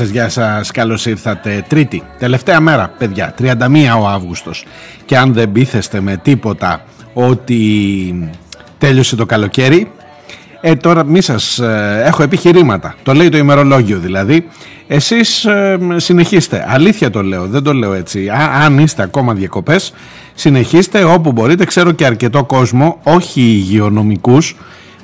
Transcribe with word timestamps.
Σας, 0.00 0.08
γεια 0.08 0.28
σας, 0.28 0.70
καλώς 0.70 1.06
ήρθατε. 1.06 1.64
Τρίτη, 1.68 2.02
τελευταία 2.18 2.60
μέρα 2.60 2.94
παιδιά, 2.98 3.34
31 3.38 3.54
ο 4.00 4.08
Αύγουστος. 4.08 4.64
Και 5.04 5.16
αν 5.16 5.32
δεν 5.32 5.52
πείθεστε 5.52 6.00
με 6.00 6.16
τίποτα 6.16 6.84
ότι 7.12 8.30
τέλειωσε 8.78 9.16
το 9.16 9.26
καλοκαίρι 9.26 9.90
ε, 10.60 10.74
τώρα 10.74 11.04
μη 11.04 11.20
σας 11.20 11.58
ε, 11.58 12.02
έχω 12.04 12.22
επιχειρήματα, 12.22 12.94
το 13.02 13.14
λέει 13.14 13.28
το 13.28 13.36
ημερολόγιο 13.36 13.98
δηλαδή. 13.98 14.48
Εσείς 14.86 15.44
ε, 15.44 15.78
συνεχίστε, 15.96 16.66
αλήθεια 16.68 17.10
το 17.10 17.22
λέω, 17.22 17.46
δεν 17.46 17.62
το 17.62 17.72
λέω 17.72 17.92
έτσι. 17.92 18.28
Αν 18.64 18.78
είστε 18.78 19.02
ακόμα 19.02 19.34
διακοπές 19.34 19.92
Συνεχίστε 20.34 21.04
όπου 21.04 21.32
μπορείτε, 21.32 21.64
ξέρω 21.64 21.92
και 21.92 22.06
αρκετό 22.06 22.44
κόσμο, 22.44 23.00
όχι 23.02 23.40
υγειονομικούς 23.40 24.56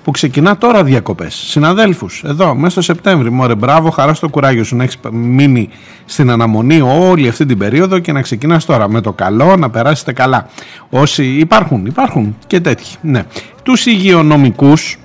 που 0.07 0.13
ξεκινά 0.13 0.57
τώρα 0.57 0.85
διακοπές. 0.85 1.35
Συναδέλφους, 1.35 2.23
εδώ, 2.27 2.55
μέσα 2.55 2.71
στο 2.71 2.81
Σεπτέμβρη, 2.81 3.31
μωρέ 3.31 3.55
μπράβο, 3.55 3.91
χαρά 3.91 4.15
στο 4.15 4.29
κουράγιο 4.29 4.65
σου 4.65 4.77
να 4.77 4.83
έχεις 4.83 4.99
μείνει 5.11 5.69
στην 6.05 6.31
αναμονή 6.31 6.81
όλη 6.81 7.29
αυτή 7.29 7.47
την 7.47 7.59
περίοδο 7.59 7.99
και 7.99 8.13
να 8.13 8.23
ξεκινάς 8.23 8.65
τώρα 8.65 8.89
με 8.89 9.01
το 9.01 9.13
καλό, 9.13 9.57
να 9.57 9.71
περάσετε 9.71 10.13
καλά. 10.13 10.49
Όσοι 10.91 11.25
υπάρχουν, 11.25 11.87
υπάρχουν 11.87 12.37
και 12.47 12.61
τέτοιοι, 12.61 12.97
ναι. 13.01 13.23
Τους 13.63 13.87
υγειονομικούς, 13.87 14.99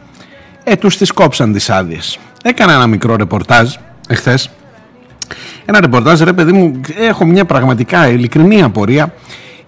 ε, 0.63 0.75
τους 0.75 0.97
τις 0.97 1.11
κόψαν 1.11 1.53
τις 1.53 1.69
άδειες. 1.69 2.19
Έκανα 2.43 2.73
ένα 2.73 2.87
μικρό 2.87 3.15
ρεπορτάζ 3.15 3.73
εχθές, 4.07 4.51
ένα 5.65 5.79
ρεπορτάζ, 5.79 6.21
ρε 6.21 6.33
παιδί 6.33 6.51
μου, 6.51 6.81
έχω 6.97 7.25
μια 7.25 7.45
πραγματικά 7.45 8.09
ειλικρινή 8.09 8.61
απορία. 8.61 9.13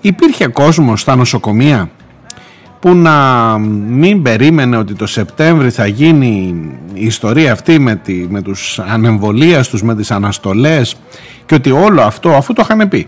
Υπήρχε 0.02 0.48
κόσμος 0.48 1.02
στα 1.02 1.16
νοσοκομεία; 1.16 1.90
Που 2.84 2.96
να 2.96 3.58
μην 3.88 4.22
περίμενε 4.22 4.78
ότι 4.78 4.94
το 4.94 5.08
Σεπτέμβρη 5.08 5.70
θα 5.70 5.88
γίνει 5.88 6.56
η 6.94 7.06
ιστορία 7.06 7.52
αυτή 7.52 7.80
με, 7.80 7.96
τη, 7.96 8.14
με 8.30 8.42
τους 8.42 8.80
ανεμβολίαστους, 8.80 9.84
με 9.84 9.96
τις 9.96 10.12
αναστολές 10.12 10.96
και 11.46 11.56
ότι 11.56 11.72
όλο 11.72 12.02
αυτό, 12.02 12.30
αφού 12.30 12.54
το 12.54 12.62
είχαν 12.66 12.90
πει, 12.90 13.08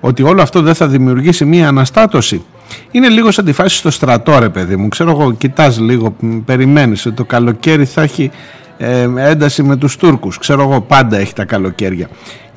ότι 0.00 0.22
όλο 0.22 0.42
αυτό 0.42 0.62
δεν 0.62 0.74
θα 0.74 0.86
δημιουργήσει 0.88 1.44
μία 1.44 1.68
αναστάτωση. 1.68 2.44
Είναι 2.90 3.08
λίγο 3.08 3.30
σαν 3.30 3.44
τη 3.44 3.52
φάση 3.52 3.76
στο 3.76 3.90
στρατό 3.90 4.38
ρε 4.38 4.48
παιδί 4.48 4.76
μου, 4.76 4.88
ξέρω 4.88 5.10
εγώ 5.10 5.32
κοιτάς 5.32 5.78
λίγο, 5.80 6.16
περιμένεις 6.44 7.06
ότι 7.06 7.16
το 7.16 7.24
καλοκαίρι 7.24 7.84
θα 7.84 8.02
έχει 8.02 8.30
ε, 8.78 9.08
ένταση 9.16 9.62
με 9.62 9.76
τους 9.76 9.96
Τούρκους, 9.96 10.38
ξέρω 10.38 10.62
εγώ 10.62 10.80
πάντα 10.80 11.18
έχει 11.18 11.32
τα 11.34 11.44
καλοκαίρια 11.44 12.08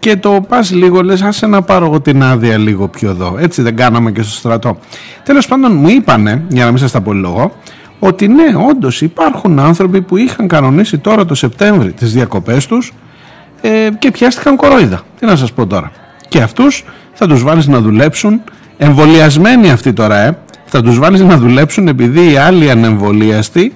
και 0.04 0.16
το 0.16 0.46
πας 0.48 0.72
λίγο 0.72 1.02
λες 1.02 1.22
άσε 1.22 1.48
να 1.48 1.62
πάρω 1.62 1.86
εγώ 1.86 2.02
την 2.02 2.24
άδεια 2.24 2.58
λίγο 2.58 2.88
πιο 2.88 3.10
εδώ 3.10 3.36
έτσι 3.40 3.62
δεν 3.62 3.76
κάναμε 3.76 4.12
και 4.12 4.22
στο 4.22 4.32
στρατό. 4.32 4.78
Τέλος 5.24 5.48
πάντων 5.48 5.76
μου 5.76 5.90
είπανε 5.90 6.44
για 6.48 6.64
να 6.64 6.70
μην 6.70 6.80
σας 6.80 6.92
τα 6.92 7.02
πολυλογώ 7.02 7.52
ότι 8.00 8.28
ναι 8.28 8.44
όντως 8.70 9.02
υπάρχουν 9.02 9.60
άνθρωποι 9.60 10.02
που 10.02 10.18
είχαν 10.18 10.48
κανονίσει 10.48 10.98
τώρα 10.98 11.26
το 11.26 11.36
Σεπτέμβρη 11.36 11.92
τις 11.92 12.14
διακοπές 12.14 12.66
τους 12.66 12.94
ε, 13.62 13.90
και 14.00 14.12
πιάστηκαν 14.12 14.56
κορόιδα. 14.56 15.02
Τι 15.20 15.26
να 15.26 15.36
σας 15.36 15.54
πω 15.54 15.68
τώρα. 15.68 15.92
Και 16.28 16.42
αυτούς 16.42 16.86
θα 17.14 17.28
τους 17.28 17.44
βάλεις 17.44 17.68
να 17.68 17.80
δουλέψουν 17.82 18.42
εμβολιασμένοι 18.78 19.72
αυτοί 19.72 19.94
τώρα 19.94 20.18
ε, 20.18 20.38
θα 20.66 20.82
τους 20.82 21.00
βάλεις 21.00 21.22
να 21.22 21.38
δουλέψουν 21.38 21.88
επειδή 21.88 22.32
οι 22.32 22.38
άλλοι 22.38 22.70
ανεμβολίαστοι 22.70 23.74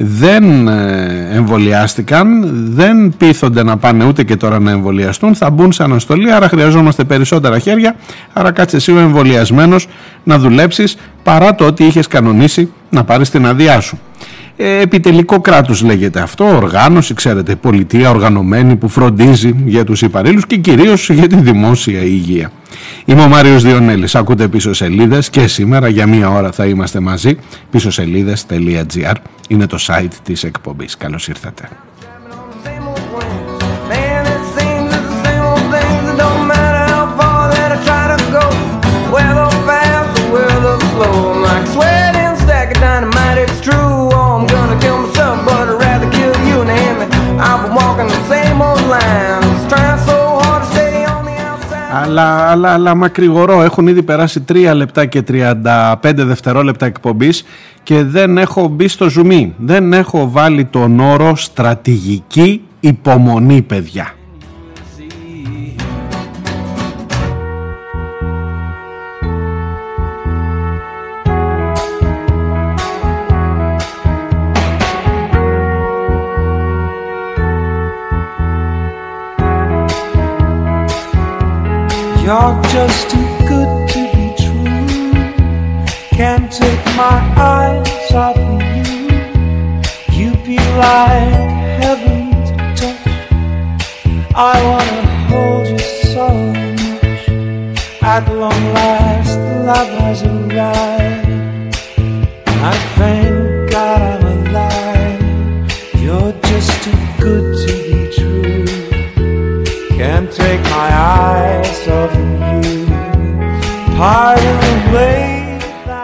δεν 0.00 0.68
ε, 0.68 1.28
εμβολιάστηκαν, 1.32 2.50
δεν 2.74 3.14
πείθονται 3.16 3.62
να 3.62 3.76
πάνε 3.76 4.04
ούτε 4.04 4.24
και 4.24 4.36
τώρα 4.36 4.58
να 4.58 4.70
εμβολιαστούν, 4.70 5.34
θα 5.34 5.50
μπουν 5.50 5.72
σε 5.72 5.82
αναστολή, 5.82 6.32
άρα 6.32 6.48
χρειαζόμαστε 6.48 7.04
περισσότερα 7.04 7.58
χέρια, 7.58 7.96
άρα 8.32 8.50
κάτσε 8.50 8.76
εσύ 8.76 8.92
ο 8.92 8.98
εμβολιασμένος 8.98 9.88
να 10.24 10.38
δουλέψεις 10.38 10.96
παρά 11.28 11.54
το 11.54 11.66
ότι 11.66 11.84
είχες 11.84 12.06
κανονίσει 12.06 12.72
να 12.90 13.04
πάρεις 13.04 13.30
την 13.30 13.46
αδειά 13.46 13.80
σου. 13.80 13.98
Ε, 14.56 14.80
επιτελικό 14.80 15.40
κράτος 15.40 15.82
λέγεται 15.82 16.20
αυτό, 16.20 16.56
οργάνωση, 16.56 17.14
ξέρετε, 17.14 17.54
πολιτεία 17.54 18.10
οργανωμένη 18.10 18.76
που 18.76 18.88
φροντίζει 18.88 19.54
για 19.64 19.84
τους 19.84 20.02
υπαλλήλους 20.02 20.46
και 20.46 20.56
κυρίως 20.56 21.10
για 21.10 21.26
τη 21.26 21.36
δημόσια 21.36 22.00
υγεία. 22.00 22.52
Είμαι 23.04 23.22
ο 23.22 23.28
Μάριος 23.28 23.62
Διονέλης, 23.62 24.14
ακούτε 24.14 24.48
πίσω 24.48 24.72
σελίδες 24.72 25.30
και 25.30 25.46
σήμερα 25.46 25.88
για 25.88 26.06
μία 26.06 26.30
ώρα 26.30 26.52
θα 26.52 26.66
είμαστε 26.66 27.00
μαζί, 27.00 27.36
πίσω 27.70 27.90
σελίδες.gr 27.90 29.14
είναι 29.48 29.66
το 29.66 29.78
site 29.80 30.12
της 30.22 30.44
εκπομπής. 30.44 30.96
Καλώς 30.96 31.28
ήρθατε. 31.28 31.68
Αλλά, 52.08 52.50
αλλά, 52.50 52.72
αλλά 52.72 52.94
μακρηγορώ. 52.94 53.62
Έχουν 53.62 53.86
ήδη 53.86 54.02
περάσει 54.02 54.44
3 54.52 54.72
λεπτά 54.74 55.06
και 55.06 55.22
35 55.28 55.54
δευτερόλεπτα 56.02 56.86
εκπομπής 56.86 57.44
και 57.82 58.02
δεν 58.02 58.38
έχω 58.38 58.68
μπει 58.68 58.88
στο 58.88 59.08
ζουμί. 59.10 59.54
Δεν 59.58 59.92
έχω 59.92 60.30
βάλει 60.30 60.64
τον 60.64 61.00
όρο 61.00 61.36
στρατηγική 61.36 62.62
υπομονή, 62.80 63.62
παιδιά. 63.62 64.12
You're 82.28 82.62
just 82.64 83.10
too 83.10 83.26
good 83.48 83.88
to 83.88 84.00
be 84.14 84.26
true. 84.36 85.88
Can't 86.10 86.52
take 86.52 86.84
my 86.94 87.18
eyes 87.38 88.12
off 88.12 88.36
of 88.36 88.60
you. 88.76 89.08
You 90.12 90.36
be 90.44 90.58
like 90.76 91.32
heaven 91.80 92.28
to 92.48 92.54
touch. 92.76 93.06
I 94.34 94.56
wanna 94.68 95.02
hold 95.30 95.68
you 95.68 95.78
so 95.78 96.28
much. 96.52 97.28
At 98.02 98.28
long 98.28 98.62
last, 98.74 99.38
love 99.64 99.88
has 100.02 100.22
arrived. 100.22 101.76
I 102.46 102.74
thank 102.98 103.47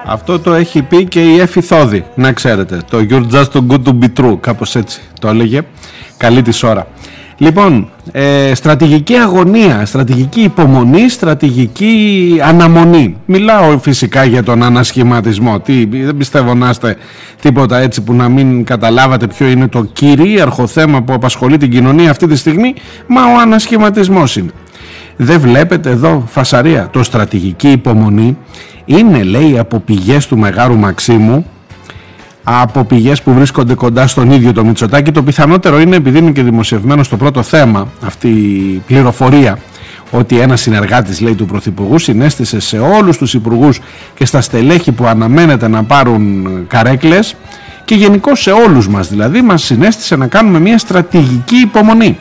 αυτό 0.07 0.39
το 0.39 0.53
έχει 0.53 0.83
πει 0.83 1.05
και 1.05 1.21
η 1.21 1.39
Εφη 1.41 1.61
Θόδη, 1.61 2.05
να 2.15 2.33
ξέρετε. 2.33 2.79
Το 2.91 3.07
You're 3.11 3.31
just 3.33 3.45
too 3.53 3.67
good 3.69 3.83
to 3.85 3.99
be 4.01 4.07
true, 4.21 4.37
κάπως 4.41 4.77
έτσι 4.77 5.01
το 5.21 5.29
έλεγε. 5.29 5.63
Καλή 6.17 6.43
της 6.43 6.63
ώρα. 6.63 6.87
Λοιπόν, 7.37 7.89
ε, 8.13 8.55
στρατηγική 8.55 9.15
αγωνία, 9.15 9.87
στρατηγική 9.87 10.41
υπομονή, 10.41 11.09
στρατηγική 11.09 12.39
αναμονή. 12.43 13.17
Μιλάω 13.25 13.79
φυσικά 13.79 14.25
για 14.25 14.43
τον 14.43 14.63
ανασχηματισμό. 14.63 15.61
Τι, 15.61 15.87
δεν 15.87 16.17
πιστεύω 16.17 16.55
να 16.55 16.71
είστε 16.71 16.97
τίποτα 17.41 17.79
έτσι 17.79 18.03
που 18.03 18.13
να 18.13 18.29
μην 18.29 18.65
καταλάβατε 18.65 19.27
ποιο 19.27 19.47
είναι 19.47 19.69
το 19.69 19.85
κυρίαρχο 19.85 20.67
θέμα 20.67 21.03
που 21.03 21.13
απασχολεί 21.13 21.57
την 21.57 21.71
κοινωνία 21.71 22.11
αυτή 22.11 22.27
τη 22.27 22.37
στιγμή, 22.37 22.75
μα 23.07 23.23
ο 23.23 23.41
ανασχηματισμός 23.41 24.37
είναι. 24.37 24.51
Δεν 25.17 25.41
βλέπετε 25.41 25.91
εδώ 25.91 26.25
φασαρία. 26.27 26.89
Το 26.93 27.03
στρατηγική 27.03 27.69
υπομονή 27.71 28.37
είναι 28.85 29.23
λέει 29.23 29.59
από 29.59 29.79
πηγές 29.81 30.27
του 30.27 30.39
Μεγάρου 30.39 30.77
Μαξίμου 30.77 31.47
από 32.45 32.85
πηγές 32.85 33.23
που 33.23 33.33
βρίσκονται 33.33 33.75
κοντά 33.75 34.07
στον 34.07 34.31
ίδιο 34.31 34.53
το 34.53 34.65
Μητσοτάκη 34.65 35.13
το 35.13 35.23
πιθανότερο 35.23 35.81
είναι 35.81 35.97
επειδή 35.97 36.19
είναι 36.19 36.31
και 36.31 36.43
δημοσιευμένο 36.43 37.03
στο 37.03 37.17
πρώτο 37.17 37.43
θέμα 37.43 37.89
αυτή 38.07 38.29
η 38.29 38.83
πληροφορία 38.87 39.59
ότι 40.11 40.39
ένας 40.39 40.61
συνεργάτης 40.61 41.21
λέει 41.21 41.35
του 41.35 41.47
Πρωθυπουργού 41.47 41.99
συνέστησε 41.99 42.61
σε 42.61 42.79
όλους 42.79 43.19
τους 43.19 43.35
υπουργούς 43.35 43.81
και 44.15 44.25
στα 44.25 44.41
στελέχη 44.41 44.93
που 44.93 45.07
αναμένεται 45.07 45.69
να 45.69 45.83
πάρουν 45.83 46.47
καρέκλες 46.69 47.37
και 47.85 47.95
γενικώ 47.95 48.35
σε 48.35 48.51
όλους 48.51 48.89
μας 48.89 49.09
δηλαδή 49.09 49.43
μας 49.43 49.63
συνέστησε 49.63 50.17
να 50.17 50.27
κάνουμε 50.27 50.61
μια 50.61 50.79
στρατηγική 50.79 51.57
υπομονή 51.57 52.19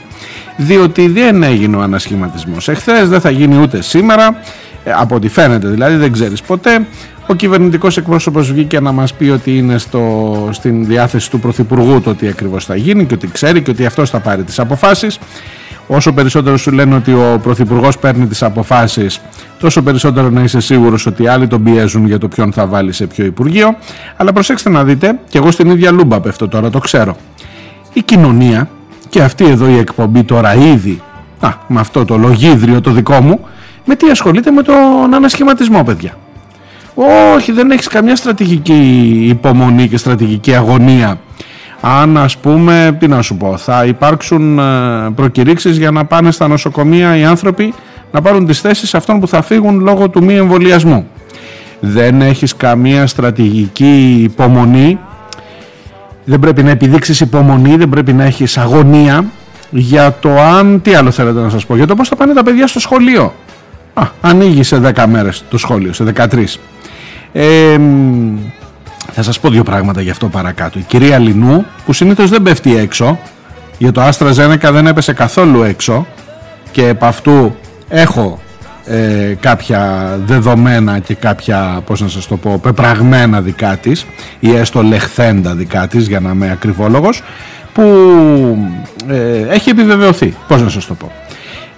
διότι 0.58 1.08
δεν 1.08 1.44
έγινε 1.44 1.76
ο 1.76 1.82
ανασχηματισμός. 1.82 2.68
Εχθές 2.68 3.10
δεν 3.10 3.22
θα 3.22 3.30
γίνει 3.30 3.62
ούτε 3.62 3.82
σήμερα 3.82 4.38
ε, 4.84 4.92
από 4.92 5.16
ό,τι 5.16 5.28
φαίνεται 5.28 5.68
δηλαδή 5.68 5.96
δεν 5.96 6.12
ξέρεις 6.12 6.42
ποτέ. 6.42 6.86
Ο 7.28 7.34
κυβερνητικός 7.34 7.98
εκπρόσωπος 7.98 8.52
βγήκε 8.52 8.80
να 8.80 8.92
μας 8.92 9.14
πει 9.14 9.30
ότι 9.30 9.58
είναι 9.58 9.78
στο, 9.78 10.50
στην 10.52 10.86
διάθεση 10.86 11.30
του 11.30 11.40
Πρωθυπουργού 11.40 12.02
το 12.02 12.16
τι 12.16 12.28
ακριβώς 12.28 12.66
θα 12.66 12.76
γίνει 12.76 13.06
και 13.06 13.14
ότι 13.14 13.28
ξέρει 13.28 13.62
και 13.62 13.72
ότι 13.72 13.86
αυτός 13.86 14.10
θα 14.10 14.20
πάρει 14.20 14.44
τις 14.44 14.60
αποφάσεις. 14.60 15.20
Όσο 15.88 16.14
περισσότερο 16.14 16.58
σου 16.58 16.72
λένε 16.72 16.96
ότι 16.96 17.12
ο 17.12 17.40
Πρωθυπουργός 17.44 17.98
παίρνει 17.98 18.26
τις 18.28 18.44
αποφάσεις 18.44 19.22
τόσο 19.60 19.82
περισσότερο 19.82 20.30
να 20.30 20.42
είσαι 20.42 20.60
σίγουρος 20.60 21.06
ότι 21.06 21.28
άλλοι 21.28 21.48
τον 21.48 21.64
πιέζουν 21.64 22.06
για 22.06 22.18
το 22.18 22.28
ποιον 22.28 22.54
θα 22.54 22.66
βάλει 22.68 22.92
σε 22.92 23.08
ποιο 23.08 23.26
Υπουργείο. 23.26 23.78
Αλλά 24.18 24.34
προσέξτε 24.34 24.70
να 24.70 24.84
δείτε 24.84 25.20
και 25.30 25.38
εγώ 25.38 25.52
στην 25.52 25.70
ίδια 25.70 25.92
λούμπα 25.92 26.20
πέφτω 26.20 26.48
τώρα 26.48 26.70
το 26.70 26.80
ξέρω. 26.80 27.16
Η 27.94 28.02
κοινωνία 28.02 28.70
και 29.14 29.22
αυτή 29.22 29.46
εδώ 29.46 29.68
η 29.68 29.78
εκπομπή 29.78 30.24
τώρα 30.24 30.56
ήδη 30.56 31.02
α, 31.40 31.50
με 31.68 31.80
αυτό 31.80 32.06
το 32.06 32.18
λογίδριο 32.18 32.82
το 32.82 32.92
δικό 32.92 33.22
μου 33.22 33.40
με 33.86 33.96
τι 33.96 34.10
ασχολείται 34.10 34.52
με 34.52 34.62
τον 34.62 35.14
ανασχηματισμό 35.14 35.84
παιδιά 35.84 36.18
όχι 37.36 37.52
δεν 37.52 37.72
έχεις 37.72 37.88
καμιά 37.88 38.16
στρατηγική 38.16 38.74
υπομονή 39.30 39.88
και 39.88 39.98
στρατηγική 39.98 40.56
αγωνία 40.56 41.20
αν 41.82 42.18
ας 42.18 42.38
πούμε, 42.38 42.98
τι 43.00 43.08
να 43.08 43.22
σου 43.22 43.38
πω, 43.38 43.58
θα 43.58 43.86
υπάρξουν 43.86 44.60
ε, 44.60 44.64
προκηρύξεις 45.16 45.78
για 45.78 45.92
να 45.92 46.06
πάνε 46.06 46.32
στα 46.32 46.48
νοσοκομεία 46.48 47.18
οι 47.18 47.24
άνθρωποι 47.24 47.74
να 48.12 48.22
πάρουν 48.22 48.46
τις 48.46 48.62
θέσεις 48.62 48.96
αυτών 48.96 49.20
που 49.20 49.28
θα 49.28 49.42
φύγουν 49.42 49.80
λόγω 49.80 50.10
του 50.10 50.24
μη 50.24 50.36
εμβολιασμού. 50.36 51.08
Δεν 51.80 52.22
έχεις 52.22 52.56
καμία 52.56 53.08
στρατηγική 53.08 54.20
υπομονή, 54.24 55.00
δεν 56.26 56.40
πρέπει 56.40 56.64
να 56.64 56.70
επιδείξεις 56.70 57.20
υπομονή, 57.20 57.76
δεν 57.76 57.90
πρέπει 57.90 58.14
να 58.14 58.24
έχεις 58.24 58.58
αγωνία 58.58 59.26
για 59.70 60.18
το 60.20 60.40
αν, 60.40 60.82
τι 60.82 60.94
άλλο 60.94 61.12
θέλετε 61.12 61.40
να 61.40 61.50
σας 61.50 61.66
πω, 61.66 61.76
για 61.76 61.88
το 61.88 61.96
πώς 61.96 62.08
θα 62.08 62.16
πάνε 62.16 62.34
τα 62.34 62.44
παιδιά 62.44 62.68
στο 62.68 62.80
σχολείο. 62.80 63.34
Α, 63.94 64.04
ανοίγει 64.22 64.64
σε 64.64 64.78
10 64.96 65.06
μέρες 65.08 65.44
το 65.50 65.58
σχόλιο, 65.58 65.94
σε 65.94 66.04
13. 66.04 66.60
Ε, 67.34 67.78
θα 69.12 69.24
σας 69.24 69.40
πω 69.40 69.50
δύο 69.50 69.64
πράγματα 69.64 70.02
γι' 70.02 70.10
αυτό 70.10 70.28
παρακάτω. 70.28 70.80
Η 70.80 70.82
κυρία 70.82 71.18
Λινού 71.18 71.66
που 71.86 71.94
συνήθως 71.94 72.30
δεν 72.30 72.42
πέφτει 72.42 72.78
έξω 72.78 73.20
για 73.78 73.92
το 73.92 74.02
Άστρα 74.02 74.32
Ζένεκα 74.32 74.72
δεν 74.72 74.88
έπεσε 74.88 75.14
καθόλου 75.14 75.64
έξω 75.64 76.08
και 76.72 76.88
επ' 76.88 77.04
αυτού 77.04 77.56
έχω 77.90 78.40
ε, 78.86 79.36
κάποια 79.40 80.14
δεδομένα 80.26 81.00
και 81.00 81.14
κάποια 81.14 81.82
πώς 81.86 82.02
να 82.02 82.08
σας 82.08 82.28
το 82.28 82.38
πω 82.38 82.60
πεπραγμένα 82.62 83.42
δικά 83.42 83.78
της 83.78 84.06
ή 84.40 84.56
έστω 84.56 84.84
λεχθέντα 84.84 85.56
δικά 85.56 85.88
της 85.88 86.08
για 86.08 86.20
να 86.20 86.30
είμαι 86.30 86.52
ακριβόλογος 86.52 87.22
που 87.74 87.84
ε, 89.08 89.48
έχει 89.50 89.70
επιβεβαιωθεί 89.70 90.34
πώς 90.48 90.62
να 90.62 90.70
σας 90.70 90.86
το 90.86 90.94
πω 90.94 91.12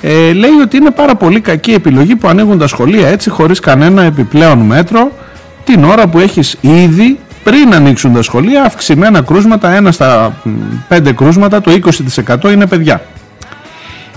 ε, 0.02 0.34
λέει 0.34 0.60
ότι 0.64 0.78
είναι 0.78 0.92
πάρα 0.92 1.16
πολύ 1.16 1.40
κακή 1.40 1.72
επιλογή 1.72 2.16
που 2.16 2.28
ανοίγουν 2.28 2.58
τα 2.58 2.68
σχολεία 2.68 3.08
έτσι 3.08 3.30
χωρίς 3.30 3.60
κανένα 3.60 4.04
επιπλέον 4.04 4.58
μέτρο 4.58 5.12
την 5.64 5.84
ώρα 5.84 6.08
που 6.08 6.20
έχεις 6.20 6.58
ήδη 6.62 7.20
πριν 7.46 7.74
ανοίξουν 7.74 8.14
τα 8.14 8.22
σχολεία 8.22 8.64
αυξημένα 8.64 9.22
κρούσματα, 9.22 9.72
ένα 9.72 9.92
στα 9.92 10.40
πέντε 10.88 11.14
κρούσματα, 11.14 11.62
το 11.62 11.72
20% 12.46 12.52
είναι 12.52 12.68
παιδιά. 12.68 13.02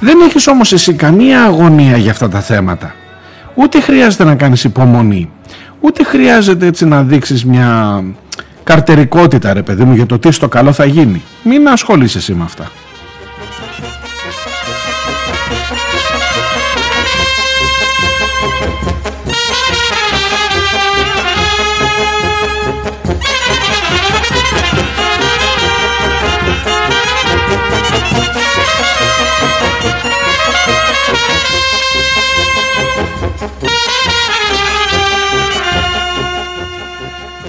Δεν 0.00 0.20
έχεις 0.20 0.46
όμως 0.46 0.72
εσύ 0.72 0.92
καμία 0.92 1.44
αγωνία 1.44 1.96
για 1.96 2.10
αυτά 2.10 2.28
τα 2.28 2.40
θέματα. 2.40 2.94
Ούτε 3.54 3.80
χρειάζεται 3.80 4.24
να 4.24 4.34
κάνεις 4.34 4.64
υπομονή. 4.64 5.30
Ούτε 5.80 6.04
χρειάζεται 6.04 6.66
έτσι 6.66 6.86
να 6.86 7.02
δείξεις 7.02 7.44
μια 7.44 8.02
καρτερικότητα 8.64 9.52
ρε 9.52 9.62
παιδί 9.62 9.84
μου 9.84 9.94
για 9.94 10.06
το 10.06 10.18
τι 10.18 10.30
στο 10.30 10.48
καλό 10.48 10.72
θα 10.72 10.84
γίνει. 10.84 11.22
Μην 11.42 11.68
ασχολείσαι 11.68 12.18
εσύ 12.18 12.34
με 12.34 12.44
αυτά. 12.44 12.70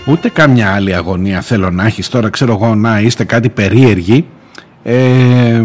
Ούτε 0.09 0.29
καμιά 0.29 0.73
άλλη 0.73 0.95
αγωνία 0.95 1.41
θέλω 1.41 1.69
να 1.69 1.85
έχεις. 1.85 2.09
Τώρα 2.09 2.29
ξέρω 2.29 2.51
εγώ 2.61 2.75
να 2.75 3.00
είστε 3.00 3.23
κάτι 3.23 3.50
περίεργοι. 3.50 4.25
Ε, 4.83 5.63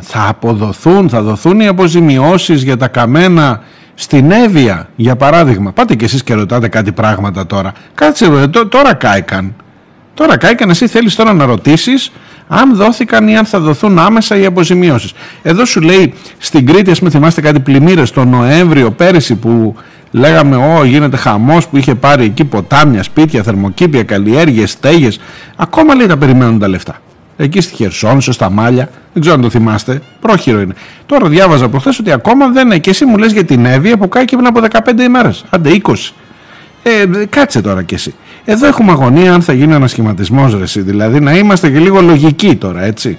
θα 0.00 0.28
αποδοθούν, 0.28 1.08
θα 1.08 1.22
δοθούν 1.22 1.60
οι 1.60 1.66
αποζημιώσεις 1.66 2.62
για 2.62 2.76
τα 2.76 2.88
καμένα 2.88 3.62
στην 3.94 4.30
Εύβοια 4.30 4.88
για 4.96 5.16
παράδειγμα. 5.16 5.72
Πάτε 5.72 5.94
και 5.94 6.04
εσείς 6.04 6.22
και 6.22 6.34
ρωτάτε 6.34 6.68
κάτι 6.68 6.92
πράγματα 6.92 7.46
τώρα. 7.46 7.72
Κάτσε 7.94 8.48
τώρα 8.68 8.94
κάηκαν. 8.94 9.54
Τώρα 10.14 10.36
κάηκαν 10.36 10.70
εσύ 10.70 10.86
θέλεις 10.86 11.14
τώρα 11.14 11.32
να 11.32 11.44
ρωτήσεις 11.44 12.12
αν 12.48 12.76
δόθηκαν 12.76 13.28
ή 13.28 13.36
αν 13.36 13.44
θα 13.44 13.60
δοθούν 13.60 13.98
άμεσα 13.98 14.36
οι 14.36 14.44
αποζημιώσεις. 14.44 15.12
Εδώ 15.42 15.64
σου 15.64 15.80
λέει 15.80 16.14
στην 16.38 16.66
Κρήτη 16.66 16.90
ας 16.90 17.00
μην 17.00 17.10
θυμάστε 17.10 17.40
κάτι 17.40 17.60
πλημμύρες 17.60 18.10
τον 18.10 18.28
Νοέμβριο 18.28 18.90
πέρυσι 18.90 19.34
που 19.34 19.76
Λέγαμε, 20.16 20.56
Ω, 20.56 20.84
γίνεται 20.84 21.16
χαμός 21.16 21.68
που 21.68 21.76
είχε 21.76 21.94
πάρει 21.94 22.24
εκεί 22.24 22.44
ποτάμια, 22.44 23.02
σπίτια, 23.02 23.42
θερμοκήπια, 23.42 24.02
καλλιέργειες, 24.02 24.70
στέγες. 24.70 25.20
Ακόμα 25.56 25.94
λέει 25.94 26.06
τα 26.06 26.16
περιμένουν 26.16 26.58
τα 26.58 26.68
λεφτά. 26.68 27.00
Εκεί 27.36 27.60
στη 27.60 27.74
Χερσόνησο, 27.74 28.32
στα 28.32 28.50
Μάλια, 28.50 28.88
δεν 29.12 29.20
ξέρω 29.22 29.36
αν 29.36 29.42
το 29.42 29.50
θυμάστε, 29.50 30.00
πρόχειρο 30.20 30.60
είναι. 30.60 30.74
Τώρα 31.06 31.28
διάβαζα 31.28 31.68
προχθές 31.68 31.98
ότι 31.98 32.12
ακόμα 32.12 32.48
δεν 32.48 32.66
είναι. 32.66 32.78
Και 32.78 32.90
εσύ 32.90 33.04
μου 33.04 33.16
λες 33.16 33.32
για 33.32 33.44
την 33.44 33.64
Εύη 33.64 33.96
που 33.96 34.08
κάει 34.08 34.24
και 34.24 34.36
πριν 34.36 34.46
από 34.46 34.60
15 34.60 35.00
ημέρες. 35.00 35.44
Άντε 35.50 35.80
20. 35.82 35.94
Ε, 36.82 37.24
κάτσε 37.28 37.60
τώρα 37.60 37.82
κι 37.82 37.94
εσύ. 37.94 38.14
Εδώ 38.44 38.66
έχουμε 38.66 38.90
αγωνία 38.90 39.34
αν 39.34 39.42
θα 39.42 39.52
γίνει 39.52 39.74
ένα 39.74 39.86
σχηματισμό, 39.86 40.48
Δηλαδή 40.74 41.20
να 41.20 41.36
είμαστε 41.36 41.70
και 41.70 41.78
λίγο 41.78 42.00
λογικοί 42.00 42.56
τώρα, 42.56 42.82
έτσι. 42.82 43.18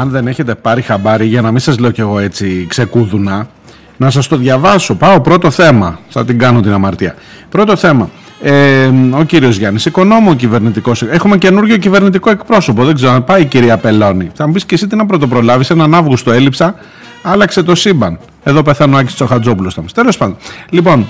Αν 0.00 0.10
δεν 0.10 0.26
έχετε 0.26 0.54
πάρει 0.54 0.82
χαμπάρι 0.82 1.26
για 1.26 1.40
να 1.40 1.50
μην 1.50 1.60
σας 1.60 1.78
λέω 1.78 1.90
κι 1.90 2.00
εγώ 2.00 2.18
έτσι 2.18 2.66
ξεκούδουνα 2.68 3.48
να 3.96 4.10
σας 4.10 4.26
το 4.26 4.36
διαβάσω. 4.36 4.94
Πάω 4.94 5.20
πρώτο 5.20 5.50
θέμα. 5.50 5.98
Θα 6.08 6.24
την 6.24 6.38
κάνω 6.38 6.60
την 6.60 6.72
αμαρτία. 6.72 7.14
Πρώτο 7.48 7.76
θέμα. 7.76 8.10
Ε, 8.42 8.90
ο 9.18 9.22
κύριος 9.24 9.56
Γιάννης 9.56 9.84
οικονόμο 9.84 10.34
κυβερνητικός 10.34 11.02
έχουμε 11.02 11.38
καινούργιο 11.38 11.76
κυβερνητικό 11.76 12.30
εκπρόσωπο. 12.30 12.84
Δεν 12.84 12.94
ξέρω 12.94 13.12
αν 13.12 13.24
πάει 13.24 13.42
η 13.42 13.44
κυρία 13.44 13.76
Πελώνη. 13.76 14.30
Θα 14.34 14.46
μου 14.46 14.52
πεις 14.52 14.64
και 14.64 14.74
εσύ 14.74 14.86
τι 14.86 14.96
να 14.96 15.06
πρωτοπρολάβεις 15.06 15.70
έναν 15.70 15.94
Αύγουστο 15.94 16.30
έλειψα 16.30 16.74
άλλαξε 17.22 17.62
το 17.62 17.74
σύμπαν. 17.74 18.18
Εδώ 18.42 18.62
πεθαίνω 18.62 18.96
ο 18.96 18.98
Άκης 18.98 19.14
Τσοχατζόπουλος 19.14 19.78
τέλος 19.94 20.16
πάντων. 20.16 20.36
Λοιπόν 20.70 21.06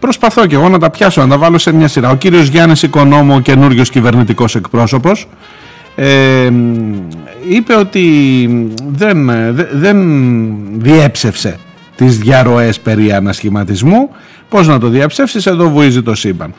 Προσπαθώ 0.00 0.46
και 0.46 0.54
εγώ 0.54 0.68
να 0.68 0.78
τα 0.78 0.90
πιάσω, 0.90 1.20
να 1.20 1.28
τα 1.28 1.38
βάλω 1.38 1.58
σε 1.58 1.72
μια 1.72 1.88
σειρά. 1.88 2.10
Ο 2.10 2.14
κύριος 2.14 2.46
Γιάννης 2.46 2.82
Οικονόμου, 2.82 3.34
ο 3.34 3.40
καινούριος 3.40 3.90
κυβερνητικός 3.90 4.54
εκπρόσωπος, 4.54 5.28
ε, 6.02 6.50
είπε 7.48 7.74
ότι 7.74 8.04
δεν, 8.88 9.30
δεν 9.72 9.98
διέψευσε 10.80 11.58
τις 11.96 12.18
διαρροές 12.18 12.80
περί 12.80 13.12
ανασχηματισμού 13.12 14.10
Πώς 14.50 14.66
να 14.66 14.78
το 14.78 14.88
διαψεύσεις, 14.88 15.46
εδώ 15.46 15.70
βουίζει 15.70 16.02
το 16.02 16.14
σύμπαν. 16.14 16.54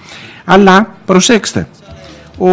Αλλά 0.45 0.95
προσέξτε, 1.05 1.67
ο 2.37 2.49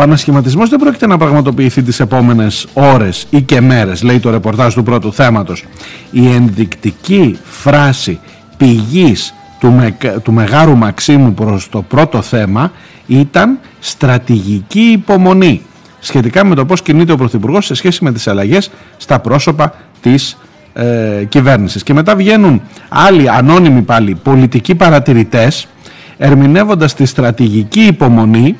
ανασχηματισμός 0.00 0.68
δεν 0.68 0.78
πρόκειται 0.78 1.06
να 1.06 1.18
πραγματοποιηθεί 1.18 1.82
τις 1.82 2.00
επόμενες 2.00 2.66
ώρες 2.72 3.26
ή 3.30 3.42
και 3.42 3.60
μέρες, 3.60 4.02
λέει 4.02 4.18
το 4.18 4.30
ρεπορτάζ 4.30 4.74
του 4.74 4.82
πρώτου 4.82 5.12
θέματος. 5.12 5.64
Η 6.10 6.32
ενδεικτική 6.32 7.38
φράση 7.44 8.20
πηγής 8.56 9.34
του, 9.60 9.72
με, 9.72 9.96
του 10.22 10.32
Μεγάρου 10.32 10.76
Μαξίμου 10.76 11.34
προς 11.34 11.68
το 11.68 11.82
πρώτο 11.82 12.22
θέμα 12.22 12.72
ήταν 13.06 13.58
στρατηγική 13.80 14.90
υπομονή 14.92 15.62
σχετικά 16.00 16.44
με 16.44 16.54
το 16.54 16.64
πώς 16.64 16.82
κινείται 16.82 17.12
ο 17.12 17.16
Πρωθυπουργός 17.16 17.66
σε 17.66 17.74
σχέση 17.74 18.04
με 18.04 18.12
τις 18.12 18.28
αλλαγές 18.28 18.70
στα 18.96 19.18
πρόσωπα 19.18 19.74
της 20.00 20.38
ε, 20.72 21.24
κυβέρνησης. 21.28 21.82
Και 21.82 21.94
μετά 21.94 22.16
βγαίνουν 22.16 22.62
άλλοι 22.88 23.30
ανώνυμοι 23.30 23.82
πάλι 23.82 24.14
πολιτικοί 24.14 24.74
παρατηρητές 24.74 25.68
ερμηνεύοντας 26.16 26.94
τη 26.94 27.04
στρατηγική 27.04 27.80
υπομονή 27.80 28.56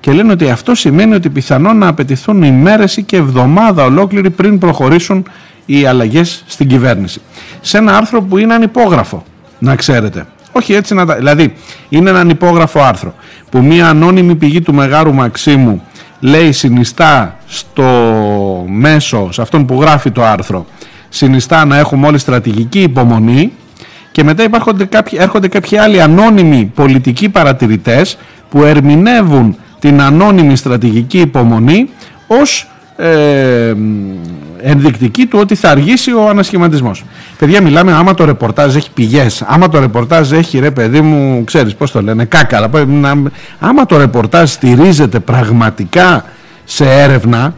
και 0.00 0.12
λένε 0.12 0.32
ότι 0.32 0.50
αυτό 0.50 0.74
σημαίνει 0.74 1.14
ότι 1.14 1.30
πιθανόν 1.30 1.78
να 1.78 1.86
απαιτηθούν 1.86 2.42
ημέρες 2.42 2.96
ή 2.96 3.02
και 3.02 3.16
εβδομάδα 3.16 3.84
ολόκληρη 3.84 4.30
πριν 4.30 4.58
προχωρήσουν 4.58 5.24
οι 5.66 5.86
αλλαγές 5.86 6.44
στην 6.46 6.68
κυβέρνηση. 6.68 7.20
Σε 7.60 7.78
ένα 7.78 7.96
άρθρο 7.96 8.22
που 8.22 8.38
είναι 8.38 8.54
ανυπόγραφο, 8.54 9.24
να 9.58 9.76
ξέρετε. 9.76 10.26
Όχι 10.52 10.74
έτσι 10.74 10.94
να 10.94 11.06
τα... 11.06 11.14
Δηλαδή, 11.14 11.54
είναι 11.88 12.10
ένα 12.10 12.20
ανυπόγραφο 12.20 12.80
άρθρο 12.80 13.14
που 13.50 13.62
μία 13.62 13.88
ανώνυμη 13.88 14.34
πηγή 14.34 14.60
του 14.60 14.74
Μεγάρου 14.74 15.14
Μαξίμου 15.14 15.82
λέει 16.22 16.52
συνιστά 16.52 17.36
στο 17.46 17.84
μέσο, 18.68 19.32
σε 19.32 19.42
αυτόν 19.42 19.66
που 19.66 19.80
γράφει 19.80 20.10
το 20.10 20.24
άρθρο, 20.24 20.66
συνιστά 21.08 21.64
να 21.64 21.76
έχουμε 21.76 22.06
όλη 22.06 22.18
στρατηγική 22.18 22.80
υπομονή 22.82 23.52
και 24.12 24.24
μετά 24.24 24.42
υπάρχονται 24.42 24.84
κάποιοι, 24.84 25.18
έρχονται 25.22 25.48
κάποιοι 25.48 25.78
άλλοι 25.78 26.02
ανώνυμοι 26.02 26.70
πολιτικοί 26.74 27.28
παρατηρητές 27.28 28.18
που 28.50 28.62
ερμηνεύουν 28.62 29.56
την 29.78 30.00
ανώνυμη 30.00 30.56
στρατηγική 30.56 31.18
υπομονή 31.20 31.88
ως 32.26 32.70
ε, 32.96 33.74
ενδεικτική 34.62 35.26
του 35.26 35.38
ότι 35.40 35.54
θα 35.54 35.70
αργήσει 35.70 36.12
ο 36.12 36.28
ανασχηματισμός. 36.28 37.04
Παιδιά 37.38 37.62
μιλάμε 37.62 37.92
άμα 37.92 38.14
το 38.14 38.24
ρεπορτάζ 38.24 38.76
έχει 38.76 38.90
πηγές, 38.90 39.42
άμα 39.46 39.68
το 39.68 39.80
ρεπορτάζ 39.80 40.32
έχει 40.32 40.58
ρε 40.58 40.70
παιδί 40.70 41.00
μου, 41.00 41.44
ξέρεις 41.44 41.74
πώς 41.74 41.90
το 41.90 42.02
λένε, 42.02 42.24
κάκαρα, 42.24 42.70
άμα 43.58 43.86
το 43.86 43.96
ρεπορτάζ 43.96 44.50
στηρίζεται 44.50 45.18
πραγματικά 45.18 46.24
σε 46.64 46.84
έρευνα, 46.84 47.54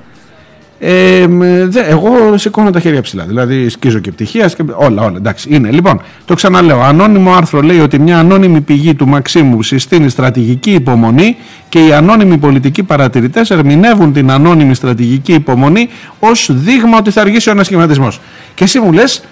ε, 0.79 1.27
δε, 1.67 1.81
εγώ 1.81 2.39
σηκώνω 2.39 2.71
τα 2.71 2.81
χέρια 2.81 3.03
ψηλά. 3.03 3.25
Δηλαδή 3.25 3.69
σκίζω 3.69 3.99
και 3.99 4.11
πτυχία 4.11 4.47
και 4.47 4.65
όλα, 4.75 5.03
όλα. 5.03 5.17
Εντάξει, 5.17 5.49
είναι. 5.51 5.71
Λοιπόν, 5.71 6.01
το 6.25 6.35
ξαναλέω. 6.35 6.81
Ανώνυμο 6.81 7.33
άρθρο 7.33 7.61
λέει 7.61 7.81
ότι 7.81 7.99
μια 7.99 8.19
ανώνυμη 8.19 8.61
πηγή 8.61 8.95
του 8.95 9.07
Μαξίμου 9.09 9.63
συστήνει 9.63 10.09
στρατηγική 10.09 10.71
υπομονή 10.71 11.37
και 11.69 11.87
οι 11.87 11.93
ανώνυμοι 11.93 12.39
πολιτικοί 12.39 12.83
παρατηρητές 12.83 13.51
ερμηνεύουν 13.51 14.13
την 14.13 14.31
ανώνυμη 14.31 14.75
στρατηγική 14.75 15.33
υπομονή 15.33 15.89
ως 16.19 16.49
δείγμα 16.53 16.99
ότι 16.99 17.11
θα 17.11 17.21
αργήσει 17.21 17.49
ο 17.49 17.53
ανασχηματισμός. 17.53 18.21
Και 18.55 18.65
εσύ 18.65 18.81
μου 18.81 18.93
λες 18.93 19.25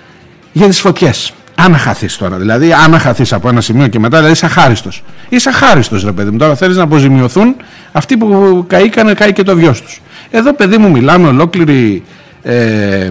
για 0.52 0.66
τις 0.66 0.80
φωτιές. 0.80 1.32
Αν 1.54 1.76
χαθείς 1.76 2.16
τώρα, 2.16 2.36
δηλαδή, 2.36 2.72
αν 2.72 2.98
χαθείς 2.98 3.32
από 3.32 3.48
ένα 3.48 3.60
σημείο 3.60 3.86
και 3.86 3.98
μετά, 3.98 4.16
δηλαδή 4.16 4.34
είσαι 4.34 4.46
αχάριστος. 4.46 5.02
Είσαι 5.28 5.48
αχάριστος, 5.48 6.04
ρε 6.04 6.12
παιδί 6.12 6.30
μου. 6.30 6.38
Τώρα 6.38 6.54
θέλεις 6.54 6.76
να 6.76 6.82
αποζημιωθούν 6.82 7.56
αυτοί 7.92 8.16
που 8.16 8.64
καήκανε, 8.68 9.14
καεί 9.14 9.32
και 9.32 9.42
το 9.42 9.56
βιός 9.56 9.82
τους. 9.82 10.00
Εδώ 10.34 10.54
παιδί 10.54 10.78
μου 10.78 10.90
μιλάμε 10.90 11.28
ολόκληρη, 11.28 12.02
ε, 12.42 13.08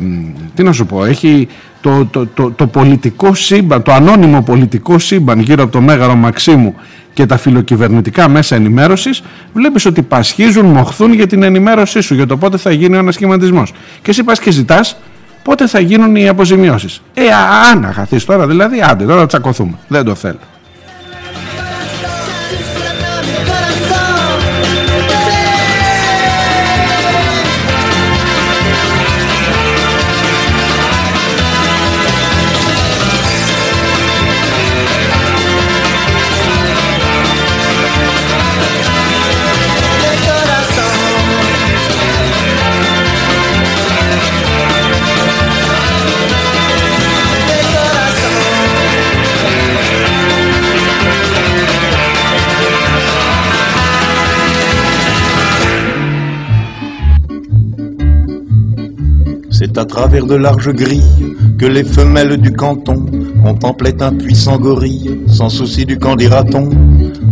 τι 0.56 0.64
να 0.64 0.72
σου 0.72 0.86
πω, 0.86 1.06
έχει 1.06 1.48
το, 1.82 2.06
το, 2.06 2.28
το, 2.28 2.52
το 2.52 2.68
πολιτικό 2.68 3.34
σύμπαν, 3.34 3.82
το 3.82 3.92
ανώνυμο 3.92 4.42
πολιτικό 4.42 5.00
σύμπαν 5.00 5.40
γύρω 5.40 5.64
από 5.64 5.72
το 5.72 5.82
Μέγαρο 5.82 6.16
Μαξίμου 6.16 6.76
και 7.14 7.26
τα 7.26 7.38
φιλοκυβερνητικά 7.38 8.30
μέσα 8.30 8.56
ενημέρωσης 8.56 9.24
βλέπεις 9.54 9.86
ότι 9.86 10.02
πασχίζουν, 10.02 10.66
μοχθούν 10.66 11.14
για 11.14 11.28
την 11.28 11.44
ενημέρωσή 11.44 12.02
σου 12.02 12.14
για 12.14 12.26
το 12.26 12.38
πότε 12.38 12.58
θα 12.58 12.72
γίνει 12.72 12.96
ο 12.96 13.00
ανασχηματισμός. 13.00 13.74
Και 14.02 14.10
εσύ 14.10 14.24
πας 14.24 14.40
και 14.40 14.52
ζητάς 14.52 14.98
πότε 15.44 15.68
θα 15.68 15.80
γίνουν 15.80 16.16
οι 16.16 16.28
αποζημιώσεις. 16.28 17.02
Ε 17.14 17.22
αν 17.72 17.86
αχαθείς 17.86 18.26
τώρα 18.26 18.48
δηλαδή 18.48 18.82
άντε 18.82 19.06
τώρα 19.06 19.26
τσακωθούμε. 19.26 19.78
Δεν 19.88 20.04
το 20.04 20.16
θέλω 20.16 20.40
C'est 59.61 59.79
à 59.79 59.85
travers 59.85 60.27
de 60.27 60.35
larges 60.35 60.73
grilles 60.73 61.37
que 61.59 61.67
les 61.67 61.85
femelles 61.85 62.37
du 62.37 62.53
canton 62.53 63.07
contemplaient 63.43 64.03
un 64.03 64.13
puissant 64.13 64.59
gorille, 64.59 65.21
sans 65.27 65.49
souci 65.49 65.85
du 65.85 65.99
camp 65.99 66.17
des 66.17 66.29
ratons. 66.29 66.71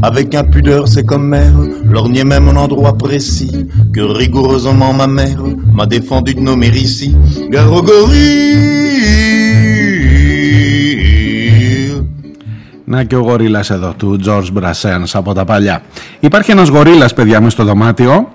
Avec 0.02 0.34
impudeur, 0.34 0.88
c'est 0.88 1.04
comme 1.04 1.28
mère, 1.28 1.54
lorgnait 1.84 2.24
même 2.24 2.48
un 2.48 2.56
endroit 2.56 2.96
précis 2.96 3.66
que 3.92 4.00
rigoureusement 4.00 4.92
ma 4.92 5.06
mère 5.06 5.42
m'a 5.72 5.86
défendu 5.86 6.34
de 6.34 6.40
nommer 6.40 6.68
ici. 6.68 7.16
Gare 7.50 7.72
au 7.72 7.82
gorille. 7.82 9.04
Να 12.86 13.04
και 13.04 13.16
ο 13.16 13.20
γορίλας 13.20 13.70
εδώ 13.70 13.94
του 13.98 14.18
George 14.26 14.60
Brassens 14.60 15.10
από 15.12 15.34
τα 15.34 15.44
παλιά. 15.44 15.82
Υπάρχει 16.20 16.50
ένας 16.50 16.68
γορίλας 16.68 17.14
παιδιά 17.14 17.40
μες 17.40 17.52
στο 17.52 17.64
δωμάτιο 17.64 18.28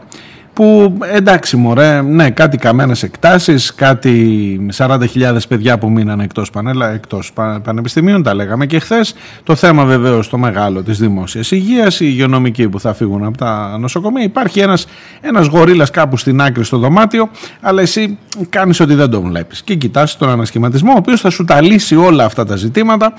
που 0.55 0.99
εντάξει 1.13 1.57
μωρέ, 1.57 2.03
ναι 2.03 2.31
κάτι 2.31 2.57
καμένες 2.57 3.03
εκτάσεις, 3.03 3.75
κάτι 3.75 4.67
40.000 4.77 5.37
παιδιά 5.49 5.79
που 5.79 5.91
μείναν 5.91 6.21
εκτός, 6.21 6.51
πανέλα, 6.51 6.93
εκτός 6.93 7.33
πανεπιστημίων, 7.63 8.23
τα 8.23 8.35
λέγαμε 8.35 8.67
και 8.67 8.79
χθες. 8.79 9.15
Το 9.43 9.55
θέμα 9.55 9.85
βεβαίως 9.85 10.29
το 10.29 10.39
μεγάλο 10.39 10.83
της 10.83 10.99
δημόσιας 10.99 11.51
υγείας, 11.51 12.01
οι 12.01 12.07
υγειονομικοί 12.09 12.69
που 12.69 12.81
θα 12.81 12.95
φύγουν 12.95 13.25
από 13.25 13.37
τα 13.37 13.77
νοσοκομεία. 13.79 14.23
Υπάρχει 14.23 14.61
ένας, 14.61 14.87
ένας 15.21 15.47
γορίλας 15.47 15.91
κάπου 15.91 16.17
στην 16.17 16.41
άκρη 16.41 16.65
στο 16.65 16.79
δωμάτιο, 16.79 17.29
αλλά 17.61 17.83
εσύ 17.83 18.19
κάνεις 18.49 18.81
ότι 18.81 18.95
δεν 18.95 19.11
τον 19.11 19.23
βλέπεις 19.23 19.63
και 19.63 19.75
κοιτάς 19.75 20.17
τον 20.17 20.29
ανασχηματισμό, 20.29 20.93
ο 20.93 20.97
οποίος 20.99 21.21
θα 21.21 21.31
σου 21.31 21.45
τα 21.45 21.63
λύσει 21.63 21.97
όλα 21.97 22.25
αυτά 22.25 22.45
τα 22.45 22.57
ζητήματα. 22.57 23.13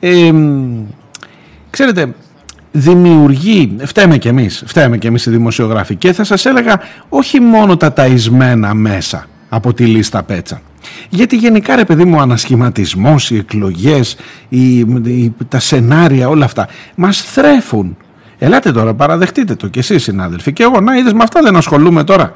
Ε, 0.00 0.32
ξέρετε, 1.70 2.14
δημιουργεί, 2.76 3.76
φταίμε 3.84 4.18
κι 4.18 4.28
εμείς, 4.28 4.62
φταίμε 4.66 4.98
κι 4.98 5.06
εμείς 5.06 5.26
οι 5.26 5.30
δημοσιογράφοι 5.30 5.96
και 5.96 6.12
θα 6.12 6.24
σας 6.24 6.46
έλεγα 6.46 6.80
όχι 7.08 7.40
μόνο 7.40 7.76
τα 7.76 7.92
ταϊσμένα 7.92 8.74
μέσα 8.74 9.26
από 9.48 9.74
τη 9.74 9.84
λίστα 9.86 10.22
πέτσα. 10.22 10.60
Γιατί 11.08 11.36
γενικά 11.36 11.76
ρε 11.76 11.84
παιδί 11.84 12.04
μου 12.04 12.16
ο 12.18 12.20
ανασχηματισμός, 12.20 13.30
οι 13.30 13.36
εκλογές, 13.36 14.16
οι, 14.48 14.86
τα 15.48 15.58
σενάρια 15.58 16.28
όλα 16.28 16.44
αυτά 16.44 16.68
μας 16.94 17.22
θρέφουν. 17.22 17.96
Ελάτε 18.38 18.72
τώρα 18.72 18.94
παραδεχτείτε 18.94 19.54
το 19.54 19.68
κι 19.68 19.78
εσείς 19.78 20.02
συνάδελφοι 20.02 20.52
και 20.52 20.62
εγώ 20.62 20.80
να 20.80 20.96
είδες 20.96 21.12
με 21.12 21.22
αυτά 21.22 21.42
δεν 21.42 21.56
ασχολούμαι 21.56 22.04
τώρα. 22.04 22.34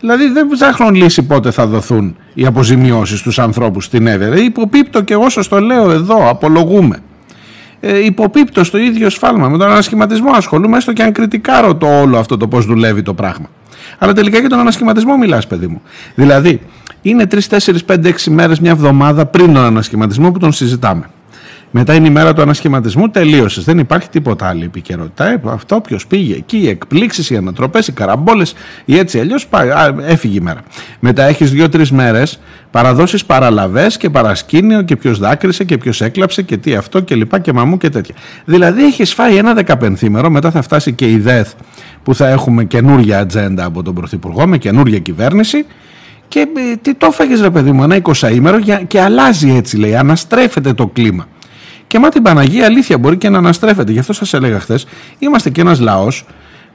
Δηλαδή 0.00 0.28
δεν 0.28 0.48
ψάχνουν 0.48 0.94
λύση 0.94 1.22
πότε 1.22 1.50
θα 1.50 1.66
δοθούν 1.66 2.16
οι 2.34 2.46
αποζημιώσεις 2.46 3.18
στους 3.18 3.38
ανθρώπους 3.38 3.84
στην 3.84 4.06
Εύερε. 4.06 4.40
Υποπίπτω 4.40 5.02
και 5.02 5.12
εγώ 5.12 5.30
σας 5.30 5.48
το 5.48 5.60
λέω 5.60 5.90
εδώ, 5.90 6.28
απολογούμε 6.28 7.02
ε, 7.80 8.04
υποπίπτω 8.04 8.64
στο 8.64 8.78
ίδιο 8.78 9.10
σφάλμα. 9.10 9.48
Με 9.48 9.58
τον 9.58 9.70
ανασχηματισμό 9.70 10.30
ασχολούμαι, 10.30 10.76
έστω 10.76 10.92
και 10.92 11.02
αν 11.02 11.12
κριτικάρω 11.12 11.74
το 11.74 12.00
όλο 12.00 12.18
αυτό 12.18 12.36
το 12.36 12.48
πώς 12.48 12.66
δουλεύει 12.66 13.02
το 13.02 13.14
πράγμα. 13.14 13.46
Αλλά 13.98 14.12
τελικά 14.12 14.38
για 14.38 14.48
τον 14.48 14.58
ανασχηματισμό 14.58 15.16
μιλάς, 15.16 15.46
παιδί 15.46 15.66
μου. 15.66 15.82
Δηλαδή, 16.14 16.60
είναι 17.02 17.26
3, 17.30 17.38
4, 17.48 17.84
5, 17.86 18.08
6 18.08 18.30
μέρες, 18.30 18.60
μια 18.60 18.70
εβδομάδα 18.70 19.26
πριν 19.26 19.52
τον 19.52 19.64
ανασχηματισμό 19.64 20.32
που 20.32 20.38
τον 20.38 20.52
συζητάμε. 20.52 21.10
Μετά 21.70 21.94
είναι 21.94 22.06
η 22.06 22.10
μέρα 22.10 22.32
του 22.32 22.42
ανασχηματισμού, 22.42 23.08
τελείωσες. 23.08 23.64
Δεν 23.64 23.78
υπάρχει 23.78 24.08
τίποτα 24.08 24.48
άλλη 24.48 24.64
επικαιρότητα. 24.64 25.30
Ε, 25.30 25.40
αυτό 25.44 25.80
ποιος 25.80 26.06
πήγε 26.06 26.34
εκεί, 26.34 26.56
οι 26.56 26.68
εκπλήξεις, 26.68 27.30
οι 27.30 27.36
ανατροπές, 27.36 27.88
οι 27.88 27.92
καραμπόλες, 27.92 28.54
ή 28.84 28.98
έτσι 28.98 29.20
αλλιώς 29.20 29.48
έφυγε 30.06 30.38
η 30.38 30.40
μέρα. 30.40 30.60
Μετά 31.00 31.22
έχεις 31.22 31.50
δύο-τρεις 31.50 31.90
μέρες 31.90 32.40
παραδώσει 32.70 33.26
παραλαβές 33.26 33.96
και 33.96 34.10
παρασκήνιο 34.10 34.82
και 34.82 34.96
ποιος 34.96 35.18
δάκρυσε 35.18 35.64
και 35.64 35.78
ποιος 35.78 36.00
έκλαψε 36.00 36.42
και 36.42 36.56
τι 36.56 36.74
αυτό 36.74 37.00
και 37.00 37.14
λοιπά 37.14 37.38
και 37.38 37.52
μαμού 37.52 37.76
και 37.76 37.88
τέτοια. 37.88 38.14
Δηλαδή 38.44 38.84
έχεις 38.84 39.14
φάει 39.14 39.36
ένα 39.36 39.54
δεκαπενθήμερο, 39.54 40.30
μετά 40.30 40.50
θα 40.50 40.62
φτάσει 40.62 40.92
και 40.92 41.10
η 41.10 41.18
ΔΕΘ 41.18 41.48
που 42.02 42.14
θα 42.14 42.28
έχουμε 42.28 42.64
καινούργια 42.64 43.18
ατζέντα 43.18 43.64
από 43.64 43.82
τον 43.82 43.94
Πρωθυπουργό 43.94 44.46
με 44.46 44.58
καινούργια 44.58 44.98
κυβέρνηση. 44.98 45.66
Και 46.28 46.40
ε, 46.40 46.76
τι 46.82 46.94
το 46.94 47.06
έφαγες, 47.06 47.40
ρε 47.40 47.50
παιδί 47.50 47.72
μου, 47.72 47.82
ένα 47.82 47.96
εικοσαήμερο 47.96 48.58
και 48.86 49.00
αλλάζει 49.00 49.54
έτσι 49.56 49.76
λέει, 49.76 49.96
αναστρέφεται 49.96 50.72
το 50.72 50.86
κλίμα. 50.86 51.26
Και 51.88 51.98
μα 51.98 52.08
την 52.08 52.22
Παναγία 52.22 52.66
αλήθεια 52.66 52.98
μπορεί 52.98 53.16
και 53.16 53.28
να 53.28 53.38
αναστρέφεται. 53.38 53.92
Γι' 53.92 53.98
αυτό 53.98 54.12
σας 54.12 54.32
έλεγα 54.32 54.60
χθες, 54.60 54.86
είμαστε 55.18 55.50
και 55.50 55.60
ένας 55.60 55.80
λαός 55.80 56.24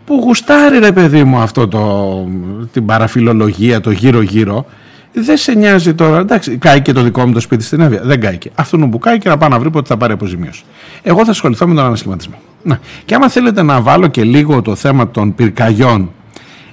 που 0.05 0.22
γουστάρει 0.24 0.79
ρε 0.79 0.91
παιδί 0.91 1.24
μου 1.24 1.38
αυτό 1.38 1.67
το, 1.67 2.25
την 2.72 2.86
παραφιλολογία, 2.86 3.82
το 3.82 3.91
γύρω-γύρω. 3.91 4.65
Δεν 5.13 5.38
σε 5.38 5.53
νοιάζει 5.53 5.93
τώρα. 5.93 6.20
Εντάξει, 6.20 6.58
κάει 6.58 6.82
και 6.82 6.91
το 6.91 7.01
δικό 7.01 7.25
μου 7.27 7.34
το 7.34 7.39
σπίτι 7.39 7.63
στην 7.63 7.79
Εύβοια. 7.79 8.01
Δεν 8.03 8.20
κάει 8.20 8.38
και. 8.38 8.51
Αυτό 8.55 8.77
που 8.77 9.00
κάει 9.00 9.17
και 9.17 9.29
να 9.29 9.38
πάει 9.38 9.50
να 9.50 9.60
βρει 9.60 9.70
πότε 9.70 9.88
θα 9.88 9.98
πάρει 9.98 10.13
αποζημίωση. 10.13 10.63
Εγώ 11.01 11.25
θα 11.25 11.32
ασχοληθώ 11.32 11.67
με 11.67 11.75
τον 11.75 11.86
ανασχηματισμό. 11.86 12.36
Να. 12.63 12.79
Και 13.05 13.15
άμα 13.15 13.29
θέλετε 13.29 13.62
να 13.62 13.82
βάλω 13.82 14.08
και 14.08 14.24
λίγο 14.24 14.62
το 14.62 14.75
θέμα 14.75 15.12
των 15.12 15.36
πυρκαγιών 15.36 16.12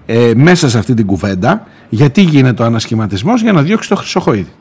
ε, 0.06 0.32
μέσα 0.34 0.68
σε 0.68 0.78
αυτή 0.78 0.94
την 0.94 1.06
κουβέντα, 1.06 1.66
γιατί 1.88 2.20
γίνεται 2.20 2.62
ο 2.62 2.66
ανασχηματισμός, 2.66 3.42
για 3.42 3.52
να 3.52 3.62
διώξει 3.62 3.88
το 3.88 3.96
χρυσοχοίδι. 3.96 4.52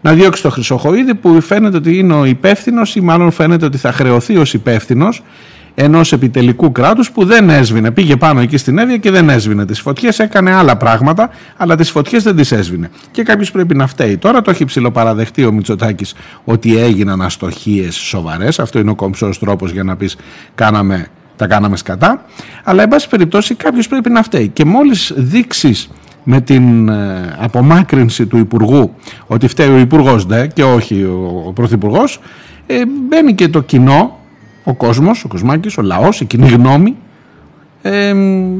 Να 0.00 0.12
διώξει 0.12 0.42
το 0.42 0.50
χρυσοχοίδι 0.50 1.14
που 1.14 1.40
φαίνεται 1.40 1.76
ότι 1.76 1.98
είναι 1.98 2.14
ο 2.14 2.24
υπεύθυνος 2.24 2.96
ή 2.96 3.00
μάλλον 3.00 3.30
φαίνεται 3.30 3.64
ότι 3.64 3.78
θα 3.78 3.92
χρεωθεί 3.92 4.36
ως 4.36 4.54
υπεύθυνος 4.54 5.22
ενός 5.74 6.12
επιτελικού 6.12 6.72
κράτους 6.72 7.10
που 7.10 7.24
δεν 7.24 7.50
έσβηνε. 7.50 7.90
Πήγε 7.90 8.16
πάνω 8.16 8.40
εκεί 8.40 8.56
στην 8.56 8.78
Εύβοια 8.78 8.96
και 8.96 9.10
δεν 9.10 9.28
έσβηνε 9.28 9.66
τις 9.66 9.80
φωτιές, 9.80 10.18
έκανε 10.18 10.52
άλλα 10.52 10.76
πράγματα, 10.76 11.30
αλλά 11.56 11.76
τις 11.76 11.90
φωτιές 11.90 12.22
δεν 12.22 12.36
τις 12.36 12.52
έσβηνε. 12.52 12.90
Και 13.10 13.22
κάποιος 13.22 13.50
πρέπει 13.50 13.74
να 13.74 13.86
φταίει. 13.86 14.16
Τώρα 14.16 14.42
το 14.42 14.50
έχει 14.50 14.64
ψηλοπαραδεχτεί 14.64 15.44
ο 15.44 15.52
Μητσοτάκης 15.52 16.14
ότι 16.44 16.78
έγιναν 16.78 17.22
αστοχίες 17.22 17.94
σοβαρές. 17.94 18.58
Αυτό 18.58 18.78
είναι 18.78 18.90
ο 18.90 18.94
κομψός 18.94 19.38
τρόπος 19.38 19.70
για 19.72 19.82
να 19.82 19.96
πεις 19.96 20.16
κάναμε 20.54 21.06
τα 21.40 21.46
κάναμε 21.46 21.76
σκατά. 21.76 22.24
Αλλά, 22.64 22.82
εν 22.82 22.88
πάση 22.88 23.08
περιπτώσει, 23.08 23.54
κάποιος 23.54 23.88
πρέπει 23.88 24.10
να 24.10 24.22
φταίει. 24.22 24.48
Και 24.48 24.64
μόλις 24.64 25.12
δείξεις 25.16 25.90
με 26.24 26.40
την 26.40 26.88
ε, 26.88 27.36
απομάκρυνση 27.38 28.26
του 28.26 28.36
Υπουργού 28.36 28.94
ότι 29.26 29.48
φταίει 29.48 29.68
ο 29.68 29.78
Υπουργός 29.78 30.24
δε 30.24 30.46
και 30.46 30.62
όχι 30.62 31.04
ο 31.04 31.52
Πρωθυπουργός, 31.54 32.20
ε, 32.66 32.82
μπαίνει 33.08 33.34
και 33.34 33.48
το 33.48 33.60
κοινό 33.60 34.18
ο 34.64 34.74
κόσμος, 34.74 35.24
ο 35.24 35.28
Κοσμάκης, 35.28 35.78
ο 35.78 35.82
λαός, 35.82 36.20
η 36.20 36.24
κοινή 36.24 36.48
γνώμη 36.48 36.96
ε, 37.82 38.14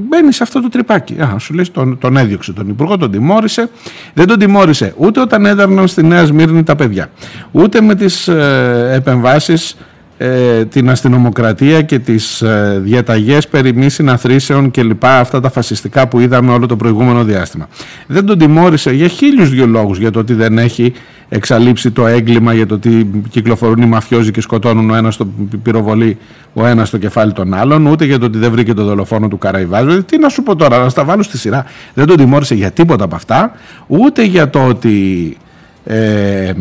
μπαίνει 0.08 0.32
σε 0.32 0.42
αυτό 0.42 0.62
το 0.62 0.68
τρυπάκι. 0.68 1.20
Α, 1.20 1.38
σου 1.38 1.54
λέει 1.54 1.64
τον, 1.72 1.98
τον 1.98 2.16
έδιωξε 2.16 2.52
τον 2.52 2.68
Υπουργό, 2.68 2.96
τον 2.96 3.10
τιμώρησε. 3.10 3.70
Δεν 4.14 4.26
τον 4.26 4.38
τιμώρησε 4.38 4.94
ούτε 4.96 5.20
όταν 5.20 5.46
έδαρναν 5.46 5.88
στη 5.88 6.02
Νέα 6.02 6.24
Σμύρνη 6.24 6.62
τα 6.62 6.76
παιδιά, 6.76 7.10
ούτε 7.50 7.80
με 7.80 7.94
τις 7.94 8.28
ε, 8.28 8.90
επεμβάσεις 8.94 9.76
ε, 10.22 10.64
την 10.64 10.90
αστυνομοκρατία 10.90 11.82
και 11.82 11.98
τις 11.98 12.42
ε, 12.42 12.80
διαταγές 12.82 13.48
περί 13.48 13.74
μη 13.74 13.88
συναθρήσεων 13.88 14.70
και 14.70 14.82
λοιπά 14.82 15.18
αυτά 15.18 15.40
τα 15.40 15.50
φασιστικά 15.50 16.08
που 16.08 16.20
είδαμε 16.20 16.52
όλο 16.52 16.66
το 16.66 16.76
προηγούμενο 16.76 17.24
διάστημα. 17.24 17.68
Δεν 18.06 18.24
τον 18.24 18.38
τιμώρησε 18.38 18.90
για 18.90 19.08
χίλιους 19.08 19.50
δυο 19.50 19.66
λόγους 19.66 19.98
για 19.98 20.10
το 20.10 20.18
ότι 20.18 20.34
δεν 20.34 20.58
έχει 20.58 20.92
εξαλείψει 21.28 21.90
το 21.90 22.06
έγκλημα 22.06 22.54
για 22.54 22.66
το 22.66 22.74
ότι 22.74 23.10
κυκλοφορούν 23.30 23.82
οι 23.82 23.86
μαφιόζοι 23.86 24.30
και 24.30 24.40
σκοτώνουν 24.40 24.90
ο 24.90 24.94
ένας 24.94 25.16
το 25.16 25.26
πυροβολή 25.62 26.18
ο 26.52 26.66
ένας 26.66 26.88
στο 26.88 26.98
κεφάλι 26.98 27.32
των 27.32 27.54
άλλων 27.54 27.86
ούτε 27.86 28.04
για 28.04 28.18
το 28.18 28.26
ότι 28.26 28.38
δεν 28.38 28.50
βρήκε 28.50 28.74
το 28.74 28.84
δολοφόνο 28.84 29.28
του 29.28 29.38
Καραϊβάζου 29.38 30.04
τι 30.04 30.18
να 30.18 30.28
σου 30.28 30.42
πω 30.42 30.56
τώρα 30.56 30.78
να 30.78 30.88
στα 30.88 31.04
βάλω 31.04 31.22
στη 31.22 31.38
σειρά 31.38 31.64
δεν 31.94 32.06
τον 32.06 32.16
τιμώρησε 32.16 32.54
για 32.54 32.70
τίποτα 32.70 33.04
από 33.04 33.14
αυτά 33.14 33.52
ούτε 33.86 34.24
για 34.24 34.50
το 34.50 34.66
ότι 34.66 35.36
ε, 35.84 36.52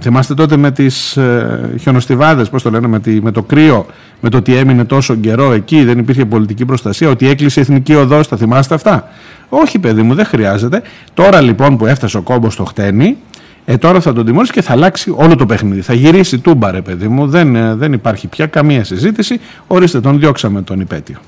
θυμάστε 0.00 0.34
τότε 0.34 0.56
με 0.56 0.70
τις 0.70 1.16
ε, 1.16 1.70
χιονοστιβάδες, 1.80 2.48
πώς 2.48 2.62
το 2.62 2.70
λένε, 2.70 2.86
με, 2.86 3.00
τη, 3.00 3.22
με 3.22 3.30
το 3.30 3.42
κρύο, 3.42 3.86
με 4.20 4.28
το 4.28 4.36
ότι 4.36 4.54
έμεινε 4.54 4.84
τόσο 4.84 5.14
καιρό 5.14 5.52
εκεί, 5.52 5.84
δεν 5.84 5.98
υπήρχε 5.98 6.24
πολιτική 6.24 6.64
προστασία, 6.64 7.08
ότι 7.08 7.28
έκλεισε 7.28 7.60
η 7.60 7.62
εθνική 7.62 7.94
οδός, 7.94 8.28
τα 8.28 8.36
θυμάστε 8.36 8.74
αυτά; 8.74 9.08
Όχι 9.48 9.78
παιδί 9.78 10.02
μου, 10.02 10.14
δεν 10.14 10.24
χρειάζεται. 10.24 10.82
Τώρα 11.14 11.40
λοιπόν 11.40 11.76
που 11.76 11.86
έφτασε 11.86 12.16
ο 12.16 12.22
κόμπος 12.22 12.52
στο 12.52 12.64
χτένι, 12.64 13.16
ε, 13.64 13.76
τώρα 13.76 14.00
θα 14.00 14.12
τον 14.12 14.26
τιμωρήσει 14.26 14.52
και 14.52 14.62
θα 14.62 14.72
αλλάξει 14.72 15.12
όλο 15.16 15.36
το 15.36 15.46
παιχνίδι. 15.46 15.80
Θα 15.80 15.94
γυρίσει 15.94 16.38
τούμπα 16.38 16.70
ρε 16.70 16.80
παιδί 16.80 17.08
μου, 17.08 17.26
δεν, 17.26 17.56
ε, 17.56 17.74
δεν 17.74 17.92
υπάρχει 17.92 18.26
πια 18.26 18.46
καμία 18.46 18.84
συζήτηση. 18.84 19.40
Ορίστε 19.66 20.00
τον 20.00 20.18
διώξαμε 20.18 20.62
τον 20.62 20.80
υπέτειο. 20.80 21.18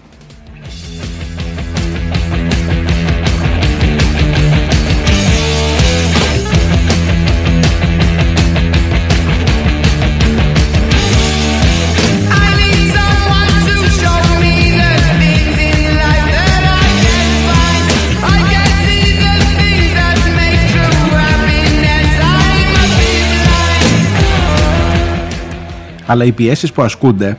Αλλά 26.06 26.24
οι 26.24 26.32
πιέσεις 26.32 26.72
που 26.72 26.82
ασκούνται 26.82 27.38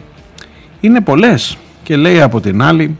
είναι 0.80 1.02
πολλές 1.02 1.58
και 1.84 1.96
λέει 1.96 2.22
από 2.22 2.42
την 2.42 2.62
άλλη 2.62 2.98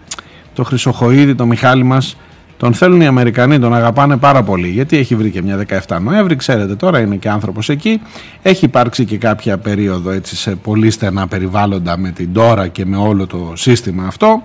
το 0.54 0.64
Χρυσοχοίδη, 0.64 1.36
το 1.36 1.46
Μιχάλη 1.46 1.84
μας 1.84 2.18
τον 2.58 2.74
θέλουν 2.74 3.02
οι 3.02 3.08
Αμερικανοί, 3.08 3.60
τον 3.60 3.74
αγαπάνε 3.74 4.18
πάρα 4.18 4.44
πολύ. 4.44 4.68
Γιατί 4.68 4.98
έχει 4.98 5.16
βρει 5.16 5.30
και 5.30 5.42
μια 5.42 5.66
17 5.88 5.98
Νοέμβρη, 6.02 6.36
ξέρετε 6.36 6.76
τώρα 6.76 7.00
είναι 7.00 7.16
και 7.16 7.30
άνθρωπος 7.30 7.70
εκεί. 7.70 8.02
Έχει 8.42 8.66
υπάρξει 8.66 9.06
και 9.06 9.18
κάποια 9.18 9.58
περίοδο 9.58 10.12
έτσι 10.12 10.36
σε 10.36 10.56
πολύ 10.56 10.92
στενά 10.92 11.28
περιβάλλοντα 11.28 11.98
με 11.98 12.12
την 12.12 12.34
τώρα 12.34 12.68
και 12.68 12.86
με 12.86 12.98
όλο 12.98 13.28
το 13.28 13.54
σύστημα 13.56 14.04
αυτό. 14.08 14.44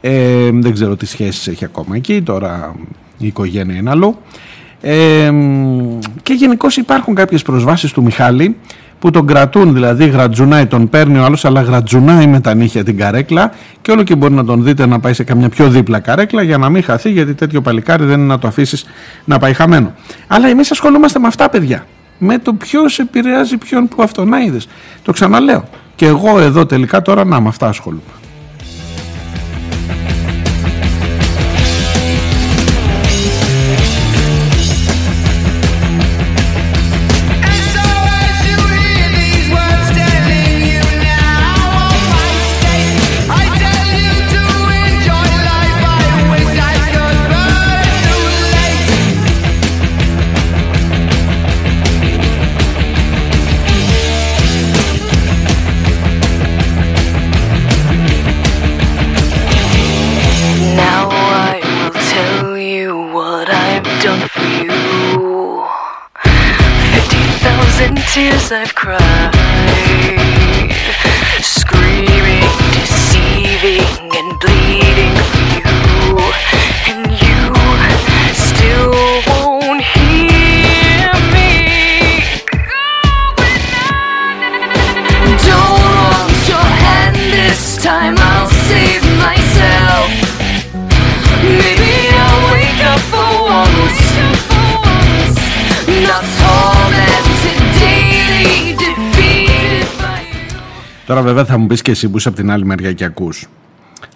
Ε, 0.00 0.50
δεν 0.52 0.72
ξέρω 0.72 0.96
τι 0.96 1.06
σχέσεις 1.06 1.46
έχει 1.46 1.64
ακόμα 1.64 1.96
εκεί 1.96 2.22
τώρα 2.22 2.74
η 3.18 3.26
οικογένεια 3.26 3.76
είναι 3.76 3.90
αλλού. 3.90 4.16
Ε, 4.80 5.32
και 6.22 6.32
γενικώς 6.32 6.76
υπάρχουν 6.76 7.14
κάποιες 7.14 7.42
προσβάσεις 7.42 7.92
του 7.92 8.02
Μιχάλη 8.02 8.56
που 8.98 9.10
τον 9.10 9.26
κρατούν, 9.26 9.74
δηλαδή 9.74 10.08
γρατζουνάει, 10.08 10.66
τον 10.66 10.88
παίρνει 10.88 11.18
ο 11.18 11.24
άλλος, 11.24 11.44
αλλά 11.44 11.62
γρατζουνάει 11.62 12.26
με 12.26 12.40
τα 12.40 12.54
νύχια 12.54 12.84
την 12.84 12.96
καρέκλα 12.96 13.52
και 13.82 13.90
όλο 13.90 14.02
και 14.02 14.16
μπορεί 14.16 14.34
να 14.34 14.44
τον 14.44 14.62
δείτε 14.64 14.86
να 14.86 15.00
πάει 15.00 15.12
σε 15.12 15.24
καμιά 15.24 15.48
πιο 15.48 15.68
δίπλα 15.68 15.98
καρέκλα 15.98 16.42
για 16.42 16.58
να 16.58 16.68
μην 16.68 16.82
χαθεί, 16.82 17.10
γιατί 17.10 17.34
τέτοιο 17.34 17.60
παλικάρι 17.60 18.04
δεν 18.04 18.18
είναι 18.18 18.28
να 18.28 18.38
το 18.38 18.48
αφήσεις 18.48 18.86
να 19.24 19.38
πάει 19.38 19.52
χαμένο. 19.52 19.92
Αλλά 20.26 20.48
εμείς 20.48 20.70
ασχολούμαστε 20.70 21.18
με 21.18 21.26
αυτά, 21.26 21.48
παιδιά. 21.48 21.86
Με 22.18 22.38
το 22.38 22.52
ποιος 22.52 22.98
επηρεάζει 22.98 23.56
ποιον 23.56 23.88
που 23.88 24.02
αυτό 24.02 24.24
να 24.24 24.40
είδες. 24.40 24.68
Το 25.02 25.12
ξαναλέω. 25.12 25.68
Και 25.94 26.06
εγώ 26.06 26.40
εδώ 26.40 26.66
τελικά 26.66 27.02
τώρα 27.02 27.24
να 27.24 27.40
με 27.40 27.48
αυτά 27.48 27.68
ασχολούμαι. 27.68 28.02
Μου 101.66 101.72
πεις 101.72 101.82
και 101.82 101.90
εσύ 101.90 102.08
που 102.08 102.16
είσαι 102.16 102.28
από 102.28 102.36
την 102.36 102.50
άλλη 102.50 102.64
μεριά 102.64 102.92
και 102.92 103.04
ακούς. 103.04 103.48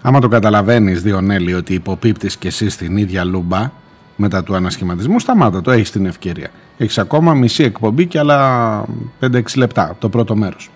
Άμα 0.02 0.20
το 0.20 0.28
καταλαβαίνεις 0.28 1.02
Διονέλη 1.02 1.54
ότι 1.54 1.74
υποπίπτεις 1.74 2.36
και 2.36 2.48
εσύ 2.48 2.68
στην 2.68 2.96
ίδια 2.96 3.24
λούμπα 3.24 3.70
μετά 4.16 4.42
του 4.42 4.54
ανασχηματισμού 4.54 5.18
σταμάτα 5.18 5.60
το 5.60 5.70
έχεις 5.70 5.90
την 5.90 6.06
ευκαιρία. 6.06 6.50
Έχεις 6.76 6.98
ακόμα 6.98 7.34
μισή 7.34 7.62
εκπομπή 7.62 8.06
και 8.06 8.18
άλλα 8.18 8.84
5-6 9.20 9.42
λεπτά 9.56 9.82
από 9.82 10.00
το 10.00 10.08
πρώτο 10.08 10.36
μέρος. 10.36 10.70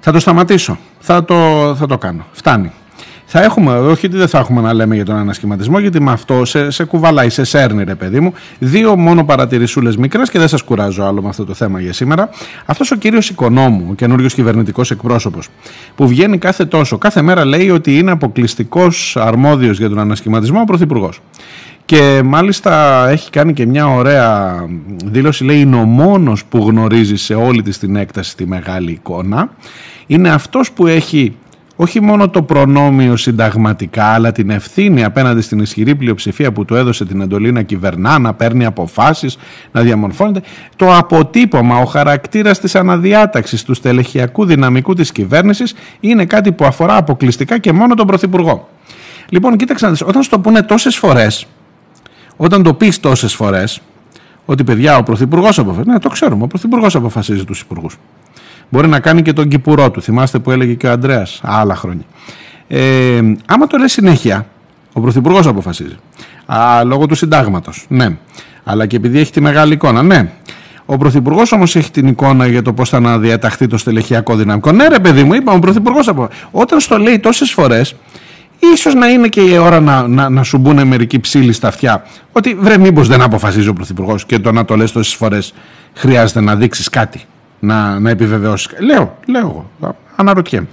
Θα 0.00 0.12
το 0.12 0.20
σταματήσω. 0.20 0.78
Θα 0.98 1.24
το, 1.24 1.34
θα 1.78 1.86
το 1.86 1.98
κάνω. 1.98 2.26
Φτάνει. 2.32 2.72
Θα 3.34 3.42
έχουμε, 3.42 3.78
όχι 3.78 4.06
ότι 4.06 4.16
δεν 4.16 4.28
θα 4.28 4.38
έχουμε 4.38 4.60
να 4.60 4.72
λέμε 4.72 4.94
για 4.94 5.04
τον 5.04 5.16
ανασχηματισμό, 5.16 5.78
γιατί 5.78 6.00
με 6.00 6.10
αυτό 6.12 6.44
σε, 6.44 6.70
σε 6.70 6.84
κουβαλάει, 6.84 7.28
σε 7.28 7.44
σέρνει 7.44 7.84
ρε 7.84 7.94
παιδί 7.94 8.20
μου. 8.20 8.32
Δύο 8.58 8.96
μόνο 8.96 9.24
παρατηρησούλες 9.24 9.96
μικρές 9.96 10.30
και 10.30 10.38
δεν 10.38 10.48
σας 10.48 10.62
κουράζω 10.62 11.04
άλλο 11.04 11.22
με 11.22 11.28
αυτό 11.28 11.44
το 11.44 11.54
θέμα 11.54 11.80
για 11.80 11.92
σήμερα. 11.92 12.28
Αυτός 12.66 12.90
ο 12.90 12.96
κύριος 12.96 13.28
Οικονόμου, 13.28 13.86
ο 13.90 13.94
καινούριο 13.94 14.28
κυβερνητικός 14.28 14.90
εκπρόσωπος, 14.90 15.48
που 15.94 16.08
βγαίνει 16.08 16.38
κάθε 16.38 16.64
τόσο, 16.64 16.98
κάθε 16.98 17.22
μέρα 17.22 17.44
λέει 17.44 17.70
ότι 17.70 17.98
είναι 17.98 18.10
αποκλειστικός 18.10 19.16
αρμόδιος 19.16 19.78
για 19.78 19.88
τον 19.88 19.98
ανασχηματισμό 19.98 20.60
ο 20.60 20.64
Πρωθυπουργός. 20.64 21.20
Και 21.84 22.20
μάλιστα 22.24 23.04
έχει 23.08 23.30
κάνει 23.30 23.52
και 23.52 23.66
μια 23.66 23.86
ωραία 23.86 24.54
δήλωση, 25.04 25.44
λέει 25.44 25.60
είναι 25.60 25.76
ο 25.76 25.84
μόνος 25.84 26.44
που 26.44 26.58
γνωρίζει 26.58 27.16
σε 27.16 27.34
όλη 27.34 27.62
της 27.62 27.78
την 27.78 27.96
έκταση 27.96 28.36
τη 28.36 28.46
μεγάλη 28.46 28.90
εικόνα. 28.90 29.50
Είναι 30.06 30.30
αυτός 30.30 30.72
που 30.72 30.86
έχει 30.86 31.34
όχι 31.82 32.00
μόνο 32.00 32.28
το 32.28 32.42
προνόμιο 32.42 33.16
συνταγματικά, 33.16 34.04
αλλά 34.04 34.32
την 34.32 34.50
ευθύνη 34.50 35.04
απέναντι 35.04 35.40
στην 35.40 35.58
ισχυρή 35.58 35.94
πλειοψηφία 35.94 36.52
που 36.52 36.64
του 36.64 36.74
έδωσε 36.74 37.04
την 37.04 37.20
εντολή 37.20 37.52
να 37.52 37.62
κυβερνά, 37.62 38.18
να 38.18 38.34
παίρνει 38.34 38.64
αποφάσεις, 38.64 39.36
να 39.72 39.80
διαμορφώνεται. 39.80 40.42
Το 40.76 40.96
αποτύπωμα, 40.96 41.76
ο 41.76 41.84
χαρακτήρας 41.84 42.60
της 42.60 42.74
αναδιάταξης 42.74 43.64
του 43.64 43.74
στελεχειακού 43.74 44.44
δυναμικού 44.44 44.94
της 44.94 45.12
κυβέρνησης 45.12 45.74
είναι 46.00 46.24
κάτι 46.24 46.52
που 46.52 46.64
αφορά 46.64 46.96
αποκλειστικά 46.96 47.58
και 47.58 47.72
μόνο 47.72 47.94
τον 47.94 48.06
Πρωθυπουργό. 48.06 48.68
Λοιπόν, 49.28 49.56
κοίταξε 49.56 49.84
να 49.84 49.90
δεις, 49.90 50.02
όταν 50.02 50.22
σου 50.22 50.30
το 50.30 50.40
πούνε 50.40 50.62
τόσες 50.62 50.96
φορές, 50.96 51.46
όταν 52.36 52.62
το 52.62 52.74
πεις 52.74 53.00
τόσες 53.00 53.34
φορές, 53.34 53.80
ότι 54.44 54.64
παιδιά 54.64 54.96
ο 54.96 55.02
Πρωθυπουργός 55.02 55.58
αποφασίζει. 55.58 55.90
Ναι, 55.90 55.98
το 55.98 56.08
ξέρουμε. 56.08 56.42
Ο 56.42 56.46
Πρωθυπουργός 56.46 56.94
αποφασίζει 56.94 57.44
τους 57.44 57.60
υπουργούς. 57.60 57.98
Μπορεί 58.72 58.88
να 58.88 59.00
κάνει 59.00 59.22
και 59.22 59.32
τον 59.32 59.48
κυπουρό 59.48 59.90
του. 59.90 60.02
Θυμάστε 60.02 60.38
που 60.38 60.50
έλεγε 60.50 60.74
και 60.74 60.86
ο 60.86 60.90
Αντρέα 60.90 61.26
άλλα 61.42 61.74
χρόνια. 61.74 62.04
Ε, 62.68 63.20
άμα 63.46 63.66
το 63.66 63.76
λέει 63.78 63.88
συνέχεια, 63.88 64.46
ο 64.92 65.00
Πρωθυπουργός 65.00 65.46
αποφασίζει. 65.46 65.96
Α, 66.46 66.84
λόγω 66.84 67.06
του 67.06 67.14
συντάγματος. 67.14 67.84
Ναι. 67.88 68.16
Αλλά 68.64 68.86
και 68.86 68.96
επειδή 68.96 69.18
έχει 69.18 69.32
τη 69.32 69.40
μεγάλη 69.40 69.72
εικόνα. 69.72 70.02
Ναι. 70.02 70.30
Ο 70.86 70.96
Πρωθυπουργός 70.96 71.52
όμως 71.52 71.76
έχει 71.76 71.90
την 71.90 72.06
εικόνα 72.06 72.46
για 72.46 72.62
το 72.62 72.72
πώς 72.72 72.88
θα 72.88 72.96
αναδιαταχθεί 72.96 73.66
το 73.66 73.78
στελεχειακό 73.78 74.36
δυναμικό. 74.36 74.72
Ναι, 74.72 74.88
ρε 74.88 74.98
παιδί 74.98 75.22
μου, 75.22 75.34
είπαμε, 75.34 75.56
ο 75.56 75.60
Πρωθυπουργός 75.60 76.08
αποφασίζει. 76.08 76.46
Όταν 76.50 76.80
στο 76.80 76.98
λέει 76.98 77.18
τόσες 77.18 77.50
φορές, 77.50 77.94
ίσως 78.74 78.94
να 78.94 79.08
είναι 79.08 79.28
και 79.28 79.40
η 79.40 79.56
ώρα 79.56 79.80
να, 79.80 80.08
να, 80.08 80.28
να 80.28 80.42
σου 80.42 80.58
μπουν 80.58 80.86
μερικοί 80.86 81.20
ψήλοι 81.20 81.52
στα 81.52 81.68
αυτιά. 81.68 82.04
Ότι 82.32 82.54
βρε, 82.54 82.78
μήπως 82.78 83.08
δεν 83.08 83.22
αποφασίζει 83.22 83.68
ο 83.68 83.72
Πρωθυπουργός 83.72 84.26
και 84.26 84.38
το 84.38 84.52
να 84.52 84.64
το 84.64 84.76
λες 84.76 84.92
τόσες 84.92 85.14
φορές 85.14 85.54
χρειάζεται 85.94 86.40
να 86.40 86.56
δείξεις 86.56 86.88
κάτι 86.88 87.20
να, 87.64 87.98
να 87.98 88.10
επιβεβαιώσει. 88.10 88.68
Λέω, 88.78 89.18
λέω 89.26 89.70
εγώ. 89.80 89.94
Αναρωτιέμαι. 90.16 90.66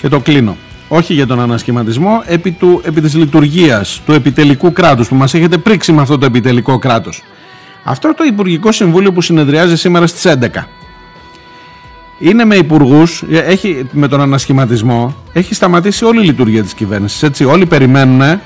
Και 0.00 0.08
το 0.08 0.20
κλείνω. 0.20 0.56
Όχι 0.88 1.14
για 1.14 1.26
τον 1.26 1.40
ανασχηματισμό, 1.40 2.22
επί, 2.26 2.50
του, 2.50 2.80
επί 2.84 3.00
της 3.00 3.14
λειτουργίας 3.14 4.02
του 4.06 4.12
επιτελικού 4.12 4.72
κράτους 4.72 5.08
που 5.08 5.14
μας 5.14 5.34
έχετε 5.34 5.58
πρίξει 5.58 5.92
με 5.92 6.00
αυτό 6.00 6.18
το 6.18 6.26
επιτελικό 6.26 6.78
κράτος. 6.78 7.22
Αυτό 7.84 8.14
το 8.14 8.24
Υπουργικό 8.24 8.72
Συμβούλιο 8.72 9.12
που 9.12 9.20
συνεδριάζει 9.20 9.76
σήμερα 9.76 10.06
στις 10.06 10.26
11 10.26 10.66
είναι 12.18 12.44
με 12.44 12.54
υπουργούς, 12.54 13.22
έχει 13.30 13.86
με 13.92 14.08
τον 14.08 14.20
ανασχηματισμό, 14.20 15.14
έχει 15.32 15.54
σταματήσει 15.54 16.04
όλη 16.04 16.20
η 16.22 16.24
λειτουργία 16.24 16.62
της 16.62 16.74
κυβέρνησης. 16.74 17.22
Έτσι, 17.22 17.44
όλοι 17.44 17.66
περιμένουν 17.66 18.40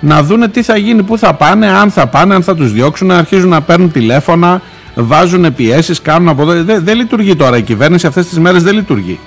να 0.00 0.22
δούνε 0.22 0.48
τι 0.48 0.62
θα 0.62 0.76
γίνει, 0.76 1.02
πού 1.02 1.18
θα 1.18 1.34
πάνε, 1.34 1.66
αν 1.66 1.90
θα 1.90 2.06
πάνε, 2.06 2.34
αν 2.34 2.42
θα 2.42 2.54
τους 2.54 2.72
διώξουν, 2.72 3.06
να 3.06 3.16
αρχίζουν 3.16 3.48
να 3.48 3.60
παίρνουν 3.60 3.92
τηλέφωνα, 3.92 4.62
βάζουν 4.94 5.54
πιέσεις, 5.54 6.02
κάνουν 6.02 6.28
από 6.28 6.42
εδώ. 6.42 6.64
Δεν, 6.64 6.84
δεν 6.84 6.96
λειτουργεί 6.96 7.36
τώρα 7.36 7.56
η 7.56 7.62
κυβέρνηση, 7.62 8.06
αυτές 8.06 8.26
τις 8.26 8.38
μέρες 8.38 8.62
δεν 8.62 8.74
λειτουργεί. 8.74 9.18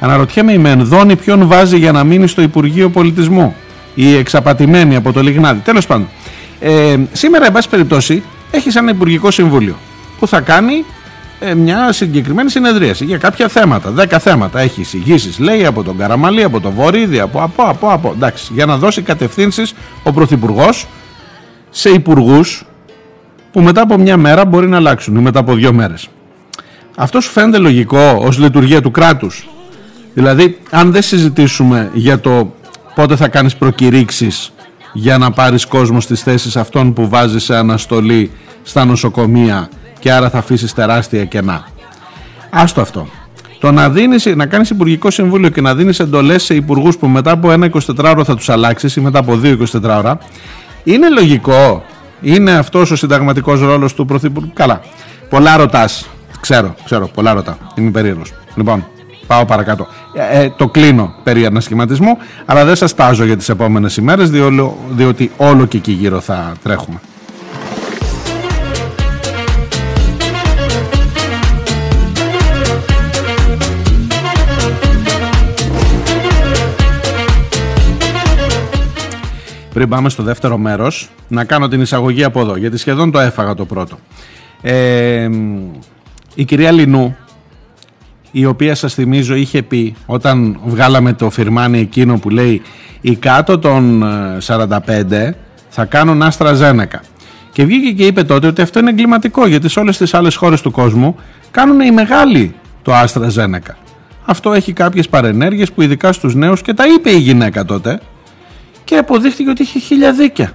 Αναρωτιέμαι 0.00 0.52
η 0.52 0.58
Μενδόνη 0.58 1.16
ποιον 1.16 1.46
βάζει 1.46 1.78
για 1.78 1.92
να 1.92 2.04
μείνει 2.04 2.28
στο 2.28 2.42
Υπουργείο 2.42 2.88
Πολιτισμού; 2.90 3.54
Η 3.94 4.16
εξαπατημένη 4.16 4.96
από 4.96 5.12
το 5.12 5.22
Λιγνάδι. 5.22 5.60
Τέλος 5.60 5.86
πάντων. 5.86 6.08
Ε, 6.60 6.96
σήμερα, 7.12 7.46
εν 7.46 7.52
πάση 7.52 7.68
περιπτώσει, 7.68 8.22
έχεις 8.50 8.76
ένα 8.76 8.90
Υπουργικό 8.90 9.30
Συμβούλιο 9.30 9.76
που 10.18 10.26
θα 10.26 10.40
κάνει 10.40 10.72
ε, 10.74 10.84
μια 11.56 11.92
συγκεκριμένη 11.92 12.50
συνεδρίαση 12.50 13.04
για 13.04 13.18
κάποια 13.18 13.48
θέματα. 13.48 13.90
Δέκα 13.90 14.18
θέματα. 14.18 14.60
Έχει 14.60 14.80
εισηγήσεις, 14.80 15.38
λέει, 15.38 15.66
από 15.66 15.82
τον 15.82 15.96
Καραμαλή, 15.96 16.42
από 16.42 16.60
τον 16.60 16.72
Βορύδη, 16.72 17.20
από, 17.20 17.42
από, 17.42 17.62
από, 17.62 17.92
από. 17.92 18.12
Εντάξει, 18.16 18.52
για 18.54 18.66
να 18.66 18.76
δώσει 18.76 19.02
κατευθύνσεις 19.02 19.74
ο 20.02 20.12
Πρωθυπουργός 20.12 20.86
σε 21.70 21.90
υπουργούς 21.90 22.64
που 23.52 23.60
μετά 23.60 23.80
από 23.80 23.98
μια 23.98 24.16
μέρα 24.16 24.44
μπορεί 24.44 24.68
να 24.68 24.76
αλλάξουν 24.76 25.16
ή 25.16 25.20
μετά 25.20 25.38
από 25.38 25.54
δύο 25.54 25.72
μέρες. 25.72 26.08
Αυτό 26.96 27.20
σου 27.20 27.30
φαίνεται 27.30 27.58
λογικό 27.58 28.20
ως 28.20 28.38
λειτουργία 28.38 28.82
του 28.82 28.90
κράτους. 28.90 29.48
Δηλαδή, 30.14 30.58
αν 30.70 30.92
δεν 30.92 31.02
συζητήσουμε 31.02 31.90
για 31.94 32.20
το 32.20 32.54
πότε 32.94 33.16
θα 33.16 33.28
κάνεις 33.28 33.56
προκηρύξεις 33.56 34.52
για 34.92 35.18
να 35.18 35.30
πάρεις 35.30 35.66
κόσμο 35.66 36.00
στις 36.00 36.22
θέσεις 36.22 36.56
αυτών 36.56 36.92
που 36.92 37.08
βάζεις 37.08 37.44
σε 37.44 37.56
αναστολή 37.56 38.30
στα 38.62 38.84
νοσοκομεία 38.84 39.68
και 39.98 40.12
άρα 40.12 40.30
θα 40.30 40.38
αφήσεις 40.38 40.74
τεράστια 40.74 41.24
κενά. 41.24 41.66
Άστο 42.50 42.80
αυτό. 42.80 43.08
Το 43.60 43.72
να, 43.72 43.90
δίνεις, 43.90 44.26
να 44.26 44.46
κάνεις 44.46 44.70
υπουργικό 44.70 45.10
συμβούλιο 45.10 45.48
και 45.48 45.60
να 45.60 45.74
δίνεις 45.74 46.00
εντολές 46.00 46.42
σε 46.42 46.54
υπουργούς 46.54 46.96
που 46.96 47.06
μετά 47.08 47.30
από 47.30 47.52
ένα 47.52 47.70
24 47.72 47.80
ώρα 48.04 48.24
θα 48.24 48.36
τους 48.36 48.48
αλλάξεις 48.48 48.96
ή 48.96 49.00
μετά 49.00 49.18
από 49.18 49.36
δύο 49.36 49.58
24 49.72 49.82
ώρα 49.82 50.18
είναι 50.84 51.08
λογικό; 51.08 51.82
Είναι 52.20 52.52
αυτός 52.52 52.90
ο 52.90 52.96
συνταγματικός 52.96 53.60
ρόλος 53.60 53.94
του 53.94 54.04
Πρωθυπουργού; 54.04 54.50
Καλά. 54.54 54.80
Πολλά 55.28 55.56
ρωτάς. 55.56 56.08
Ξέρω, 56.40 56.74
ξέρω, 56.84 57.08
πολλά 57.08 57.32
ρωτά. 57.32 57.58
Είμαι 57.74 57.90
περίεργος. 57.90 58.32
Λοιπόν, 58.54 58.86
πάω 59.26 59.44
παρακάτω. 59.44 59.86
Ε, 60.14 60.42
ε, 60.42 60.50
το 60.56 60.68
κλείνω 60.68 61.14
περί 61.22 61.46
ανασχηματισμού, 61.46 62.16
αλλά 62.44 62.64
δεν 62.64 62.76
σας 62.76 62.94
τάζω 62.94 63.24
για 63.24 63.36
τις 63.36 63.48
επόμενες 63.48 63.96
ημέρες, 63.96 64.30
διότι 64.90 65.30
όλο 65.36 65.66
και 65.66 65.76
εκεί 65.76 65.92
γύρω 65.92 66.20
θα 66.20 66.52
τρέχουμε. 66.62 67.00
Πριν 79.78 79.90
πάμε 79.90 80.08
στο 80.08 80.22
δεύτερο 80.22 80.58
μέρος 80.58 81.10
να 81.28 81.44
κάνω 81.44 81.68
την 81.68 81.80
εισαγωγή 81.80 82.24
από 82.24 82.40
εδώ 82.40 82.56
γιατί 82.56 82.76
σχεδόν 82.76 83.10
το 83.10 83.18
έφαγα 83.18 83.54
το 83.54 83.64
πρώτο. 83.64 83.98
Ε, 84.60 85.28
η 86.34 86.44
κυρία 86.44 86.70
Λινού 86.70 87.16
η 88.30 88.44
οποία 88.44 88.74
σας 88.74 88.94
θυμίζω 88.94 89.34
είχε 89.34 89.62
πει 89.62 89.94
όταν 90.06 90.60
βγάλαμε 90.64 91.12
το 91.12 91.30
φιρμάνι 91.30 91.78
εκείνο 91.78 92.18
που 92.18 92.30
λέει 92.30 92.62
οι 93.00 93.16
κάτω 93.16 93.58
των 93.58 94.04
45 94.46 95.10
ε, 95.10 95.30
θα 95.68 95.84
κάνουν 95.84 96.22
άστρα 96.22 96.52
ζένεκα 96.52 97.02
και 97.52 97.64
βγήκε 97.64 97.92
και 97.92 98.06
είπε 98.06 98.22
τότε 98.22 98.46
ότι 98.46 98.62
αυτό 98.62 98.78
είναι 98.78 98.90
εγκληματικό 98.90 99.46
γιατί 99.46 99.68
σε 99.68 99.80
όλες 99.80 99.96
τις 99.96 100.14
άλλες 100.14 100.34
χώρες 100.34 100.60
του 100.60 100.70
κόσμου 100.70 101.16
κάνουν 101.50 101.80
οι 101.80 101.90
μεγάλοι 101.90 102.54
το 102.82 102.94
άστρα 102.94 103.28
ζένεκα 103.28 103.76
αυτό 104.24 104.52
έχει 104.52 104.72
κάποιες 104.72 105.08
παρενέργειες 105.08 105.72
που 105.72 105.82
ειδικά 105.82 106.12
στους 106.12 106.34
νέους 106.34 106.62
και 106.62 106.74
τα 106.74 106.84
είπε 106.86 107.10
η 107.10 107.18
γυναίκα 107.18 107.64
τότε 107.64 108.00
και 108.88 108.96
αποδείχτηκε 108.96 109.50
ότι 109.50 109.62
είχε 109.62 109.78
χίλια 109.78 110.12
δίκια. 110.12 110.52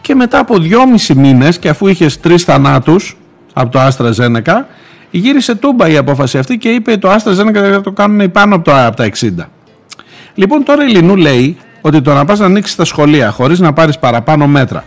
Και 0.00 0.14
μετά 0.14 0.38
από 0.38 0.58
δυόμισι 0.58 1.14
μήνες 1.14 1.58
και 1.58 1.68
αφού 1.68 1.86
είχες 1.86 2.20
τρεις 2.20 2.44
θανάτους 2.44 3.16
από 3.52 3.70
το 3.70 3.80
Άστρα 3.80 4.10
Ζένεκα, 4.10 4.66
γύρισε 5.10 5.54
τούμπα 5.54 5.88
η 5.88 5.96
απόφαση 5.96 6.38
αυτή 6.38 6.58
και 6.58 6.68
είπε 6.68 6.96
το 6.96 7.10
Άστρα 7.10 7.32
Ζένεκα 7.32 7.70
θα 7.70 7.80
το 7.80 7.92
κάνουν 7.92 8.30
πάνω 8.30 8.54
από, 8.54 8.64
το, 8.64 8.86
από 8.86 8.96
τα 8.96 9.10
60. 9.20 9.28
Λοιπόν 10.34 10.64
τώρα 10.64 10.84
η 10.84 10.88
Λινού 10.88 11.16
λέει 11.16 11.56
ότι 11.80 12.02
το 12.02 12.14
να 12.14 12.24
πας 12.24 12.38
να 12.38 12.46
ανοίξεις 12.46 12.76
τα 12.76 12.84
σχολεία 12.84 13.30
χωρίς 13.30 13.60
να 13.60 13.72
πάρεις 13.72 13.98
παραπάνω 13.98 14.46
μέτρα, 14.46 14.84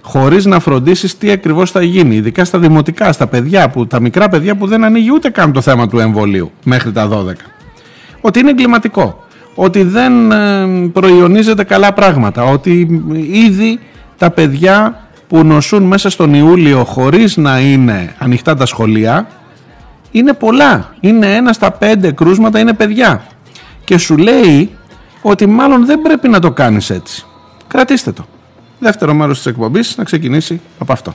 χωρίς 0.00 0.44
να 0.44 0.60
φροντίσεις 0.60 1.18
τι 1.18 1.30
ακριβώς 1.30 1.70
θα 1.70 1.82
γίνει, 1.82 2.14
ειδικά 2.14 2.44
στα 2.44 2.58
δημοτικά, 2.58 3.12
στα 3.12 3.26
παιδιά, 3.26 3.68
που, 3.68 3.86
τα 3.86 4.00
μικρά 4.00 4.28
παιδιά 4.28 4.56
που 4.56 4.66
δεν 4.66 4.84
ανοίγει 4.84 5.10
ούτε 5.12 5.30
καν 5.30 5.52
το 5.52 5.60
θέμα 5.60 5.88
του 5.88 5.98
εμβολίου 5.98 6.50
μέχρι 6.64 6.92
τα 6.92 7.08
12. 7.08 7.32
Ότι 8.20 8.38
είναι 8.38 8.50
εγκληματικό 8.50 9.24
ότι 9.54 9.82
δεν 9.82 10.32
ε, 10.32 10.66
προϊονίζεται 10.92 11.64
καλά 11.64 11.92
πράγματα, 11.92 12.44
ότι 12.44 13.02
ήδη 13.32 13.80
τα 14.18 14.30
παιδιά 14.30 14.98
που 15.28 15.44
νοσούν 15.44 15.82
μέσα 15.82 16.10
στον 16.10 16.34
Ιούλιο 16.34 16.84
χωρίς 16.84 17.36
να 17.36 17.60
είναι 17.60 18.14
ανοιχτά 18.18 18.56
τα 18.56 18.66
σχολεία 18.66 19.26
είναι 20.10 20.32
πολλά. 20.32 20.94
Είναι 21.00 21.34
ένα 21.34 21.52
στα 21.52 21.70
πέντε 21.70 22.12
κρούσματα 22.12 22.58
είναι 22.58 22.72
παιδιά. 22.72 23.26
Και 23.84 23.98
σου 23.98 24.16
λέει 24.16 24.70
ότι 25.22 25.46
μάλλον 25.46 25.86
δεν 25.86 26.02
πρέπει 26.02 26.28
να 26.28 26.38
το 26.38 26.50
κάνεις 26.50 26.90
έτσι. 26.90 27.24
Κρατήστε 27.68 28.12
το. 28.12 28.26
Δεύτερο 28.78 29.14
μέρος 29.14 29.36
της 29.36 29.46
εκπομπής 29.46 29.96
να 29.96 30.04
ξεκινήσει 30.04 30.60
από 30.78 30.92
αυτό. 30.92 31.14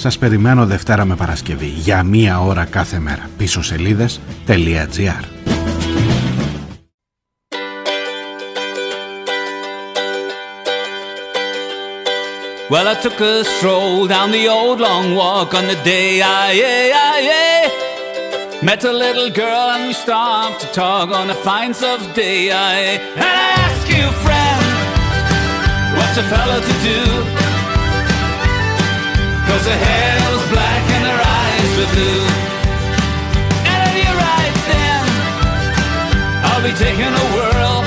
Σας 0.00 0.18
περιμένω 0.18 0.66
Δευτέρα 0.66 1.04
με 1.04 1.16
Παρασκευή 1.16 1.66
για 1.66 2.02
μία 2.02 2.40
ώρα 2.40 2.64
κάθε 2.64 2.98
μέρα. 2.98 3.30
Πίσω 3.36 3.62
σελίδες.gr 3.62 5.24
Well, 12.70 12.86
I 12.92 12.94
took 13.04 13.18
a 13.32 13.44
stroll 13.52 14.06
down 14.14 14.28
the 14.38 14.46
old 14.56 14.78
long 14.86 15.06
walk 15.20 15.50
on 15.58 15.64
the 15.72 15.80
day 15.94 16.10
I, 16.22 16.50
I, 17.12 17.18
I 17.46 18.62
met 18.68 18.80
a 18.92 18.94
little 19.04 19.30
girl 19.42 19.66
and 19.74 19.82
we 19.88 19.94
stopped 20.04 20.58
to 20.62 20.68
talk 20.82 21.08
on 21.20 21.26
a 21.36 21.38
fine 21.48 21.72
soft 21.82 22.08
day. 22.24 22.40
I, 22.68 22.74
and 23.20 23.26
I 23.42 23.46
ask 23.66 23.84
you, 23.96 24.06
friend, 24.24 24.64
what's 25.96 26.16
a 26.24 26.26
fellow 26.34 26.58
to 26.68 26.74
do? 26.90 27.49
Cause 29.50 29.66
her 29.66 29.80
hair 29.88 30.16
was 30.30 30.44
black 30.54 30.84
and 30.96 31.04
her 31.10 31.20
eyes 31.42 31.70
were 31.78 31.90
blue. 31.96 32.24
And 33.70 33.78
if 33.88 33.94
you're 33.98 34.18
right 34.30 34.56
then, 34.70 35.02
I'll 36.46 36.62
be 36.62 36.72
taking 36.78 37.12
a 37.22 37.26
whirl 37.34 37.78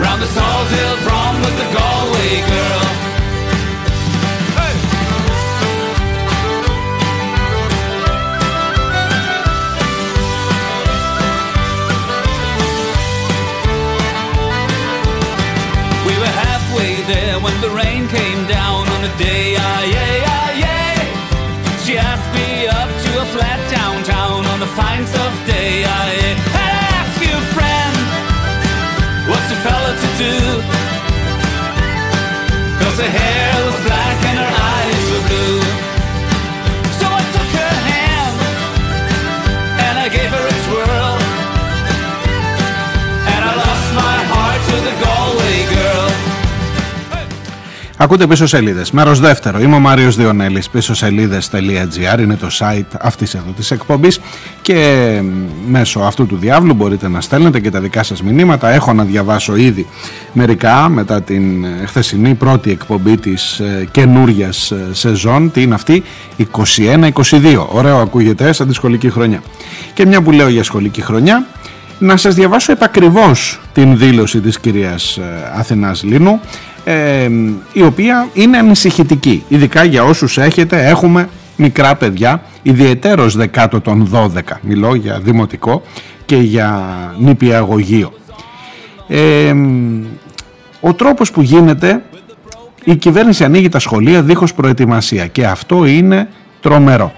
round 0.00 0.22
the 0.22 0.30
Salt 0.36 0.68
Hill 0.76 0.96
prom 1.06 1.34
with 1.42 1.56
the 1.58 1.68
Galway 1.74 2.34
girl. 2.52 2.87
the 19.08 19.24
day 19.24 19.56
I, 19.56 19.84
yeah, 19.84 20.27
Ακούτε 48.00 48.26
πίσω 48.26 48.46
σελίδες. 48.46 48.90
Μέρος 48.90 49.20
δεύτερο. 49.20 49.60
Είμαι 49.60 49.74
ο 49.74 49.78
Μάριος 49.78 50.16
Διονέλης. 50.16 50.68
Πίσω 50.70 50.94
σελίδε.gr 50.94 52.18
είναι 52.20 52.36
το 52.36 52.48
site 52.58 52.96
αυτής 53.00 53.34
εδώ 53.34 53.50
της 53.56 53.70
εκπομπής 53.70 54.20
και 54.62 55.20
μέσω 55.68 56.00
αυτού 56.00 56.26
του 56.26 56.36
διάβλου 56.36 56.74
μπορείτε 56.74 57.08
να 57.08 57.20
στέλνετε 57.20 57.60
και 57.60 57.70
τα 57.70 57.80
δικά 57.80 58.02
σας 58.02 58.22
μηνύματα. 58.22 58.70
Έχω 58.70 58.92
να 58.92 59.04
διαβάσω 59.04 59.56
ήδη 59.56 59.86
μερικά 60.32 60.88
μετά 60.88 61.22
την 61.22 61.64
ε, 61.64 61.86
χθεσινή 61.86 62.34
πρώτη 62.34 62.70
εκπομπή 62.70 63.16
της 63.16 63.58
ε, 63.58 63.88
καινούριας 63.90 64.70
ε, 64.70 64.88
σεζόν. 64.92 65.50
Τι 65.50 65.62
είναι 65.62 65.74
αυτή, 65.74 66.02
21-22. 66.38 67.66
Ωραίο 67.68 67.96
ακούγεται 67.98 68.52
σαν 68.52 68.68
τη 68.68 68.74
σχολική 68.74 69.10
χρονιά. 69.10 69.42
Και 69.94 70.06
μια 70.06 70.22
που 70.22 70.30
λέω 70.30 70.48
για 70.48 70.64
σχολική 70.64 71.02
χρονιά, 71.02 71.46
να 71.98 72.16
σας 72.16 72.34
διαβάσω 72.34 72.72
επακριβώς 72.72 73.60
την 73.72 73.98
δήλωση 73.98 74.40
της 74.40 74.60
κυρίας 74.60 75.16
ε, 75.16 75.52
Αθηνάς 75.54 76.02
Λίνου 76.02 76.40
ε, 76.90 77.30
η 77.72 77.82
οποία 77.82 78.28
είναι 78.34 78.58
ανησυχητική. 78.58 79.44
Ειδικά 79.48 79.84
για 79.84 80.04
όσους 80.04 80.38
έχετε 80.38 80.88
έχουμε 80.88 81.28
μικρά 81.56 81.94
παιδιά 81.94 82.42
ιδιαιτέρως 82.62 83.36
δεκάτω 83.36 83.80
των 83.80 84.10
12 84.12 84.40
μιλώ 84.60 84.94
για 84.94 85.20
δημοτικό 85.20 85.82
και 86.26 86.36
για 86.36 86.94
νηπιαγωγείο. 87.18 88.12
Ε, 89.08 89.54
ο 90.80 90.94
τρόπος 90.94 91.30
που 91.30 91.42
γίνεται 91.42 92.02
η 92.84 92.96
κυβέρνηση 92.96 93.44
ανοίγει 93.44 93.68
τα 93.68 93.78
σχολεία 93.78 94.22
δίχως 94.22 94.54
προετοιμασία 94.54 95.26
και 95.26 95.46
αυτό 95.46 95.84
είναι 95.84 96.28
τρομερό. 96.60 97.12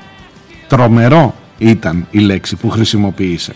Τρομερό 0.67 1.35
ήταν 1.59 2.07
η 2.11 2.19
λέξη 2.19 2.57
που 2.57 2.71
χρησιμοποίησε. 2.71 3.53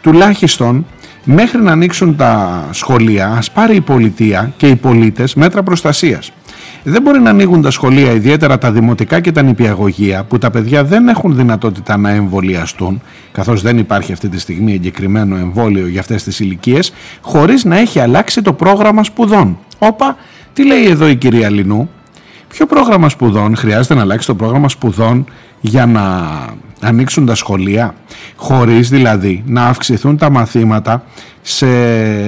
Τουλάχιστον 0.00 0.86
μέχρι 1.24 1.62
να 1.62 1.72
ανοίξουν 1.72 2.16
τα 2.16 2.64
σχολεία 2.70 3.28
ας 3.28 3.50
πάρει 3.50 3.76
η 3.76 3.80
πολιτεία 3.80 4.52
και 4.56 4.66
οι 4.66 4.76
πολίτες 4.76 5.34
μέτρα 5.34 5.62
προστασίας. 5.62 6.32
Δεν 6.84 7.02
μπορεί 7.02 7.20
να 7.20 7.30
ανοίγουν 7.30 7.62
τα 7.62 7.70
σχολεία, 7.70 8.12
ιδιαίτερα 8.12 8.58
τα 8.58 8.72
δημοτικά 8.72 9.20
και 9.20 9.32
τα 9.32 9.42
νηπιαγωγεία, 9.42 10.24
που 10.24 10.38
τα 10.38 10.50
παιδιά 10.50 10.84
δεν 10.84 11.08
έχουν 11.08 11.36
δυνατότητα 11.36 11.96
να 11.96 12.10
εμβολιαστούν, 12.10 13.02
καθώς 13.32 13.62
δεν 13.62 13.78
υπάρχει 13.78 14.12
αυτή 14.12 14.28
τη 14.28 14.40
στιγμή 14.40 14.72
εγκεκριμένο 14.72 15.36
εμβόλιο 15.36 15.86
για 15.86 16.00
αυτές 16.00 16.22
τις 16.22 16.40
ηλικίες, 16.40 16.92
χωρίς 17.20 17.64
να 17.64 17.78
έχει 17.78 18.00
αλλάξει 18.00 18.42
το 18.42 18.52
πρόγραμμα 18.52 19.04
σπουδών. 19.04 19.58
Όπα, 19.78 20.16
τι 20.52 20.66
λέει 20.66 20.84
εδώ 20.84 21.08
η 21.08 21.16
κυρία 21.16 21.50
Λινού, 21.50 21.90
Ποιο 22.52 22.66
πρόγραμμα 22.66 23.08
σπουδών; 23.08 23.56
Χρειάζεται 23.56 23.94
να 23.94 24.00
αλλάξει 24.00 24.26
το 24.26 24.34
πρόγραμμα 24.34 24.68
σπουδών 24.68 25.24
για 25.64 25.86
να 25.86 26.02
ανοίξουν 26.80 27.26
τα 27.26 27.34
σχολεία 27.34 27.94
χωρίς 28.36 28.88
δηλαδή 28.88 29.42
να 29.46 29.64
αυξηθούν 29.64 30.16
τα 30.16 30.30
μαθήματα 30.30 31.04
σε 31.42 31.66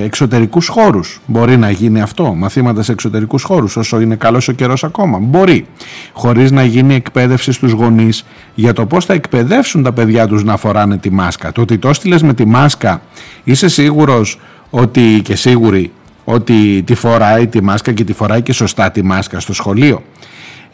εξωτερικούς 0.04 0.68
χώρους. 0.68 1.20
Μπορεί 1.26 1.56
να 1.56 1.70
γίνει 1.70 2.00
αυτό, 2.00 2.34
μαθήματα 2.34 2.82
σε 2.82 2.92
εξωτερικούς 2.92 3.42
χώρους 3.42 3.76
όσο 3.76 4.00
είναι 4.00 4.14
καλός 4.14 4.48
ο 4.48 4.52
καιρός 4.52 4.84
ακόμα. 4.84 5.18
Μπορεί. 5.18 5.66
Χωρίς 6.12 6.50
να 6.50 6.64
γίνει 6.64 6.94
εκπαίδευση 6.94 7.52
στους 7.52 7.72
γονείς 7.72 8.24
για 8.54 8.72
το 8.72 8.86
πώς 8.86 9.04
θα 9.04 9.12
εκπαιδεύσουν 9.12 9.82
τα 9.82 9.92
παιδιά 9.92 10.26
τους 10.26 10.44
να 10.44 10.56
φοράνε 10.56 10.96
τη 10.96 11.10
μάσκα. 11.10 11.52
Το 11.52 11.60
ότι 11.60 11.78
το 11.78 11.88
έστειλες 11.88 12.22
με 12.22 12.34
τη 12.34 12.44
μάσκα 12.44 13.02
είσαι 13.44 13.68
σίγουρος 13.68 14.40
ότι 14.70 15.20
και 15.24 15.36
σίγουροι 15.36 15.92
ότι 16.24 16.82
τη 16.82 16.94
φοράει 16.94 17.46
τη 17.46 17.62
μάσκα 17.62 17.92
και 17.92 18.04
τη 18.04 18.12
φοράει 18.12 18.42
και 18.42 18.52
σωστά 18.52 18.90
τη 18.90 19.02
μάσκα 19.02 19.40
στο 19.40 19.52
σχολείο. 19.52 20.02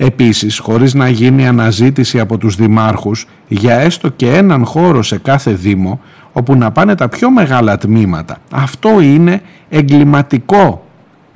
Επίσης, 0.02 0.58
χωρίς 0.58 0.94
να 0.94 1.08
γίνει 1.08 1.46
αναζήτηση 1.46 2.20
από 2.20 2.38
τους 2.38 2.56
δημάρχους 2.56 3.26
για 3.48 3.74
έστω 3.74 4.08
και 4.08 4.30
έναν 4.30 4.64
χώρο 4.64 5.02
σε 5.02 5.18
κάθε 5.18 5.52
δήμο 5.52 6.00
όπου 6.32 6.54
να 6.54 6.70
πάνε 6.70 6.94
τα 6.94 7.08
πιο 7.08 7.30
μεγάλα 7.30 7.78
τμήματα. 7.78 8.38
Αυτό 8.50 9.00
είναι 9.00 9.42
εγκληματικό 9.68 10.84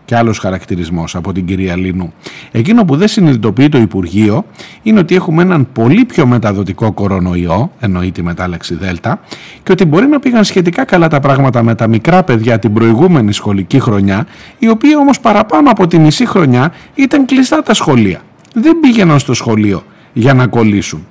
και 0.05 0.17
άλλος 0.17 0.39
χαρακτηρισμός 0.39 1.15
από 1.17 1.33
την 1.33 1.47
κυρία 1.47 1.77
Λίνου. 1.77 2.13
Εκείνο 2.53 2.85
που 2.85 2.97
δεν 2.97 3.09
συνειδητοποιεί 3.09 3.69
το 3.69 3.79
Υπουργείο 3.79 4.45
είναι 4.83 4.99
ότι 4.99 5.15
έχουμε 5.15 5.43
έναν 5.43 5.67
πολύ 5.73 6.05
πιο 6.05 6.27
μεταδοτικό 6.27 6.93
κορονοϊό, 6.93 7.71
εννοεί 7.81 8.13
τη 8.13 8.23
μετάλλαξη 8.23 8.75
Δέλτα, 8.75 9.21
και 9.63 9.73
ότι 9.73 9.85
μπορεί 9.85 10.07
να 10.07 10.21
πήγαν 10.21 10.45
σχετικά 10.45 10.85
καλά 10.85 11.09
τα 11.09 11.21
πράγματα 11.21 11.63
με 11.63 11.75
τα 11.75 11.87
μικρά 11.87 12.23
παιδιά 12.23 12.59
την 12.59 12.73
προηγούμενη 12.73 13.33
σχολική 13.33 13.81
χρονιά, 13.81 14.27
η 14.59 14.69
οποία 14.69 14.99
όμως 14.99 15.21
παραπάνω 15.21 15.71
από 15.71 15.87
τη 15.87 15.99
μισή 15.99 16.27
χρονιά 16.27 16.73
ήταν 16.95 17.25
κλειστά 17.25 17.63
τα 17.63 17.75
σχολεία. 17.75 18.21
Δεν 18.57 18.81
πήγαιναν 18.81 19.19
στο 19.19 19.35
σχολείο 19.35 19.83
για 20.13 20.35
να 20.35 20.47
κολλήσουν. 20.47 21.07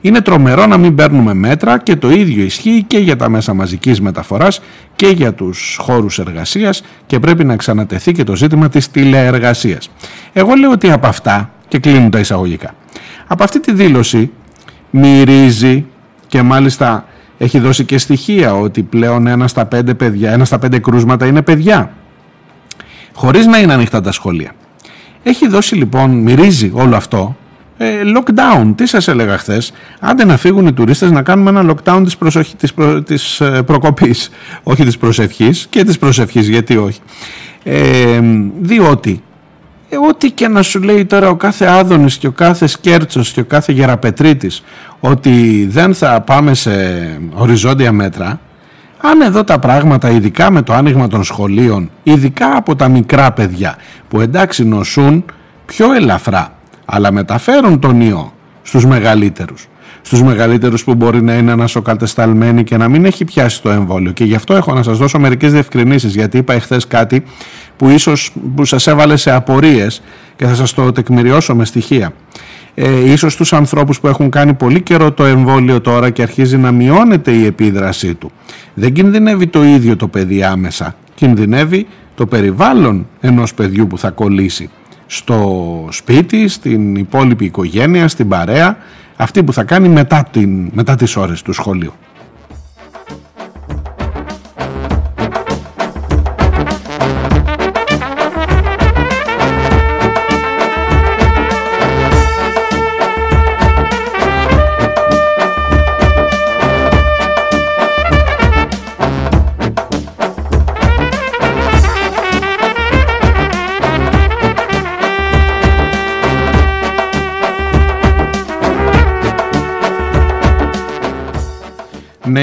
Είναι 0.00 0.20
τρομερό 0.20 0.66
να 0.66 0.76
μην 0.76 0.94
παίρνουμε 0.94 1.34
μέτρα 1.34 1.78
και 1.78 1.96
το 1.96 2.10
ίδιο 2.10 2.44
ισχύει 2.44 2.84
και 2.86 2.98
για 2.98 3.16
τα 3.16 3.28
μέσα 3.28 3.54
μαζικής 3.54 4.00
μεταφοράς 4.00 4.60
και 4.96 5.06
για 5.06 5.34
τους 5.34 5.78
χώρους 5.80 6.18
εργασίας 6.18 6.82
και 7.06 7.18
πρέπει 7.18 7.44
να 7.44 7.56
ξανατεθεί 7.56 8.12
και 8.12 8.24
το 8.24 8.36
ζήτημα 8.36 8.68
της 8.68 8.90
τηλεεργασίας. 8.90 9.90
Εγώ 10.32 10.54
λέω 10.54 10.70
ότι 10.70 10.90
από 10.90 11.06
αυτά, 11.06 11.50
και 11.68 11.78
κλείνουν 11.78 12.10
τα 12.10 12.18
εισαγωγικά, 12.18 12.74
από 13.26 13.44
αυτή 13.44 13.60
τη 13.60 13.72
δήλωση 13.72 14.30
μυρίζει 14.90 15.86
και 16.26 16.42
μάλιστα 16.42 17.06
έχει 17.38 17.58
δώσει 17.58 17.84
και 17.84 17.98
στοιχεία 17.98 18.54
ότι 18.54 18.82
πλέον 18.82 19.26
ένα 19.26 19.48
στα 19.48 19.66
πέντε 19.66 19.94
παιδιά, 19.94 20.32
ένα 20.32 20.44
στα 20.44 20.58
πέντε 20.58 20.78
κρούσματα 20.78 21.26
είναι 21.26 21.42
παιδιά. 21.42 21.92
Χωρίς 23.14 23.46
να 23.46 23.58
είναι 23.58 23.72
ανοιχτά 23.72 24.00
τα 24.00 24.12
σχολεία. 24.12 24.52
Έχει 25.28 25.48
δώσει 25.48 25.74
λοιπόν, 25.74 26.10
μυρίζει 26.10 26.70
όλο 26.74 26.96
αυτό 26.96 27.36
Ε, 27.78 27.86
lockdown, 28.16 28.72
τι 28.76 28.86
σας 28.86 29.08
έλεγα 29.08 29.38
χθες; 29.38 29.72
Άντε 30.00 30.24
να 30.24 30.36
φύγουν 30.36 30.66
οι 30.66 30.72
τουρίστες 30.72 31.10
να 31.10 31.22
κάνουμε 31.22 31.50
ένα 31.50 31.74
lockdown 31.74 32.00
της, 32.04 32.16
προσοχή, 32.16 32.56
της, 32.56 32.74
προ, 32.74 33.02
της 33.02 33.40
ε, 33.40 33.62
προκοπής, 33.62 34.30
όχι 34.62 34.84
της 34.84 34.98
προσευχής 34.98 35.66
και 35.70 35.84
της 35.84 35.98
προσευχής, 35.98 36.48
γιατί 36.48 36.76
όχι. 36.76 37.00
Ε, 37.62 38.20
διότι 38.60 39.22
ε, 39.88 39.96
ό,τι 39.96 40.30
και 40.30 40.48
να 40.48 40.62
σου 40.62 40.82
λέει 40.82 41.04
τώρα 41.04 41.28
ο 41.28 41.36
κάθε 41.36 41.66
Άδωνης 41.66 42.16
και 42.16 42.26
ο 42.26 42.32
κάθε 42.32 42.66
Σκέρτσος 42.66 43.32
και 43.32 43.40
ο 43.40 43.44
κάθε 43.44 43.72
Γεραπετρίτης 43.72 44.62
ότι 45.00 45.66
δεν 45.70 45.94
θα 45.94 46.20
πάμε 46.20 46.54
σε 46.54 46.70
οριζόντια 47.34 47.92
μέτρα 47.92 48.40
αν 49.00 49.20
εδώ 49.20 49.44
τα 49.44 49.58
πράγματα 49.58 50.10
ειδικά 50.10 50.50
με 50.50 50.62
το 50.62 50.72
άνοιγμα 50.72 51.06
των 51.06 51.24
σχολείων 51.24 51.90
ειδικά 52.02 52.56
από 52.56 52.76
τα 52.76 52.88
μικρά 52.88 53.32
παιδιά 53.32 53.76
που 54.08 54.20
εντάξει 54.20 54.64
νοσούν 54.64 55.24
πιο 55.66 55.92
ελαφρά 55.92 56.52
αλλά 56.84 57.12
μεταφέρουν 57.12 57.78
τον 57.78 58.00
ιό 58.00 58.32
στους 58.62 58.86
μεγαλύτερους 58.86 59.68
στους 60.02 60.22
μεγαλύτερους 60.22 60.84
που 60.84 60.94
μπορεί 60.94 61.22
να 61.22 61.34
είναι 61.34 61.52
ανασοκατεσταλμένοι 61.52 62.64
και 62.64 62.76
να 62.76 62.88
μην 62.88 63.04
έχει 63.04 63.24
πιάσει 63.24 63.62
το 63.62 63.70
εμβόλιο 63.70 64.12
και 64.12 64.24
γι' 64.24 64.34
αυτό 64.34 64.54
έχω 64.54 64.74
να 64.74 64.82
σας 64.82 64.98
δώσω 64.98 65.18
μερικές 65.18 65.52
διευκρινήσεις 65.52 66.14
γιατί 66.14 66.38
είπα 66.38 66.52
εχθές 66.52 66.86
κάτι 66.86 67.24
που 67.76 67.88
ίσως 67.88 68.32
που 68.56 68.64
σας 68.64 68.86
έβαλε 68.86 69.16
σε 69.16 69.30
απορίες 69.30 70.02
και 70.36 70.46
θα 70.46 70.54
σας 70.54 70.72
το 70.72 70.92
τεκμηριώσω 70.92 71.54
με 71.54 71.64
στοιχεία. 71.64 72.12
Ε, 72.78 73.10
ίσως 73.10 73.36
τους 73.36 73.52
ανθρώπους 73.52 74.00
που 74.00 74.06
έχουν 74.06 74.30
κάνει 74.30 74.54
πολύ 74.54 74.80
καιρό 74.80 75.12
το 75.12 75.24
εμβόλιο 75.24 75.80
τώρα 75.80 76.10
και 76.10 76.22
αρχίζει 76.22 76.56
να 76.56 76.72
μειώνεται 76.72 77.32
η 77.32 77.44
επίδρασή 77.44 78.14
του. 78.14 78.30
Δεν 78.74 78.92
κινδυνεύει 78.92 79.46
το 79.46 79.64
ίδιο 79.64 79.96
το 79.96 80.08
παιδί 80.08 80.42
άμεσα. 80.42 80.96
Κινδυνεύει 81.14 81.86
το 82.14 82.26
περιβάλλον 82.26 83.06
ενός 83.20 83.54
παιδιού 83.54 83.86
που 83.86 83.98
θα 83.98 84.10
κολλήσει 84.10 84.70
στο 85.06 85.88
σπίτι, 85.90 86.48
στην 86.48 86.96
υπόλοιπη 86.96 87.44
οικογένεια, 87.44 88.08
στην 88.08 88.28
παρέα, 88.28 88.76
αυτή 89.16 89.42
που 89.42 89.52
θα 89.52 89.64
κάνει 89.64 89.88
μετά, 89.88 90.28
την, 90.30 90.70
μετά 90.72 90.94
τις 90.94 91.16
ώρες 91.16 91.42
του 91.42 91.52
σχολείου. 91.52 91.92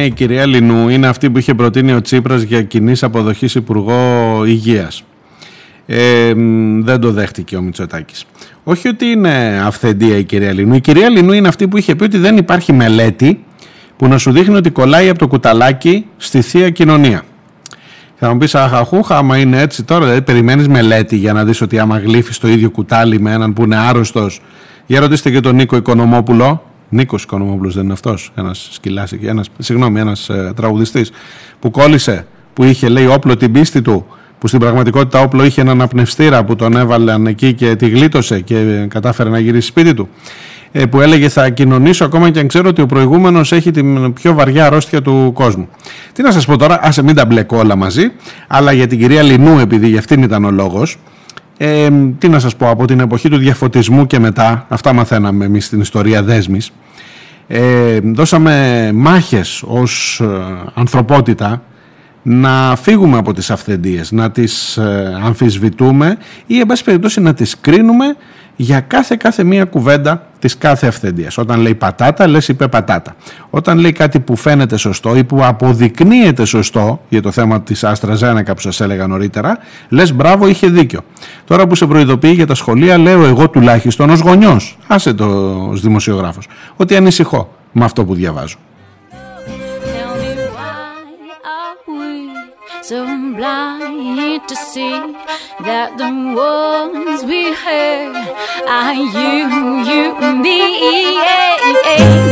Η 0.05 0.11
κυρία 0.11 0.45
Λινού 0.45 0.89
είναι 0.89 1.07
αυτή 1.07 1.29
που 1.29 1.37
είχε 1.37 1.53
προτείνει 1.53 1.93
ο 1.93 2.01
Τσίπρας 2.01 2.41
για 2.41 2.61
κοινής 2.61 3.03
αποδοχής 3.03 3.55
Υπουργό 3.55 3.95
Υγείας. 4.45 5.03
Ε, 5.85 6.33
μ, 6.33 6.81
δεν 6.83 6.99
το 6.99 7.11
δέχτηκε 7.11 7.55
ο 7.55 7.61
Μητσοτάκης. 7.61 8.25
Όχι 8.63 8.87
ότι 8.87 9.05
είναι 9.05 9.61
αυθεντία 9.65 10.17
η 10.17 10.23
κυρία 10.23 10.53
Λινού. 10.53 10.75
Η 10.75 10.81
κυρία 10.81 11.09
Λινού 11.09 11.31
είναι 11.33 11.47
αυτή 11.47 11.67
που 11.67 11.77
είχε 11.77 11.95
πει 11.95 12.03
ότι 12.03 12.17
δεν 12.17 12.37
υπάρχει 12.37 12.73
μελέτη 12.73 13.43
που 13.97 14.07
να 14.07 14.17
σου 14.17 14.31
δείχνει 14.31 14.55
ότι 14.55 14.69
κολλάει 14.69 15.09
από 15.09 15.19
το 15.19 15.27
κουταλάκι 15.27 16.05
στη 16.17 16.41
θεία 16.41 16.69
κοινωνία. 16.69 17.23
Θα 18.15 18.31
μου 18.31 18.37
πεις, 18.37 18.55
Αχαχούχα, 18.55 19.17
άμα 19.17 19.37
είναι 19.37 19.61
έτσι 19.61 19.83
τώρα, 19.83 20.01
δηλαδή 20.01 20.21
περιμένεις 20.21 20.67
μελέτη 20.67 21.15
για 21.15 21.33
να 21.33 21.43
δεις 21.45 21.61
ότι 21.61 21.79
άμα 21.79 21.97
γλύφεις 21.97 22.37
το 22.37 22.47
ίδιο 22.47 22.69
κουτάλι 22.69 23.19
με 23.19 23.31
έναν 23.31 23.53
που 23.53 23.63
είναι 23.63 23.75
άρρωστος. 23.75 24.41
Για 24.85 24.99
ρωτήστε 24.99 25.31
και 25.31 25.39
τον 25.39 25.55
Νίκο 25.55 25.75
Οικονομόπουλο. 25.75 26.63
Νίκος 26.93 27.23
Οικονομόπουλος 27.23 27.73
δεν 27.73 27.83
είναι 27.83 27.93
αυτός. 27.93 28.31
Ένας 28.35 28.69
σκυλάς, 28.71 29.11
ένας, 29.11 29.49
συγγνώμη, 29.57 29.99
ένας 29.99 30.29
ε, 30.29 30.53
τραγουδιστής 30.55 31.11
που 31.59 31.71
κόλλησε, 31.71 32.25
που 32.53 32.63
είχε 32.63 32.89
λέει 32.89 33.05
όπλο 33.05 33.37
την 33.37 33.51
πίστη 33.51 33.81
του, 33.81 34.05
που 34.39 34.47
στην 34.47 34.59
πραγματικότητα 34.59 35.19
όπλο 35.19 35.43
είχε 35.43 35.61
έναν 35.61 35.81
απνευστήρα 35.81 36.43
που 36.43 36.55
τον 36.55 36.77
έβαλαν 36.77 37.27
εκεί 37.27 37.53
και 37.53 37.75
τη 37.75 37.89
γλίτωσε 37.89 38.39
και 38.39 38.85
κατάφερε 38.89 39.29
να 39.29 39.39
γυρίσει 39.39 39.67
σπίτι 39.67 39.93
του. 39.93 40.09
Ε, 40.75 40.85
που 40.85 41.01
έλεγε 41.01 41.29
θα 41.29 41.49
κοινωνήσω 41.49 42.05
ακόμα 42.05 42.29
και 42.29 42.39
αν 42.39 42.47
ξέρω 42.47 42.69
ότι 42.69 42.81
ο 42.81 42.85
προηγούμενος 42.85 43.51
έχει 43.51 43.71
την 43.71 44.13
πιο 44.13 44.33
βαριά 44.33 44.65
αρρώστια 44.65 45.01
του 45.01 45.31
κόσμου. 45.33 45.67
Τι 46.13 46.21
να 46.21 46.31
σας 46.31 46.45
πω 46.45 46.57
τώρα, 46.57 46.79
άσε 46.81 47.03
μην 47.03 47.15
τα 47.15 47.25
μπλεκώ 47.25 47.57
όλα 47.57 47.75
μαζί, 47.75 48.11
αλλά 48.47 48.71
για 48.71 48.87
την 48.87 48.99
κυρία 48.99 49.21
Λινού, 49.21 49.59
επειδή 49.59 49.87
για 49.87 49.99
αυτήν 49.99 50.23
ήταν 50.23 50.45
ο 50.45 50.51
λόγος, 50.51 50.97
ε, 51.57 51.89
τι 52.17 52.29
να 52.29 52.39
σας 52.39 52.55
πω, 52.55 52.69
από 52.69 52.85
την 52.85 52.99
εποχή 52.99 53.29
του 53.29 53.37
διαφωτισμού 53.37 54.07
και 54.07 54.19
μετά, 54.19 54.65
αυτά 54.69 54.93
μαθαίναμε 54.93 55.45
εμείς 55.45 55.65
στην 55.65 55.79
ιστορία 55.79 56.23
δέσμης, 56.23 56.71
ε, 57.47 57.99
δώσαμε 58.03 58.89
μάχες 58.93 59.63
ως 59.67 60.19
ε, 60.23 60.25
ανθρωπότητα 60.73 61.61
να 62.23 62.75
φύγουμε 62.75 63.17
από 63.17 63.33
τις 63.33 63.51
αυθεντίες, 63.51 64.11
να 64.11 64.31
τις 64.31 64.77
ε, 64.77 65.19
αμφισβητούμε 65.23 66.17
ή 66.47 66.59
εν 66.59 66.65
πάση 66.65 66.83
περιπτώσει 66.83 67.21
να 67.21 67.33
τις 67.33 67.59
κρίνουμε 67.61 68.15
για 68.55 68.79
κάθε 68.79 69.15
κάθε 69.15 69.43
μία 69.43 69.65
κουβέντα 69.65 70.27
της 70.39 70.57
κάθε 70.57 70.87
αυθεντίας. 70.87 71.37
Όταν 71.37 71.59
λέει 71.59 71.75
πατάτα, 71.75 72.27
λες 72.27 72.47
είπε 72.47 72.67
πατάτα. 72.67 73.15
Όταν 73.49 73.77
λέει 73.77 73.91
κάτι 73.91 74.19
που 74.19 74.35
φαίνεται 74.35 74.77
σωστό 74.77 75.15
ή 75.15 75.23
που 75.23 75.45
αποδεικνύεται 75.45 76.45
σωστό 76.45 77.01
για 77.09 77.21
το 77.21 77.31
θέμα 77.31 77.61
της 77.61 77.83
Άστρα 77.83 78.15
Ζένεκα 78.15 78.53
που 78.53 78.61
σας 78.61 78.81
έλεγα 78.81 79.07
νωρίτερα, 79.07 79.57
λες 79.89 80.13
μπράβο 80.13 80.47
είχε 80.47 80.67
δίκιο. 80.67 80.99
Τώρα 81.45 81.67
που 81.67 81.75
σε 81.75 81.85
προειδοποιεί 81.85 82.31
για 82.35 82.47
τα 82.47 82.55
σχολεία, 82.55 82.97
λέω 82.97 83.25
εγώ 83.25 83.49
τουλάχιστον 83.49 84.09
ως 84.09 84.19
γονιός, 84.19 84.77
άσε 84.87 85.13
το 85.13 85.25
ως 85.69 85.81
δημοσιογράφος, 85.81 86.47
ότι 86.75 86.95
ανησυχώ 86.95 87.53
με 87.71 87.85
αυτό 87.85 88.05
που 88.05 88.13
διαβάζω. 88.13 88.57
So 92.83 93.05
blind 93.05 94.45
to 94.49 94.55
see 94.55 94.91
that 95.63 95.97
the 95.97 96.11
ones 96.35 97.23
we 97.23 97.53
hurt 97.53 98.11
are 98.67 98.93
you, 98.93 99.47
you, 99.87 100.15
and 100.19 100.41
me? 100.41 100.59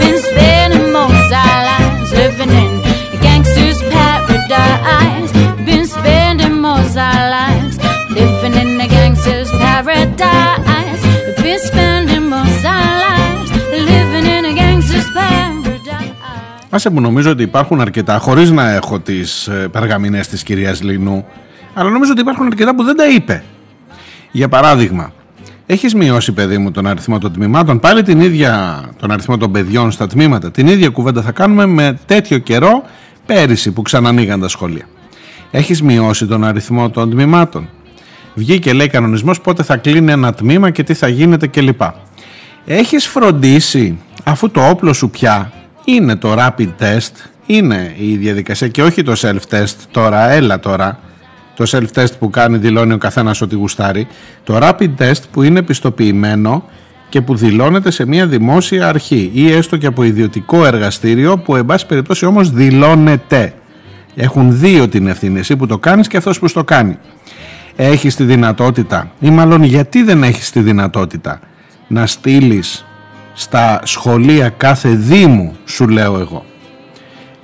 Been 0.01 0.19
spending 0.19 0.91
most 0.91 1.31
our 1.31 1.63
lives 1.71 2.11
living 2.11 2.49
in 2.49 2.71
a 3.15 3.21
gangster's 3.21 3.79
paradise. 3.95 5.31
Been 5.65 5.87
spending 5.87 6.59
most 6.59 6.97
our 6.97 7.29
lives 7.29 7.77
living 8.09 8.53
in 8.59 8.81
a 8.81 8.87
gangster's 8.89 9.49
paradise. 9.51 11.01
Been 11.41 11.59
spending 11.59 11.90
Άσε 16.73 16.89
που 16.89 17.01
νομίζω 17.01 17.31
ότι 17.31 17.43
υπάρχουν 17.43 17.81
αρκετά, 17.81 18.17
χωρίς 18.17 18.51
να 18.51 18.69
έχω 18.69 18.99
τις 18.99 19.47
ε, 19.47 19.67
περγαμηνές 19.71 20.27
της 20.27 20.43
κυρίας 20.43 20.81
Λινού, 20.81 21.25
αλλά 21.73 21.89
νομίζω 21.89 22.11
ότι 22.11 22.21
υπάρχουν 22.21 22.45
αρκετά 22.45 22.75
που 22.75 22.83
δεν 22.83 22.95
τα 22.95 23.07
είπε. 23.07 23.43
Για 24.31 24.49
παράδειγμα, 24.49 25.13
έχεις 25.65 25.95
μειώσει 25.95 26.31
παιδί 26.31 26.57
μου 26.57 26.71
τον 26.71 26.87
αριθμό 26.87 27.17
των 27.17 27.33
τμήματων, 27.33 27.79
πάλι 27.79 28.03
την 28.03 28.19
ίδια 28.19 28.81
τον 28.99 29.11
αριθμό 29.11 29.37
των 29.37 29.51
παιδιών 29.51 29.91
στα 29.91 30.07
τμήματα, 30.07 30.51
την 30.51 30.67
ίδια 30.67 30.89
κουβέντα 30.89 31.21
θα 31.21 31.31
κάνουμε 31.31 31.65
με 31.65 31.99
τέτοιο 32.05 32.37
καιρό 32.37 32.83
πέρυσι 33.25 33.71
που 33.71 33.81
ξανανοίγαν 33.81 34.39
τα 34.39 34.47
σχολεία. 34.47 34.85
Έχεις 35.51 35.81
μειώσει 35.81 36.25
τον 36.25 36.43
αριθμό 36.43 36.89
των 36.89 37.09
τμήματων; 37.09 37.69
Βγήκε 38.33 38.73
λέει 38.73 38.87
κανονισμός 38.87 39.41
πότε 39.41 39.63
θα 39.63 39.77
κλείνει 39.77 40.11
ένα 40.11 40.33
τμήμα 40.33 40.69
και 40.69 40.83
τι 40.83 40.93
θα 40.93 41.07
γίνεται 41.07 41.47
κλπ. 41.47 41.81
Έχεις 42.65 43.07
φροντίσει 43.07 43.97
αφού 44.23 44.51
το 44.51 44.69
όπλο 44.69 44.93
σου 44.93 45.09
πια 45.09 45.51
είναι 45.85 46.15
το 46.15 46.35
rapid 46.37 46.69
test, 46.79 47.11
είναι 47.45 47.93
η 47.97 48.15
διαδικασία 48.15 48.67
και 48.67 48.83
όχι 48.83 49.03
το 49.03 49.13
self-test 49.15 49.75
τώρα, 49.91 50.29
έλα 50.29 50.59
τώρα, 50.59 50.99
το 51.55 51.65
self-test 51.67 52.11
που 52.19 52.29
κάνει 52.29 52.57
δηλώνει 52.57 52.93
ο 52.93 52.97
καθένας 52.97 53.41
ότι 53.41 53.55
γουστάρει, 53.55 54.07
το 54.43 54.59
rapid 54.61 54.89
test 54.97 55.21
που 55.31 55.41
είναι 55.41 55.61
πιστοποιημένο 55.61 56.63
και 57.09 57.21
που 57.21 57.35
δηλώνεται 57.35 57.91
σε 57.91 58.05
μια 58.05 58.27
δημόσια 58.27 58.87
αρχή 58.87 59.31
ή 59.33 59.51
έστω 59.51 59.77
και 59.77 59.85
από 59.85 60.03
ιδιωτικό 60.03 60.65
εργαστήριο 60.65 61.37
που 61.37 61.55
εν 61.55 61.65
πάση 61.65 61.85
περιπτώσει 61.85 62.25
όμως 62.25 62.51
δηλώνεται. 62.51 63.53
Έχουν 64.15 64.59
δύο 64.59 64.87
την 64.87 65.07
ευθύνη 65.07 65.39
εσύ 65.39 65.55
που 65.55 65.65
το 65.65 65.77
κάνεις 65.77 66.07
και 66.07 66.17
αυτός 66.17 66.39
που 66.39 66.47
στο 66.47 66.63
κάνει. 66.63 66.97
Έχεις 67.75 68.15
τη 68.15 68.23
δυνατότητα 68.23 69.11
ή 69.19 69.29
μάλλον 69.29 69.63
γιατί 69.63 70.03
δεν 70.03 70.23
έχεις 70.23 70.51
τη 70.51 70.59
δυνατότητα 70.59 71.39
να 71.87 72.05
στείλεις 72.05 72.85
στα 73.33 73.79
σχολεία 73.83 74.49
κάθε 74.49 74.89
δήμου 74.89 75.55
σου 75.65 75.87
λέω 75.87 76.19
εγώ. 76.19 76.45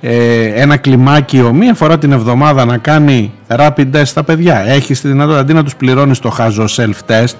Ε, 0.00 0.44
ένα 0.44 0.76
κλιμάκιο 0.76 1.52
μία 1.52 1.74
φορά 1.74 1.98
την 1.98 2.12
εβδομάδα 2.12 2.64
να 2.64 2.78
κάνει 2.78 3.32
rapid 3.48 3.90
test 3.92 4.02
στα 4.04 4.22
παιδιά. 4.22 4.58
Έχεις 4.58 5.00
τη 5.00 5.08
δυνατότητα 5.08 5.40
αντί 5.40 5.52
να 5.52 5.64
τους 5.64 5.76
πληρώνεις 5.76 6.18
το 6.18 6.30
χάζο 6.30 6.64
self 6.68 6.94
test 7.06 7.36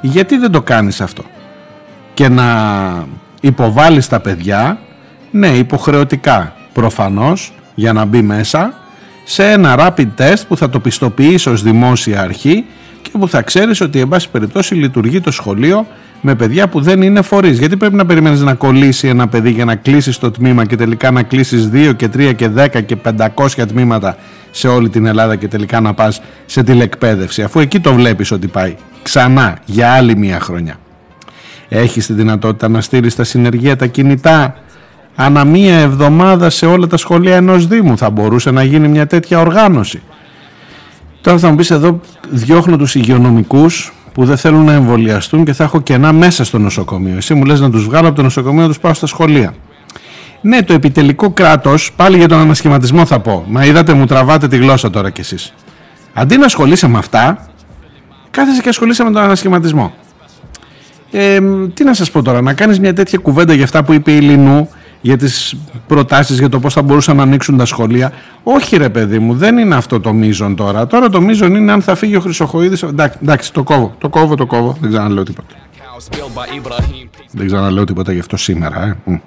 γιατί 0.00 0.36
δεν 0.36 0.50
το 0.50 0.62
κάνεις 0.62 1.00
αυτό; 1.00 1.22
Και 2.14 2.28
να 2.28 2.46
υποβάλεις 3.40 4.08
τα 4.08 4.20
παιδιά 4.20 4.78
ναι 5.30 5.48
υποχρεωτικά 5.48 6.54
προφανώς 6.72 7.52
για 7.74 7.92
να 7.92 8.04
μπει 8.04 8.22
μέσα 8.22 8.74
σε 9.24 9.50
ένα 9.50 9.74
rapid 9.78 10.08
test 10.18 10.42
που 10.48 10.56
θα 10.56 10.70
το 10.70 10.80
πιστοποιείς 10.80 11.46
ως 11.46 11.62
δημόσια 11.62 12.20
αρχή 12.20 12.64
και 13.02 13.10
που 13.18 13.28
θα 13.28 13.42
ξέρεις 13.42 13.80
ότι 13.80 14.00
εν 14.00 14.08
πάση 14.08 14.28
περιπτώσει 14.30 14.74
λειτουργεί 14.74 15.20
το 15.20 15.30
σχολείο 15.30 15.86
με 16.24 16.34
παιδιά 16.34 16.68
που 16.68 16.80
δεν 16.80 17.02
είναι 17.02 17.22
φορείς. 17.22 17.58
Γιατί 17.58 17.76
πρέπει 17.76 17.94
να 17.94 18.06
περιμένεις 18.06 18.40
να 18.40 18.54
κολλήσει 18.54 19.08
ένα 19.08 19.28
παιδί 19.28 19.50
για 19.50 19.64
να 19.64 19.74
κλείσεις 19.74 20.18
το 20.18 20.30
τμήμα 20.30 20.64
και 20.66 20.76
τελικά 20.76 21.10
να 21.10 21.22
κλείσεις 21.22 21.70
2 21.72 21.92
και 21.96 22.08
3 22.16 22.34
και 22.34 22.50
10 22.56 22.84
και 22.86 22.96
500 23.34 23.66
τμήματα 23.68 24.16
σε 24.50 24.68
όλη 24.68 24.88
την 24.88 25.06
Ελλάδα 25.06 25.36
και 25.36 25.48
τελικά 25.48 25.80
να 25.80 25.94
πας 25.94 26.22
σε 26.46 26.62
τηλεκπαίδευση 26.62 27.42
αφού 27.42 27.60
εκεί 27.60 27.80
το 27.80 27.94
βλέπεις 27.94 28.30
ότι 28.30 28.46
πάει 28.46 28.74
ξανά 29.02 29.58
για 29.64 29.92
άλλη 29.92 30.16
μία 30.16 30.40
χρονιά. 30.40 30.76
Έχεις 31.68 32.06
τη 32.06 32.12
δυνατότητα 32.12 32.68
να 32.68 32.80
στείλεις 32.80 33.14
τα 33.14 33.24
συνεργεία 33.24 33.76
τα 33.76 33.86
κινητά 33.86 34.54
ανά 35.14 35.44
μία 35.44 35.78
εβδομάδα 35.78 36.50
σε 36.50 36.66
όλα 36.66 36.86
τα 36.86 36.96
σχολεία 36.96 37.36
ενός 37.36 37.66
Δήμου. 37.66 37.98
Θα 37.98 38.10
μπορούσε 38.10 38.50
να 38.50 38.62
γίνει 38.62 38.88
μια 38.88 39.06
τέτοια 39.06 39.40
οργάνωση. 39.40 40.02
Τώρα 41.20 41.38
θα 41.38 41.48
μου 41.48 41.54
πεις 41.56 41.70
εδώ 41.70 42.00
διώχνω 42.30 42.76
τους 42.76 42.94
υγειονομικούς 42.94 43.92
που 44.12 44.24
δεν 44.24 44.36
θέλουν 44.36 44.64
να 44.64 44.72
εμβολιαστούν 44.72 45.44
και 45.44 45.52
θα 45.52 45.64
έχω 45.64 45.80
κενά 45.80 46.12
μέσα 46.12 46.44
στο 46.44 46.58
νοσοκομείο. 46.58 47.16
Εσύ 47.16 47.34
μου 47.34 47.44
λες 47.44 47.60
να 47.60 47.70
τους 47.70 47.84
βγάλω 47.84 48.06
από 48.06 48.16
το 48.16 48.22
νοσοκομείο 48.22 48.62
να 48.62 48.68
τους 48.68 48.78
πάω 48.78 48.94
στα 48.94 49.06
σχολεία. 49.06 49.54
Ναι, 50.40 50.62
το 50.62 50.72
επιτελικό 50.72 51.30
κράτος, 51.30 51.92
πάλι 51.96 52.16
για 52.16 52.28
τον 52.28 52.38
ανασχηματισμό 52.38 53.06
θα 53.06 53.20
πω. 53.20 53.44
Μα 53.48 53.64
είδατε 53.64 53.92
μου 53.92 54.06
τραβάτε 54.06 54.48
τη 54.48 54.56
γλώσσα 54.56 54.90
τώρα 54.90 55.10
κι 55.10 55.20
εσείς. 55.20 55.54
Αντί 56.12 56.36
να 56.36 56.44
ασχολείσαι 56.44 56.88
με 56.88 56.98
αυτά, 56.98 57.46
κάθεσαι 58.30 58.60
και 58.60 58.68
ασχολείσαι 58.68 59.04
με 59.04 59.10
τον 59.10 59.22
ανασχηματισμό. 59.22 59.94
Ε, 61.10 61.38
τι 61.74 61.84
να 61.84 61.94
σας 61.94 62.10
πω 62.10 62.22
τώρα, 62.22 62.40
να 62.40 62.54
κάνεις 62.54 62.80
μια 62.80 62.92
τέτοια 62.92 63.18
κουβέντα 63.18 63.54
για 63.54 63.64
αυτά 63.64 63.84
που 63.84 63.92
είπε 63.92 64.12
η 64.12 64.20
Λινού, 64.20 64.68
για 65.02 65.16
τις 65.16 65.56
προτάσεις 65.86 66.38
για 66.38 66.48
το 66.48 66.60
πώς 66.60 66.74
θα 66.74 66.82
μπορούσαν 66.82 67.16
να 67.16 67.22
ανοίξουν 67.22 67.56
τα 67.56 67.64
σχολεία. 67.64 68.12
Όχι 68.42 68.76
ρε 68.76 68.88
παιδί 68.88 69.18
μου, 69.18 69.34
δεν 69.34 69.58
είναι 69.58 69.74
αυτό 69.74 70.00
το 70.00 70.12
μείζον 70.12 70.56
τώρα. 70.56 70.86
Τώρα 70.86 71.08
το 71.08 71.20
μείζον 71.20 71.54
είναι 71.54 71.72
αν 71.72 71.82
θα 71.82 71.94
φύγει 71.94 72.16
ο 72.16 72.20
Χρυσοχοίδης. 72.20 72.82
Εντάξει, 72.82 73.18
εντάξει 73.22 73.52
το 73.52 73.62
κόβω, 73.62 73.94
το 73.98 74.08
κόβω, 74.08 74.34
το 74.34 74.46
κόβω. 74.46 74.76
Δεν 74.80 74.90
ξαναλέω 74.90 75.22
τίποτα. 75.22 75.54
Δεν 77.30 77.46
ξαναλέω 77.46 77.84
τίποτα 77.84 78.12
γι' 78.12 78.18
αυτό 78.18 78.36
σήμερα. 78.36 78.96
Ε. 79.06 79.20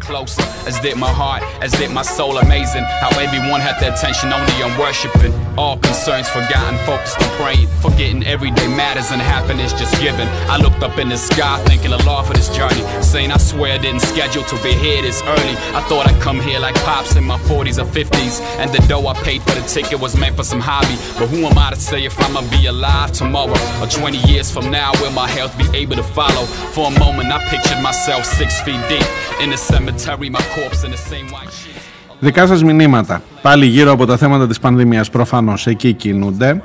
Closer, 0.00 0.42
as 0.66 0.80
did 0.80 0.96
my 0.96 1.12
heart, 1.12 1.42
as 1.62 1.72
did 1.72 1.90
my 1.90 2.02
soul. 2.02 2.38
Amazing 2.38 2.84
how 2.84 3.10
everyone 3.20 3.60
had 3.60 3.78
their 3.80 3.92
attention 3.92 4.32
only 4.32 4.62
on 4.62 4.76
worshiping. 4.78 5.32
All 5.56 5.76
concerns 5.78 6.28
forgotten, 6.28 6.78
focused 6.86 7.20
on 7.20 7.28
praying, 7.36 7.68
forgetting 7.80 8.24
everyday 8.24 8.66
matters 8.68 9.10
and 9.12 9.20
happiness 9.20 9.72
just 9.72 10.00
given. 10.00 10.26
I 10.48 10.56
looked 10.56 10.82
up 10.82 10.98
in 10.98 11.10
the 11.10 11.18
sky, 11.18 11.62
thanking 11.64 11.90
the 11.90 12.02
Lord 12.04 12.26
for 12.26 12.32
this 12.32 12.48
journey, 12.56 12.82
saying 13.02 13.30
I 13.30 13.36
swear 13.36 13.74
I 13.74 13.78
didn't 13.78 14.00
schedule 14.00 14.42
to 14.44 14.56
be 14.62 14.72
here 14.72 15.02
this 15.02 15.22
early. 15.22 15.54
I 15.76 15.84
thought 15.88 16.08
I'd 16.08 16.20
come 16.20 16.40
here 16.40 16.58
like 16.58 16.74
pops 16.76 17.14
in 17.16 17.24
my 17.24 17.38
40s 17.40 17.78
or 17.78 17.86
50s, 17.86 18.40
and 18.58 18.72
the 18.72 18.80
dough 18.88 19.06
I 19.06 19.14
paid 19.22 19.42
for 19.42 19.54
the 19.54 19.66
ticket 19.68 20.00
was 20.00 20.16
meant 20.16 20.34
for 20.34 20.44
some 20.44 20.60
hobby. 20.60 20.96
But 21.18 21.28
who 21.28 21.44
am 21.44 21.58
I 21.58 21.70
to 21.70 21.76
say 21.76 22.04
if 22.04 22.18
I'ma 22.20 22.42
be 22.50 22.66
alive 22.66 23.12
tomorrow 23.12 23.58
or 23.80 23.86
20 23.86 24.18
years 24.30 24.50
from 24.50 24.70
now? 24.70 24.92
Will 25.00 25.12
my 25.12 25.28
health 25.28 25.56
be 25.58 25.66
able 25.76 25.96
to 25.96 26.02
follow? 26.02 26.46
For 26.74 26.88
a 26.88 26.98
moment, 26.98 27.30
I 27.30 27.38
pictured 27.50 27.82
myself 27.82 28.24
six 28.24 28.60
feet 28.62 28.80
deep 28.88 29.06
in 29.40 29.50
the 29.50 29.56
cemetery, 29.56 29.89
my 30.30 30.42
corpse 30.54 30.84
in 30.84 30.90
the 30.90 30.96
same 30.96 31.28
white 31.32 31.50
sheet. 31.50 31.80
Δικά 32.18 32.46
σας 32.46 32.62
μηνύματα. 32.64 33.22
Πάλι 33.42 33.66
γύρω 33.66 33.92
από 33.92 34.06
τα 34.06 34.16
θέματα 34.16 34.46
της 34.46 34.58
πανδημίας 34.58 35.10
προφανώς 35.10 35.66
εκεί 35.66 35.92
κινούνται. 35.92 36.62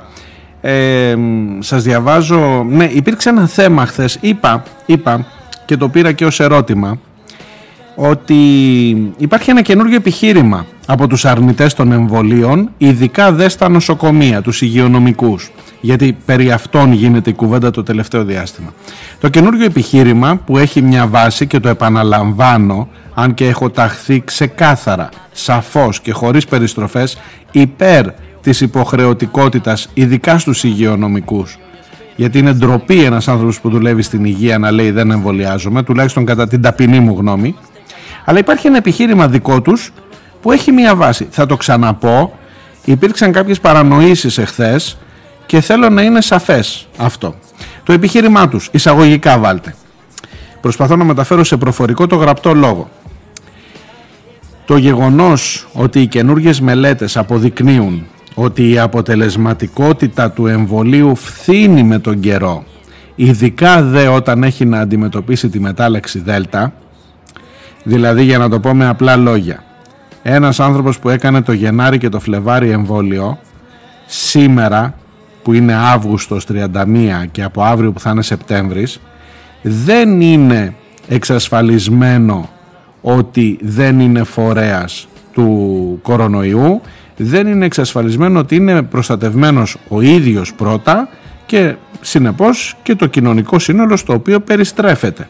Ε, 0.60 1.14
μ, 1.16 1.58
σας 1.60 1.82
διαβάζω... 1.82 2.66
Ναι, 2.68 2.84
υπήρξε 2.84 3.28
ένα 3.28 3.46
θέμα 3.46 3.86
χθες. 3.86 4.18
Είπα, 4.20 4.62
είπα 4.86 5.26
και 5.64 5.76
το 5.76 5.88
πήρα 5.88 6.12
και 6.12 6.24
ως 6.24 6.40
ερώτημα 6.40 6.98
ότι 7.96 8.34
υπάρχει 9.16 9.50
ένα 9.50 9.62
καινούργιο 9.62 9.96
επιχείρημα 9.96 10.66
από 10.86 11.06
τους 11.06 11.24
αρνητές 11.24 11.74
των 11.74 11.92
εμβολίων, 11.92 12.70
ειδικά 12.78 13.32
δε 13.32 13.48
στα 13.48 13.68
νοσοκομεία, 13.68 14.42
τους 14.42 14.62
υγειονομικούς, 14.62 15.50
γιατί 15.80 16.16
περί 16.24 16.50
αυτών 16.50 16.92
γίνεται 16.92 17.30
η 17.30 17.32
κουβέντα 17.32 17.70
το 17.70 17.82
τελευταίο 17.82 18.24
διάστημα. 18.24 18.72
Το 19.20 19.28
καινούργιο 19.28 19.64
επιχείρημα 19.64 20.36
που 20.36 20.58
έχει 20.58 20.82
μια 20.82 21.06
βάση 21.06 21.46
και 21.46 21.60
το 21.60 21.68
επαναλαμβάνω, 21.68 22.88
αν 23.18 23.34
και 23.34 23.46
έχω 23.46 23.70
ταχθεί 23.70 24.22
ξεκάθαρα, 24.24 25.08
σαφώς 25.32 26.00
και 26.00 26.12
χωρίς 26.12 26.46
περιστροφές, 26.46 27.18
υπέρ 27.50 28.06
της 28.42 28.60
υποχρεωτικότητας, 28.60 29.88
ειδικά 29.94 30.38
στους 30.38 30.64
υγειονομικούς, 30.64 31.58
γιατί 32.16 32.38
είναι 32.38 32.52
ντροπή 32.52 33.04
ένας 33.04 33.28
άνθρωπος 33.28 33.60
που 33.60 33.70
δουλεύει 33.70 34.02
στην 34.02 34.24
υγεία 34.24 34.58
να 34.58 34.70
λέει 34.70 34.90
δεν 34.90 35.10
εμβολιάζομαι, 35.10 35.82
τουλάχιστον 35.82 36.24
κατά 36.24 36.48
την 36.48 36.62
ταπεινή 36.62 37.00
μου 37.00 37.16
γνώμη. 37.18 37.56
Αλλά 38.24 38.38
υπάρχει 38.38 38.66
ένα 38.66 38.76
επιχείρημα 38.76 39.28
δικό 39.28 39.60
τους 39.60 39.92
που 40.42 40.52
έχει 40.52 40.72
μία 40.72 40.94
βάση. 40.94 41.28
Θα 41.30 41.46
το 41.46 41.56
ξαναπώ, 41.56 42.38
υπήρξαν 42.84 43.32
κάποιες 43.32 43.60
παρανοήσεις 43.60 44.38
εχθές 44.38 44.98
και 45.46 45.60
θέλω 45.60 45.88
να 45.88 46.02
είναι 46.02 46.20
σαφές 46.20 46.88
αυτό. 46.96 47.34
Το 47.82 47.92
επιχείρημά 47.92 48.48
τους, 48.48 48.68
εισαγωγικά 48.72 49.38
βάλτε. 49.38 49.74
Προσπαθώ 50.60 50.96
να 50.96 51.04
μεταφέρω 51.04 51.44
σε 51.44 51.56
προφορικό 51.56 52.06
το 52.06 52.16
γραπτό 52.16 52.54
λόγο. 52.54 52.90
Το 54.66 54.76
γεγονός 54.76 55.66
ότι 55.72 56.00
οι 56.00 56.06
καινούργιες 56.06 56.60
μελέτες 56.60 57.16
αποδεικνύουν 57.16 58.06
ότι 58.34 58.70
η 58.70 58.78
αποτελεσματικότητα 58.78 60.30
του 60.30 60.46
εμβολίου 60.46 61.16
φθήνει 61.16 61.82
με 61.82 61.98
τον 61.98 62.20
καιρό, 62.20 62.64
ειδικά 63.14 63.82
δε 63.82 64.06
όταν 64.06 64.42
έχει 64.42 64.64
να 64.64 64.80
αντιμετωπίσει 64.80 65.48
τη 65.48 65.60
μετάλλαξη 65.60 66.18
Δέλτα, 66.18 66.72
δηλαδή 67.82 68.22
για 68.22 68.38
να 68.38 68.48
το 68.48 68.60
πω 68.60 68.74
με 68.74 68.86
απλά 68.86 69.16
λόγια, 69.16 69.64
ένας 70.22 70.60
άνθρωπος 70.60 70.98
που 70.98 71.08
έκανε 71.08 71.42
το 71.42 71.52
Γενάρη 71.52 71.98
και 71.98 72.08
το 72.08 72.20
Φλεβάρι 72.20 72.70
εμβόλιο, 72.70 73.38
σήμερα 74.06 74.94
που 75.42 75.52
είναι 75.52 75.74
Αύγουστος 75.74 76.46
31 76.52 77.26
και 77.30 77.42
από 77.42 77.62
αύριο 77.62 77.92
που 77.92 78.00
θα 78.00 78.10
είναι 78.10 78.22
Σεπτέμβρης, 78.22 79.00
δεν 79.62 80.20
είναι 80.20 80.74
εξασφαλισμένο 81.08 82.48
ότι 83.14 83.58
δεν 83.62 84.00
είναι 84.00 84.22
φορέας 84.22 85.08
του 85.32 85.98
κορονοϊού, 86.02 86.80
δεν 87.16 87.46
είναι 87.46 87.64
εξασφαλισμένο 87.64 88.38
ότι 88.38 88.56
είναι 88.56 88.82
προστατευμένος 88.82 89.76
ο 89.88 90.00
ίδιος 90.00 90.54
πρώτα 90.54 91.08
και 91.46 91.74
συνεπώς 92.00 92.76
και 92.82 92.94
το 92.94 93.06
κοινωνικό 93.06 93.58
σύνολο 93.58 93.96
στο 93.96 94.12
οποίο 94.12 94.40
περιστρέφεται. 94.40 95.28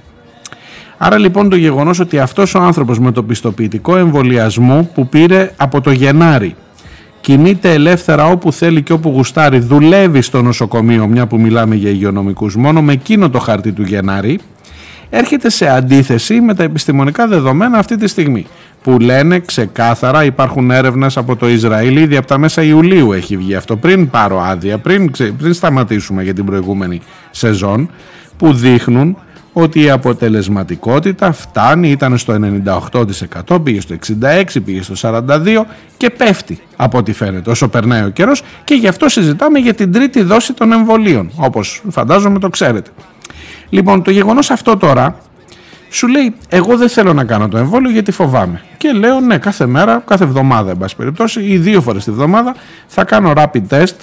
Άρα 0.99 1.18
λοιπόν 1.18 1.49
το 1.49 1.57
γεγονός 1.57 2.01
ότι 2.01 2.18
αυτός 2.18 2.55
ο 2.55 2.61
άνθρωπος 2.61 2.99
με 2.99 3.12
το 3.12 3.22
πιστοποιητικό 3.22 3.97
εμβολιασμού 3.97 4.91
που 4.95 5.09
πήρε 5.09 5.53
από 5.57 5.81
το 5.81 5.91
Γενάρη 5.91 6.55
κινείται 7.20 7.72
ελεύθερα 7.72 8.27
όπου 8.27 8.53
θέλει 8.53 8.83
και 8.83 8.93
όπου 8.93 9.09
γουστάρει, 9.09 9.59
δουλεύει 9.59 10.20
στο 10.20 10.43
νοσοκομείο 10.43 11.07
μια 11.07 11.27
που 11.27 11.41
μιλάμε 11.41 11.74
για 11.74 11.91
υγειονομικούς 11.91 12.57
μόνο 12.57 12.83
με 12.83 12.93
εκείνο 12.93 13.31
το 13.31 13.39
χαρτί 13.39 13.72
του 13.72 13.83
Γενάρη 13.83 14.41
έρχεται 15.11 15.51
σε 15.51 15.69
αντίθεση 15.69 16.41
με 16.41 16.55
τα 16.55 16.63
επιστημονικά 16.63 17.27
δεδομένα 17.27 17.79
αυτή 17.79 17.97
τη 17.97 18.07
στιγμή 18.07 18.47
που 18.83 18.99
λένε 18.99 19.39
ξεκάθαρα 19.39 20.25
υπάρχουν 20.25 20.71
έρευνες 20.71 21.17
από 21.17 21.37
το 21.37 21.49
Ισραήλ. 21.49 21.97
Ήδη 21.97 22.17
από 22.17 22.27
τα 22.27 22.39
μέσα 22.39 22.63
Ιουλίου 22.63 23.13
έχει 23.13 23.37
βγει 23.37 23.55
αυτό. 23.55 23.77
Πριν 23.77 24.11
πάρω 24.11 24.41
άδεια 24.41 24.79
πριν, 24.79 25.11
ξε- 25.13 25.33
πριν 25.33 25.53
σταματήσουμε 25.53 26.23
για 26.23 26.35
την 26.35 26.45
προηγούμενη 26.45 27.01
σεζόν 27.31 27.91
που 28.37 28.53
δείχνουν 28.53 29.17
ότι 29.53 29.81
η 29.83 29.91
αποτελεσματικότητα 29.91 31.33
φτάνει, 31.33 31.91
ήταν 31.91 32.19
στο 32.19 32.35
98%, 33.49 33.59
πήγε 33.63 33.81
στο 33.81 33.95
66%, 33.95 34.61
πήγε 34.65 34.83
στο 34.83 34.95
42% 35.01 35.67
και 35.97 36.11
πέφτει 36.11 36.59
από 36.77 36.99
ό,τι 36.99 37.13
φαίνεται 37.13 37.51
όσο 37.51 37.69
περνάει 37.69 38.03
ο 38.05 38.09
καιρός. 38.09 38.43
Και 38.65 38.75
γι' 38.75 38.89
αυτό 38.89 39.09
συζητάμε 39.09 39.59
για 39.59 39.75
την 39.75 39.93
τρίτη 39.93 40.23
δόση 40.23 40.53
των 40.53 40.73
εμβολίων, 40.73 41.31
όπως 41.37 41.83
φαντάζομαι 41.91 42.39
το 42.39 42.49
ξέρετε. 42.49 42.91
Λοιπόν, 43.69 44.03
το 44.03 44.11
γεγονός 44.11 44.51
αυτό 44.51 44.77
τώρα 44.77 45.17
σου 45.91 46.09
λέει 46.09 46.35
εγώ 46.49 46.77
δεν 46.77 46.89
θέλω 46.89 47.12
να 47.12 47.25
κάνω 47.25 47.49
το 47.49 47.59
εμβόλιο 47.59 47.91
γιατί 47.91 48.12
φοβάμαι. 48.12 48.61
Και 48.77 48.93
λέω 48.93 49.21
ναι 49.21 49.39
κάθε 49.39 49.67
μέρα, 49.67 50.03
κάθε 50.07 50.25
εβδομάδα 50.25 50.71
εν 50.71 50.77
πάση 50.77 50.97
περιπτώσει 50.97 51.41
ή 51.41 51.59
δύο 51.59 51.81
φορές 51.81 52.05
τη 52.05 52.11
βδομάδα 52.11 52.55
θα 52.87 53.05
κάνω 53.05 53.33
rapid 53.37 53.62
test. 53.71 53.97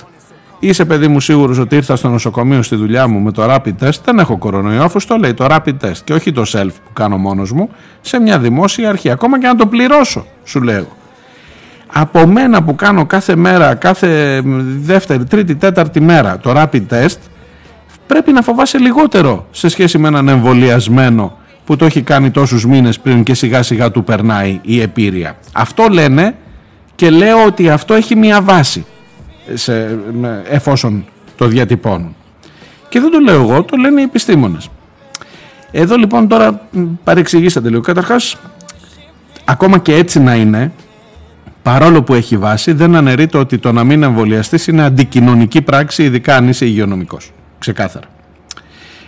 Είσαι 0.59 0.85
παιδί 0.85 1.07
μου 1.07 1.19
σίγουρος 1.19 1.57
ότι 1.57 1.75
ήρθα 1.75 1.95
στο 1.95 2.09
νοσοκομείο 2.09 2.61
στη 2.61 2.75
δουλειά 2.75 3.07
μου 3.07 3.19
με 3.19 3.31
το 3.31 3.53
rapid 3.53 3.73
test, 3.83 3.99
δεν 4.05 4.19
έχω 4.19 4.37
κορονοϊό 4.37 4.83
αφού 4.83 4.99
το 5.07 5.15
λέει 5.15 5.33
το 5.33 5.47
rapid 5.49 5.73
test 5.81 5.97
και 6.03 6.13
όχι 6.13 6.31
το 6.31 6.43
self 6.47 6.67
που 6.85 6.93
κάνω 6.93 7.17
μόνος 7.17 7.51
μου 7.51 7.69
σε 8.01 8.19
μια 8.19 8.39
δημόσια 8.39 8.89
αρχή 8.89 9.09
ακόμα 9.09 9.39
και 9.39 9.47
να 9.47 9.55
το 9.55 9.67
πληρώσω 9.67 10.25
σου 10.43 10.61
λέω. 10.61 10.87
Από 11.95 12.27
μένα 12.27 12.63
που 12.63 12.75
κάνω 12.75 13.05
κάθε 13.05 13.35
μέρα, 13.35 13.75
κάθε 13.75 14.41
δεύτερη, 14.81 15.23
τρίτη, 15.25 15.55
τέταρτη 15.55 16.01
μέρα 16.01 16.37
το 16.37 16.53
rapid 16.55 16.81
test 16.89 17.17
πρέπει 18.13 18.31
να 18.31 18.41
φοβάσαι 18.41 18.77
λιγότερο 18.77 19.47
σε 19.51 19.67
σχέση 19.69 19.97
με 19.97 20.07
έναν 20.07 20.27
εμβολιασμένο 20.27 21.37
που 21.65 21.75
το 21.75 21.85
έχει 21.85 22.01
κάνει 22.01 22.31
τόσους 22.31 22.65
μήνες 22.65 22.99
πριν 22.99 23.23
και 23.23 23.33
σιγά 23.33 23.63
σιγά 23.63 23.91
του 23.91 24.03
περνάει 24.03 24.59
η 24.63 24.81
επίρρεια. 24.81 25.37
Αυτό 25.51 25.87
λένε 25.91 26.35
και 26.95 27.09
λέω 27.09 27.45
ότι 27.45 27.69
αυτό 27.69 27.93
έχει 27.93 28.15
μία 28.15 28.41
βάση 28.41 28.85
σε, 29.53 29.99
με- 30.19 30.43
εφόσον 30.49 31.05
το 31.37 31.47
διατυπώνουν. 31.47 32.15
Και 32.89 32.99
δεν 32.99 33.11
το 33.11 33.19
λέω 33.19 33.41
εγώ, 33.41 33.63
το 33.63 33.77
λένε 33.77 34.01
οι 34.01 34.03
επιστήμονες. 34.03 34.69
Εδώ 35.71 35.95
λοιπόν 35.95 36.27
τώρα 36.27 36.61
μ, 36.71 36.81
παρεξηγήσατε 37.03 37.69
λίγο. 37.69 37.81
Καταρχάς, 37.81 38.35
ακόμα 39.45 39.77
και 39.77 39.95
έτσι 39.95 40.19
να 40.19 40.35
είναι, 40.35 40.71
παρόλο 41.63 42.03
που 42.03 42.13
έχει 42.13 42.37
βάση, 42.37 42.71
δεν 42.73 42.95
αναιρείται 42.95 43.37
ότι 43.37 43.57
το 43.57 43.71
να 43.71 43.83
μην 43.83 44.03
εμβολιαστείς 44.03 44.67
είναι 44.67 44.83
αντικοινωνική 44.83 45.61
πράξη, 45.61 46.03
ειδικά 46.03 46.35
αν 46.35 46.47
είσαι 46.47 46.65
υγειονομικός. 46.65 47.31
Ξεκάθαρα. 47.63 48.07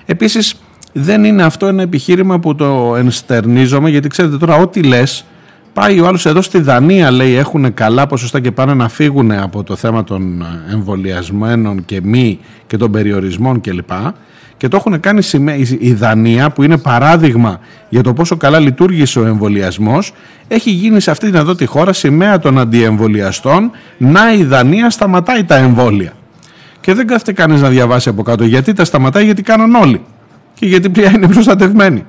Επίσης, 0.06 0.56
δεν 0.94 1.24
είναι 1.24 1.44
αυτό 1.44 1.68
ένα 1.68 1.82
επιχείρημα 1.82 2.40
που 2.40 2.56
το 2.56 2.96
ενστερνίζομαι 2.96 3.90
γιατί 3.90 4.08
ξέρετε 4.08 4.38
τώρα 4.38 4.56
ό,τι 4.56 4.84
λες 4.84 5.26
πάει 5.74 6.00
ο 6.00 6.08
άλλος 6.08 6.26
εδώ 6.26 6.42
στη 6.42 6.60
Δανία 6.60 7.12
λέει 7.12 7.36
έχουν 7.36 7.74
καλά 7.74 8.08
ποσοστά 8.08 8.40
και 8.40 8.52
πάνε 8.52 8.74
να 8.74 8.90
φύγουν 8.90 9.32
από 9.32 9.64
το 9.64 9.76
θέμα 9.76 10.04
των 10.04 10.46
εμβολιασμένων 10.72 11.86
και 11.86 12.02
μη 12.04 12.40
και 12.68 12.78
των 12.78 12.92
περιορισμών 12.92 13.62
κλπ 13.62 13.92
και 14.58 14.68
το 14.68 14.78
έχουν 14.78 15.00
κάνει 15.00 15.22
σημαία. 15.22 15.56
Η 15.80 15.94
Δανία, 15.94 16.50
που 16.50 16.64
είναι 16.64 16.78
παράδειγμα 16.78 17.60
για 17.90 18.04
το 18.04 18.14
πόσο 18.14 18.38
καλά 18.38 18.60
λειτουργήσε 18.60 19.20
ο 19.20 19.26
εμβολιασμός, 19.26 20.14
έχει 20.48 20.72
γίνει 20.72 21.00
σε 21.00 21.12
αυτή 21.12 21.26
την 21.26 21.36
εδώ 21.36 21.56
τη 21.56 21.66
χώρα 21.66 21.94
σημαία 21.94 22.40
των 22.40 22.60
αντιεμβολιαστών. 22.60 23.72
Να 23.98 24.34
η 24.34 24.44
Δανία 24.44 24.90
σταματάει 24.90 25.44
τα 25.44 25.56
εμβόλια. 25.56 26.14
Και 26.86 26.94
δεν 26.94 27.08
κάθεται 27.08 27.34
κανείς 27.34 27.62
να 27.62 27.70
διαβάσει 27.70 28.10
από 28.10 28.24
κάτω 28.24 28.44
γιατί 28.44 28.74
τα 28.74 28.86
σταματάει, 28.86 29.26
γιατί 29.26 29.42
κάναν 29.42 29.76
όλοι. 29.76 30.02
Και 30.54 30.66
γιατί 30.66 30.90
πια 30.90 31.12
είναι 31.16 31.28
προστατευμένοι. 31.28 32.06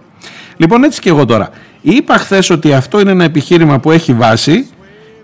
Λοιπόν, 0.56 0.84
έτσι 0.84 1.00
και 1.00 1.08
εγώ 1.08 1.24
τώρα. 1.24 1.50
Είπα 1.80 2.16
χθες 2.16 2.50
ότι 2.50 2.72
αυτό 2.72 3.00
είναι 3.00 3.10
ένα 3.10 3.24
επιχείρημα 3.24 3.78
που 3.78 3.90
έχει 3.90 4.12
βάση 4.12 4.68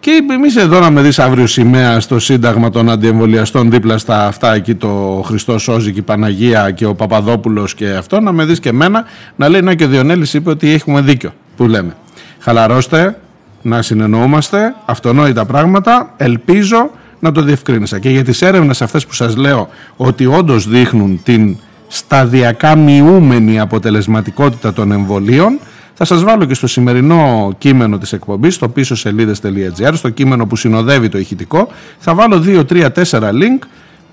και 0.00 0.10
εμείς 0.30 0.56
εδώ 0.56 0.80
να 0.80 0.90
με 0.90 1.02
δεις 1.02 1.18
αύριο 1.18 1.46
σημαία 1.46 2.00
στο 2.00 2.18
Σύνταγμα 2.18 2.70
των 2.70 2.90
Αντιεμβολιαστών 2.90 3.70
δίπλα 3.70 3.98
στα 3.98 4.26
αυτά 4.26 4.54
εκεί 4.54 4.74
το 4.74 5.22
Χριστό 5.24 5.58
Σώζη 5.58 5.92
και 5.92 5.98
η 5.98 6.02
Παναγία 6.02 6.70
και 6.70 6.86
ο 6.86 6.94
Παπαδόπουλος 6.94 7.74
και 7.74 7.90
αυτό, 7.90 8.20
να 8.20 8.32
με 8.32 8.44
δεις 8.44 8.60
και 8.60 8.68
εμένα 8.68 9.04
να 9.36 9.48
λέει 9.48 9.60
να 9.60 9.74
και 9.74 9.84
ο 9.84 9.88
Διονέλης 9.88 10.34
είπε 10.34 10.50
ότι 10.50 10.72
έχουμε 10.72 11.00
δίκιο 11.00 11.32
που 11.56 11.66
λέμε. 11.66 11.96
Χαλαρώστε, 12.38 13.18
να 13.62 13.82
συνεννοούμαστε, 13.82 14.74
αυτονόητα 14.84 15.44
πράγματα. 15.44 16.14
Ελπίζω 16.16 16.90
να 17.22 17.32
το 17.32 17.42
διευκρίνησα. 17.42 17.98
Και 17.98 18.10
για 18.10 18.24
τις 18.24 18.42
έρευνες 18.42 18.82
αυτές 18.82 19.06
που 19.06 19.12
σας 19.12 19.36
λέω 19.36 19.68
ότι 19.96 20.26
όντως 20.26 20.68
δείχνουν 20.68 21.20
την 21.22 21.56
σταδιακά 21.88 22.76
μειούμενη 22.76 23.60
αποτελεσματικότητα 23.60 24.72
των 24.72 24.92
εμβολίων 24.92 25.58
θα 25.94 26.04
σας 26.04 26.22
βάλω 26.22 26.44
και 26.44 26.54
στο 26.54 26.66
σημερινό 26.66 27.52
κείμενο 27.58 27.98
της 27.98 28.12
εκπομπής, 28.12 28.54
στο 28.54 28.68
πίσω 28.68 28.94
σελίδες.gr, 28.94 29.92
στο 29.92 30.08
κείμενο 30.08 30.46
που 30.46 30.56
συνοδεύει 30.56 31.08
το 31.08 31.18
ηχητικό, 31.18 31.68
θα 31.98 32.14
βάλω 32.14 32.42
2, 32.46 32.64
3, 32.64 32.90
4 32.90 33.28
link 33.30 33.66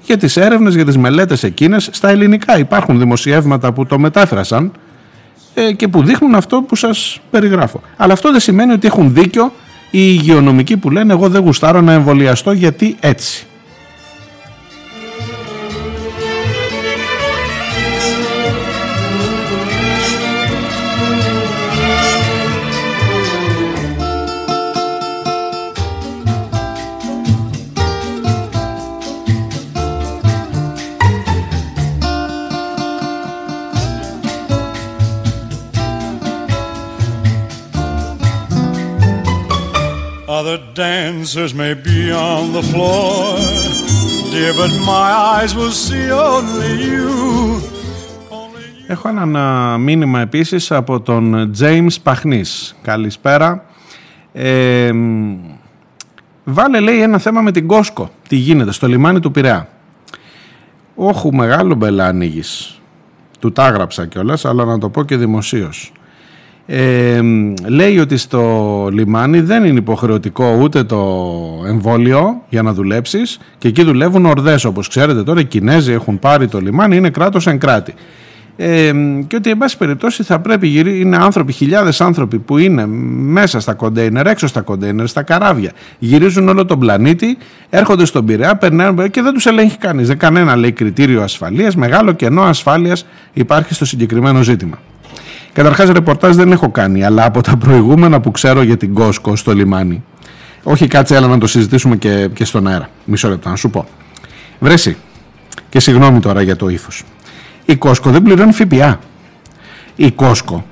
για 0.04 0.18
τις 0.18 0.38
έρευνες, 0.38 0.76
για 0.76 0.86
τις 0.86 0.98
μελέτες 0.98 1.44
εκείνες 1.44 1.90
στα 1.92 2.10
ελληνικά. 2.10 2.58
Υπάρχουν 2.58 3.00
δημοσιεύματα 3.00 3.74
που 3.74 3.86
το 3.86 4.00
μετάφρασαν 4.00 4.72
ε, 5.54 5.72
και 5.72 5.88
που 5.88 6.04
δείχνουν 6.04 6.36
αυτό 6.36 6.62
που 6.62 6.76
σας 6.76 7.20
περιγράφω. 7.30 7.82
Αλλά 7.98 8.14
αυτό 8.14 8.32
δεν 8.32 8.40
σημαίνει 8.40 8.72
ότι 8.72 8.88
έχουν 8.88 9.14
δίκιο 9.14 9.52
οι 9.92 10.18
υγειονομικοί 10.20 10.78
που 10.78 10.90
λένε 10.90 11.14
εγώ 11.14 11.30
δεν 11.30 11.42
γουστάρω 11.42 11.82
να 11.82 11.94
εμβολιαστώ 11.94 12.52
γιατί 12.52 12.96
έτσι. 13.00 13.48
Dancers 41.30 41.54
may 41.54 41.74
be 41.76 42.12
on 42.12 42.44
the 42.58 42.64
floor, 42.72 43.38
dear, 44.32 44.54
but 44.62 44.72
my 44.94 45.10
eyes 45.36 45.52
will 45.56 45.76
see 45.86 46.08
only 46.12 46.72
you. 46.88 47.10
Έχω 48.88 49.10
ένα 49.10 49.78
μήνυμα 49.78 50.20
επίσης 50.20 50.72
από 50.72 51.02
τον 51.02 51.52
James 51.60 52.02
Παχνής. 52.04 52.76
Καλησπέρα. 52.82 53.66
Ε, 54.34 54.92
βάλε 56.44 56.80
λέει 56.80 57.02
ένα 57.02 57.18
θέμα 57.18 57.42
με 57.42 57.52
την 57.52 57.68
Κόσκο. 57.68 58.10
Τι 58.28 58.36
γίνεται 58.36 58.72
στο 58.72 58.88
λιμάνι 58.88 59.20
του 59.20 59.32
Πειραιά. 59.32 59.70
όχου 60.96 61.34
μεγάλο 61.34 61.76
μπελά 61.76 62.06
ανοίγεις. 62.06 62.80
Του 63.40 63.52
τα 63.52 63.68
έγραψα 63.68 64.06
κιόλας, 64.06 64.46
αλλά 64.46 64.66
να 64.66 64.78
το 64.78 64.90
πω 64.90 65.04
και 65.04 65.18
δημοσίως 65.18 65.92
ε, 66.72 67.22
λέει 67.68 68.00
ότι 68.00 68.18
στο 68.18 68.90
λιμάνι 68.92 69.40
δεν 69.42 69.64
είναι 69.64 69.80
υποχρεωτικό 69.80 70.58
ούτε 70.62 70.84
το 70.84 70.98
εμβόλιο 71.68 72.42
για 72.50 72.62
να 72.62 72.74
δουλέψεις 72.74 73.40
και 73.58 73.68
εκεί 73.68 73.84
δουλεύουν 73.84 74.26
ορδές 74.26 74.66
όπως 74.66 74.88
ξέρετε 74.88 75.24
τώρα 75.24 75.40
οι 75.40 75.46
Κινέζοι 75.46 75.92
έχουν 75.92 76.20
πάρει 76.20 76.48
το 76.48 76.60
λιμάνι 76.60 76.96
είναι 76.96 77.10
κράτος 77.10 77.48
εν 77.48 77.60
κράτη. 77.60 77.94
Ε, 78.56 78.92
και 79.28 79.36
ότι 79.36 79.50
εν 79.50 79.58
πάση 79.58 79.78
περιπτώσει 79.78 80.24
θα 80.24 80.40
πρέπει 80.40 81.00
είναι 81.00 81.18
άνθρωποι, 81.18 81.52
χιλιάδες 81.52 82.02
άνθρωποι 82.02 82.40
που 82.40 82.58
είναι 82.58 82.86
μέσα 82.88 83.60
στα 83.60 83.74
κοντέινερ, 83.74 84.28
έξω 84.28 84.48
στα 84.48 84.62
κοντέινερ, 84.62 85.08
στα 85.08 85.24
καράβια. 85.24 85.72
Γυρίζουν 86.00 86.50
όλο 86.50 86.66
τον 86.66 86.80
πλανήτη, 86.80 87.38
έρχονται 87.70 88.06
στον 88.06 88.26
Πειραιά 88.26 88.56
περνάνε 88.56 89.08
και 89.08 89.22
δεν 89.22 89.34
τους 89.34 89.46
ελέγχει 89.46 89.78
κανείς. 89.78 90.08
Δεν 90.08 90.18
κανένα 90.18 90.56
λέει 90.56 90.72
κριτήριο 90.72 91.22
ασφαλείας. 91.22 91.76
Μεγάλο 91.76 92.12
κενό 92.12 92.42
ασφάλειας 92.42 93.06
υπάρχει 93.34 93.74
στο 93.74 93.86
συγκεκριμένο 93.86 94.42
ζήτημα 94.42 94.78
Καταρχάς, 95.54 95.90
ρεπορτάζ 95.90 96.36
δεν 96.36 96.52
έχω 96.52 96.70
κάνει, 96.70 97.04
αλλά 97.04 97.26
από 97.26 97.42
τα 97.42 97.58
προηγούμενα 97.58 98.20
που 98.20 98.32
ξέρω 98.32 98.62
για 98.62 98.78
την 98.78 98.94
Κόσκο 98.94 99.36
στο 99.36 99.54
λιμάνι. 99.54 100.04
Όχι, 100.64 100.88
κάτσε, 100.88 101.16
έλα 101.16 101.28
να 101.28 101.38
το 101.38 101.48
συζητήσουμε 101.48 101.96
και, 101.96 102.30
και 102.34 102.46
στον 102.46 102.68
αέρα. 102.68 102.90
Μισό 103.06 103.30
λεπτό, 103.30 103.50
να 103.50 103.56
σου 103.56 103.70
πω. 103.70 103.86
Βρέσει. 104.60 104.98
Και 105.70 105.80
συγγνώμη 105.80 106.20
τώρα 106.20 106.42
για 106.42 106.56
το 106.56 106.70
ύφος. 106.70 107.04
Η 107.66 107.76
Κόσκο 107.76 108.10
δεν 108.10 108.22
πληρώνει 108.22 108.52
ΦΠΑ. 108.52 109.00
Η 109.96 110.12
Κόσκο 110.12 110.66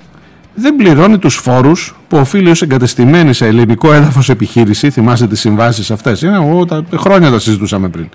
δεν 0.53 0.75
πληρώνει 0.75 1.17
τους 1.17 1.35
φόρους 1.35 1.95
που 2.07 2.17
οφείλει 2.17 2.49
ως 2.49 2.61
εγκατεστημένη 2.61 3.33
σε 3.33 3.45
ελληνικό 3.45 3.93
έδαφος 3.93 4.29
επιχείρηση. 4.29 4.89
Θυμάστε 4.89 5.27
τις 5.27 5.39
συμβάσεις 5.39 5.91
αυτές; 5.91 6.19
τα 6.67 6.97
χρόνια 6.97 7.31
τα 7.31 7.39
συζητούσαμε 7.39 7.89
πριν. 7.89 8.09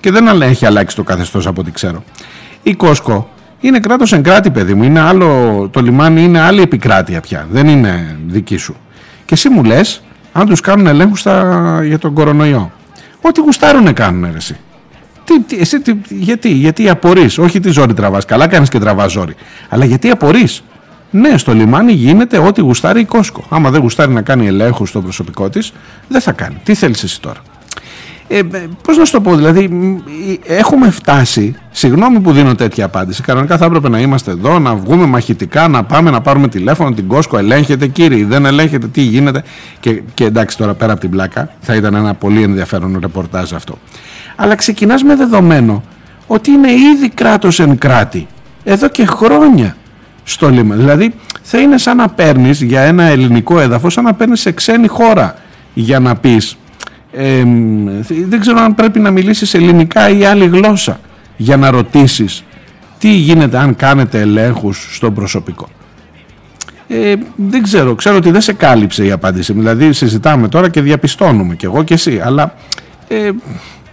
Και 0.00 0.10
δεν 0.10 0.42
έχει 0.42 0.66
αλλάξει 0.66 0.96
το 0.96 1.02
καθεστώς 1.02 1.46
από 1.46 1.60
ό,τι 1.60 1.70
ξέρω. 1.70 2.04
Η 2.62 2.74
Κόσκο 2.74 3.33
είναι 3.66 3.78
κράτος 3.78 4.12
εν 4.12 4.22
κράτη 4.22 4.50
παιδί 4.50 4.74
μου, 4.74 4.82
είναι 4.82 5.00
άλλο, 5.00 5.68
το 5.72 5.80
λιμάνι 5.80 6.22
είναι 6.22 6.40
άλλη 6.40 6.60
επικράτεια 6.60 7.20
πια, 7.20 7.46
δεν 7.50 7.68
είναι 7.68 8.16
δική 8.26 8.56
σου. 8.56 8.76
Και 9.24 9.34
εσύ 9.34 9.48
μου 9.48 9.64
λες, 9.64 10.02
αν 10.32 10.46
τους 10.46 10.60
κάνουν 10.60 10.86
ελέγχους 10.86 11.22
για 11.84 11.98
τον 11.98 12.14
κορονοϊό. 12.14 12.72
Ό,τι 13.20 13.40
γουστάρουνε 13.40 13.92
κάνουν 13.92 14.28
ρε 14.30 14.36
εσύ. 14.36 14.56
Τι, 15.24 15.40
τι, 15.40 15.56
εσύ, 15.58 15.80
τι, 15.80 15.96
γιατί, 16.08 16.48
γιατί 16.48 16.88
απορείς, 16.88 17.38
όχι 17.38 17.60
τι 17.60 17.70
ζόρι 17.70 17.94
τραβάς, 17.94 18.24
καλά 18.24 18.46
κάνεις 18.46 18.68
και 18.68 18.78
τραβάς 18.78 19.12
ζόρι, 19.12 19.34
αλλά 19.68 19.84
γιατί 19.84 20.10
απορείς. 20.10 20.62
Ναι, 21.10 21.38
στο 21.38 21.54
λιμάνι 21.54 21.92
γίνεται 21.92 22.38
ό,τι 22.38 22.60
γουστάρει 22.60 23.00
η 23.00 23.04
Κόσκο. 23.04 23.44
Άμα 23.48 23.70
δεν 23.70 23.80
γουστάρει 23.80 24.12
να 24.12 24.22
κάνει 24.22 24.46
ελέγχους 24.46 24.88
στο 24.88 25.00
προσωπικό 25.00 25.48
της, 25.48 25.72
δεν 26.08 26.20
θα 26.20 26.32
κάνει. 26.32 26.56
Τι 26.64 26.74
θέλεις 26.74 27.02
εσύ 27.02 27.20
τώρα; 27.20 27.40
Ε, 28.28 28.42
Πώς 28.82 28.96
να 28.96 29.04
σου 29.04 29.12
το 29.12 29.20
πω, 29.20 29.34
δηλαδή, 29.36 29.70
έχουμε 30.46 30.90
φτάσει. 30.90 31.54
Συγγνώμη 31.70 32.20
που 32.20 32.32
δίνω 32.32 32.54
τέτοια 32.54 32.84
απάντηση. 32.84 33.22
Κανονικά 33.22 33.56
θα 33.56 33.64
έπρεπε 33.64 33.88
να 33.88 33.98
είμαστε 34.00 34.30
εδώ, 34.30 34.58
να 34.58 34.74
βγούμε 34.74 35.06
μαχητικά, 35.06 35.68
να 35.68 35.84
πάμε 35.84 36.10
να 36.10 36.20
πάρουμε 36.20 36.48
τηλέφωνο. 36.48 36.92
Την 36.92 37.06
Κόσκο 37.06 37.38
ελέγχεται, 37.38 37.86
κύριε, 37.86 38.24
δεν 38.24 38.44
ελέγχεται, 38.44 38.86
τι 38.86 39.00
γίνεται. 39.00 39.42
Και, 39.80 40.02
και 40.14 40.24
εντάξει, 40.24 40.56
τώρα 40.56 40.74
πέρα 40.74 40.92
από 40.92 41.00
την 41.00 41.10
πλάκα, 41.10 41.50
θα 41.60 41.74
ήταν 41.74 41.94
ένα 41.94 42.14
πολύ 42.14 42.42
ενδιαφέρον 42.42 42.98
ρεπορτάζ 43.00 43.52
αυτό. 43.52 43.78
Αλλά 44.36 44.54
ξεκινάς 44.54 45.02
με 45.02 45.16
δεδομένο 45.16 45.82
ότι 46.26 46.50
είναι 46.50 46.72
ήδη 46.72 47.08
κράτος 47.08 47.60
εν 47.60 47.78
κράτη. 47.78 48.26
Εδώ 48.64 48.88
και 48.88 49.06
χρόνια 49.06 49.76
στο 50.24 50.50
λίμα. 50.50 50.74
Δηλαδή, 50.74 51.14
θα 51.42 51.58
είναι 51.58 51.78
σαν 51.78 51.96
να 51.96 52.08
παίρνεις 52.08 52.62
για 52.62 52.80
ένα 52.80 53.02
ελληνικό 53.02 53.60
έδαφος, 53.60 53.92
σαν 53.92 54.04
να 54.04 54.14
παίρνεις 54.14 54.40
σε 54.40 54.52
ξένη 54.52 54.86
χώρα 54.86 55.34
για 55.74 56.00
να 56.00 56.16
πεις 56.16 56.56
δεν 58.26 58.40
ξέρω 58.40 58.60
αν 58.60 58.74
πρέπει 58.74 58.98
να 59.00 59.10
μιλήσεις 59.10 59.54
ελληνικά 59.54 60.08
ή 60.08 60.24
άλλη 60.24 60.46
γλώσσα 60.46 61.00
για 61.36 61.56
να 61.56 61.70
ρωτήσεις 61.70 62.44
τι 62.98 63.12
γίνεται 63.14 63.58
αν 63.58 63.76
κάνετε 63.76 64.20
ελέγχους 64.20 64.96
στο 64.96 65.10
προσωπικό. 65.10 65.68
Ε, 66.88 67.14
δεν 67.36 67.62
ξέρω, 67.62 67.94
ξέρω 67.94 68.16
ότι 68.16 68.30
δεν 68.30 68.40
σε 68.40 68.52
κάλυψε 68.52 69.04
η 69.04 69.10
απάντηση. 69.10 69.52
Δηλαδή 69.52 69.92
συζητάμε 69.92 70.48
τώρα 70.48 70.68
και 70.68 70.80
διαπιστώνουμε 70.80 71.54
και 71.54 71.66
εγώ 71.66 71.82
και 71.82 71.94
εσύ. 71.94 72.20
Αλλά 72.24 72.54
ε, 73.08 73.30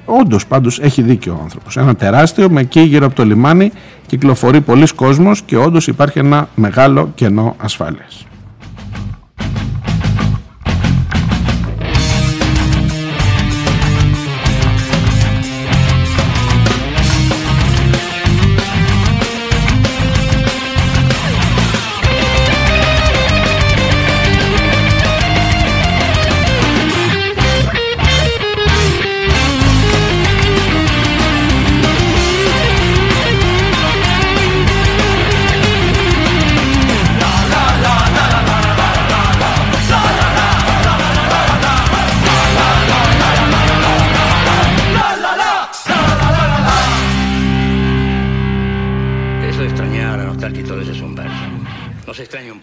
όντως 0.06 0.48
πάντως 0.48 0.80
έχει 0.80 1.02
δίκιο 1.02 1.38
ο 1.40 1.42
άνθρωπος. 1.44 1.78
Ένα 1.78 1.96
τεράστιο 1.96 2.50
με 2.50 2.62
εκεί 2.62 2.80
γύρω 2.80 3.06
από 3.06 3.16
το 3.16 3.26
λιμάνι 3.26 3.72
κυκλοφορεί 4.08 4.62
πολλοί 4.62 4.88
κόσμος 4.96 5.42
και 5.42 5.58
όντως 5.58 5.88
υπάρχει 5.88 6.20
ένα 6.20 6.50
μεγάλο 6.56 7.12
κενό 7.16 7.56
ασφάλειας. 7.58 8.26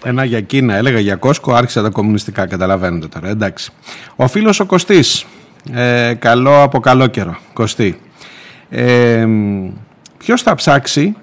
Ένα 0.05 0.25
για 0.25 0.41
Κίνα, 0.41 0.75
έλεγα 0.75 0.99
για 0.99 1.17
Κόσκο, 1.17 1.55
άρχισα 1.55 1.83
τα 1.83 1.89
κομμουνιστικά. 1.89 2.47
Καταλαβαίνετε 2.47 3.07
τώρα. 3.07 3.29
Εντάξει. 3.29 3.71
Ο 4.17 4.29
φίλος 4.29 4.61
ο 4.61 4.67
Κωστής. 4.67 5.27
Ε, 5.73 6.15
καλό 6.15 6.63
από 6.63 6.81
καλό 6.81 7.07
καιρό. 7.07 7.39
Κωστή. 7.53 8.01
Ε, 8.71 9.27
Ποιος 10.19 10.43
θα 10.43 10.55
ψάξει 10.55 11.17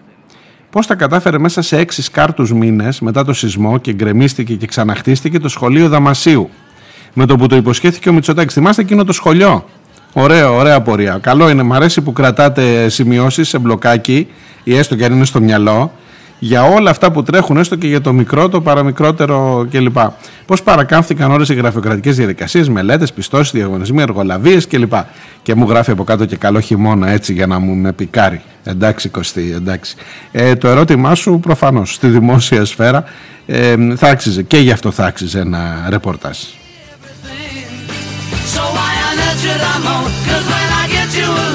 πώς 0.70 0.88
τα 0.88 0.96
κατάφερε 0.96 1.38
μέσα 1.38 1.62
σε 1.62 1.78
έξι 1.78 2.02
σκάρτους 2.02 2.54
μήνες 2.54 3.00
μετά 3.00 3.26
το 3.26 3.34
σεισμό 3.34 3.78
και 3.78 3.94
γκρεμίστηκε 3.94 4.56
και 4.56 4.66
ξαναχτίστηκε 4.66 5.40
το 5.40 5.48
σχολείο 5.48 5.90
Δαμασίου; 5.90 6.50
Με 7.14 7.26
το 7.26 7.36
που 7.36 7.48
το 7.48 7.56
υποσχέθηκε 7.56 8.10
ο 8.10 8.14
Μητσοτάκης. 8.14 8.54
Θυμάστε 8.54 8.82
εκείνο 8.82 9.04
το 9.04 9.14
σχολείο; 9.14 9.66
Ωραίο, 10.14 10.56
ωραία 10.56 10.82
πορεία. 10.82 11.18
Καλό 11.22 11.50
είναι. 11.50 11.64
Μ' 11.64 11.74
αρέσει 11.74 12.02
που 12.02 12.14
κρατάτε 12.14 12.90
σημειώσεις 12.90 13.50
σε 13.50 13.58
μπλοκάκι 13.58 14.28
ή 14.64 14.76
έστω 14.76 14.96
και 14.96 15.06
αν 15.06 15.14
είναι 15.14 15.26
στο 15.26 15.42
μυαλό 15.42 15.92
για 16.46 16.64
όλα 16.64 16.90
αυτά 16.90 17.12
που 17.12 17.24
τρέχουν, 17.24 17.58
έστω 17.58 17.76
και 17.76 17.88
για 17.88 18.02
το 18.02 18.14
μικρό, 18.14 18.50
το 18.50 18.62
παραμικρότερο 18.62 19.68
κλπ. 19.72 19.98
Πώς 20.46 20.64
παρακάμφθηκαν 20.64 21.32
όλες 21.32 21.50
οι 21.50 21.54
γραφειοκρατικές 21.54 22.16
διαδικασίες, 22.16 22.70
μελέτες, 22.70 23.14
πιστώσεις, 23.14 23.52
διαγωνισμοί, 23.52 24.02
εργολαβίες 24.02 24.68
κλπ. 24.68 24.94
Και 25.42 25.56
μου 25.56 25.70
γράφει 25.70 25.92
από 25.92 26.04
κάτω 26.04 26.26
και 26.26 26.36
καλό 26.36 26.60
χειμώνα 26.60 27.10
έτσι 27.10 27.34
για 27.34 27.48
να 27.48 27.60
μου 27.60 27.74
με 27.76 27.92
πικάρει. 27.92 28.42
Εντάξει, 28.64 29.10
Κωστή, 29.10 29.52
εντάξει. 29.56 29.96
Ε, 30.32 30.56
το 30.56 30.68
ερώτημά 30.68 31.16
σου 31.16 31.40
προφανώς 31.42 31.94
στη 31.94 32.08
δημόσια 32.08 32.66
σφαίρα 32.66 33.04
ε, 33.46 33.76
θα 33.96 34.08
άξιζε 34.08 34.42
και 34.44 34.58
γι' 34.58 34.72
αυτό 34.72 34.92
θα 34.92 35.06
άξιζε 35.06 35.40
ένα 35.40 35.86
ρεπορτάζ. 35.90 36.38
So 38.56 38.62
why 38.78 38.94
on 39.08 39.16
earth 39.28 39.40
should 39.44 39.64
I 39.74 39.76
moan? 39.86 40.10
'Cause 40.26 40.46
when 40.54 40.70
I 40.82 40.84
get 40.96 41.10
you 41.20 41.28
alone, 41.46 41.55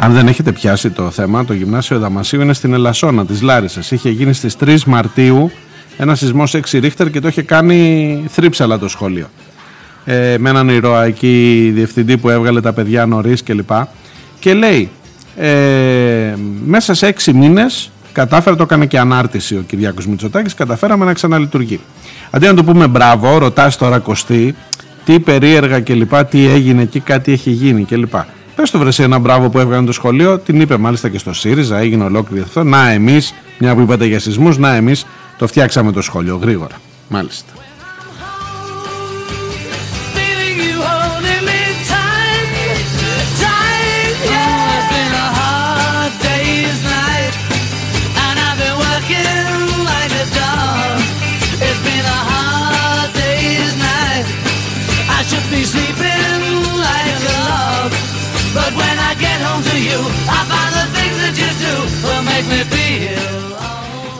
Αν 0.00 0.12
δεν 0.12 0.28
έχετε 0.28 0.52
πιάσει 0.52 0.90
το 0.90 1.10
θέμα, 1.10 1.44
το 1.44 1.52
γυμνάσιο 1.52 1.98
Δαμασίου 1.98 2.40
είναι 2.40 2.52
στην 2.52 2.72
Ελασσόνα 2.72 3.26
της 3.26 3.42
Λάρισας. 3.42 3.90
Είχε 3.90 4.10
γίνει 4.10 4.32
στις 4.32 4.56
3 4.60 4.84
Μαρτίου 4.86 5.50
ένα 5.96 6.14
σεισμός 6.14 6.54
6 6.54 6.78
ρίχτερ 6.80 7.10
και 7.10 7.20
το 7.20 7.28
είχε 7.28 7.42
κάνει 7.42 8.24
θρύψαλα 8.28 8.78
το 8.78 8.88
σχολείο. 8.88 9.26
Ε, 10.04 10.36
με 10.38 10.50
έναν 10.50 10.68
ηρωαϊκή 10.68 11.70
διευθυντή 11.74 12.16
που 12.16 12.28
έβγαλε 12.28 12.60
τα 12.60 12.72
παιδιά 12.72 13.06
νωρίς 13.06 13.42
κλπ. 13.42 13.70
Και 14.38 14.54
λέει, 14.54 14.90
ε, 15.36 16.34
μέσα 16.64 16.94
σε 16.94 17.06
6 17.06 17.32
μήνες 17.32 17.90
κατάφερε, 18.12 18.56
το 18.56 18.62
έκανε 18.62 18.86
και 18.86 18.98
ανάρτηση 18.98 19.54
ο 19.54 19.64
Κυριάκος 19.66 20.06
Μητσοτάκης, 20.06 20.54
καταφέραμε 20.54 21.04
να 21.04 21.12
ξαναλειτουργεί. 21.12 21.80
Αντί 22.30 22.46
να 22.46 22.54
το 22.54 22.64
πούμε 22.64 22.86
μπράβο, 22.86 23.38
ρωτάς 23.38 23.76
τώρα 23.76 23.98
Κωστή, 23.98 24.54
τι 25.04 25.20
περίεργα 25.20 25.80
κλπ, 25.80 26.24
τι 26.24 26.46
έγινε 26.46 26.82
εκεί, 26.82 27.00
κάτι 27.00 27.32
έχει 27.32 27.50
γίνει 27.50 27.84
κλπ. 27.84 28.14
Πες 28.58 28.70
το 28.70 28.78
βρεσί 28.78 29.02
ένα 29.02 29.18
μπράβο 29.18 29.48
που 29.48 29.58
έβγαλε 29.58 29.86
το 29.86 29.92
σχολείο, 29.92 30.38
την 30.38 30.60
είπε 30.60 30.76
μάλιστα 30.76 31.08
και 31.08 31.18
στο 31.18 31.32
ΣΥΡΙΖΑ, 31.32 31.78
έγινε 31.78 32.04
ολόκληρη 32.04 32.42
αυτό. 32.42 32.64
Να 32.64 32.90
εμείς, 32.90 33.34
μια 33.58 33.74
που 33.74 33.80
είπατε 33.80 34.06
για 34.06 34.20
σεισμούς, 34.20 34.58
να 34.58 34.74
εμείς 34.74 35.06
το 35.38 35.46
φτιάξαμε 35.46 35.92
το 35.92 36.02
σχολείο 36.02 36.36
γρήγορα. 36.36 36.80
Μάλιστα. 37.08 37.52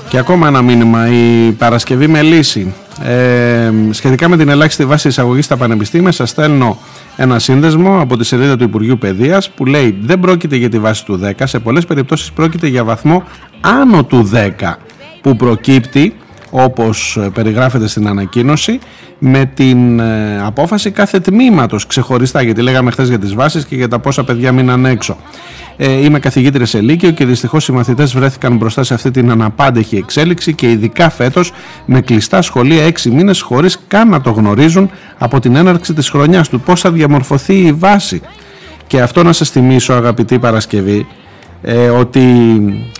Και 0.09 0.19
ακόμα 0.19 0.47
ένα 0.47 0.63
μήνυμα. 0.63 1.09
Η 1.09 1.53
Παρασκευή 1.53 2.07
με 2.07 2.23
λύση. 2.23 2.75
Ε, 3.03 3.73
σχετικά 3.91 4.29
με 4.29 4.37
την 4.37 4.49
ελάχιστη 4.49 4.85
βάση 4.85 5.09
εισαγωγής 5.09 5.45
στα 5.45 5.57
πανεπιστήμια, 5.57 6.13
σας 6.13 6.31
στέλνω 6.31 6.79
ένα 7.17 7.39
σύνδεσμο 7.39 8.01
από 8.01 8.17
τη 8.17 8.25
σελίδα 8.25 8.57
του 8.57 8.65
Υπουργείου 8.65 8.99
Παιδείας 8.99 9.51
που 9.51 9.67
λέει 9.67 9.99
δεν 10.03 10.21
πρόκειται 10.21 10.57
για 10.57 10.69
τη 10.69 10.79
βάση 10.79 11.05
του 11.05 11.21
10, 11.25 11.31
σε 11.45 11.59
πολλές 11.59 11.85
περιπτώσεις 11.85 12.33
πρόκειται 12.33 12.67
για 12.67 12.85
βαθμό 12.85 13.23
άνω 13.61 14.05
του 14.05 14.31
10 14.35 14.75
που 15.21 15.37
προκύπτει 15.37 16.15
όπως 16.51 17.17
ε, 17.17 17.31
περιγράφεται 17.35 17.89
στην 17.89 18.09
ανακοίνωση 18.09 18.79
με 19.19 19.51
την 19.55 20.01
ε, 20.01 20.41
απόφαση 20.45 20.91
κάθε 20.91 21.21
τμήματος 21.21 21.87
ξεχωριστά 21.87 22.43
γιατί 22.43 22.63
λέγαμε 22.63 22.91
χθες 22.91 23.09
για 23.09 23.19
τις 23.19 23.35
βάσεις 23.35 23.65
και 23.65 23.77
για 23.77 23.89
τα 23.89 23.99
πόσα 23.99 24.25
παιδιά 24.25 24.53
μείναν 24.53 24.85
έξω. 24.85 25.17
Ε, 25.81 25.93
είμαι 25.93 26.19
καθηγήτρια 26.19 26.67
σε 26.67 26.81
Λύκειο 26.81 27.11
και 27.11 27.25
δυστυχώς 27.25 27.69
οι 27.69 27.73
μαθητές 27.73 28.13
βρέθηκαν 28.13 28.57
μπροστά 28.57 28.83
σε 28.83 28.95
αυτή 28.95 29.11
την 29.11 29.31
αναπάντεχη 29.31 29.97
εξέλιξη 29.97 30.55
και 30.55 30.71
ειδικά 30.71 31.11
φέτος 31.11 31.53
με 31.85 32.01
κλειστά 32.01 32.43
σχολεία 32.43 32.87
6 32.87 33.11
μήνες 33.11 33.41
χωρίς 33.41 33.79
καν 33.89 34.09
να 34.09 34.21
το 34.21 34.31
γνωρίζουν 34.31 34.91
από 35.19 35.41
την 35.41 35.57
έναρξη 35.57 35.95
της 35.95 36.11
χρονιάς 36.11 36.49
του 36.49 36.61
πώς 36.61 36.81
θα 36.81 36.91
διαμορφωθεί 36.91 37.55
η 37.55 37.73
βάση. 37.73 38.21
Και 38.87 39.01
αυτό 39.01 39.23
να 39.23 39.33
σας 39.33 39.51
θυμίσω 39.51 39.93
αγαπητή 39.93 40.39
Παρασκευή 40.39 41.07
ε, 41.63 41.89
ότι 41.89 42.23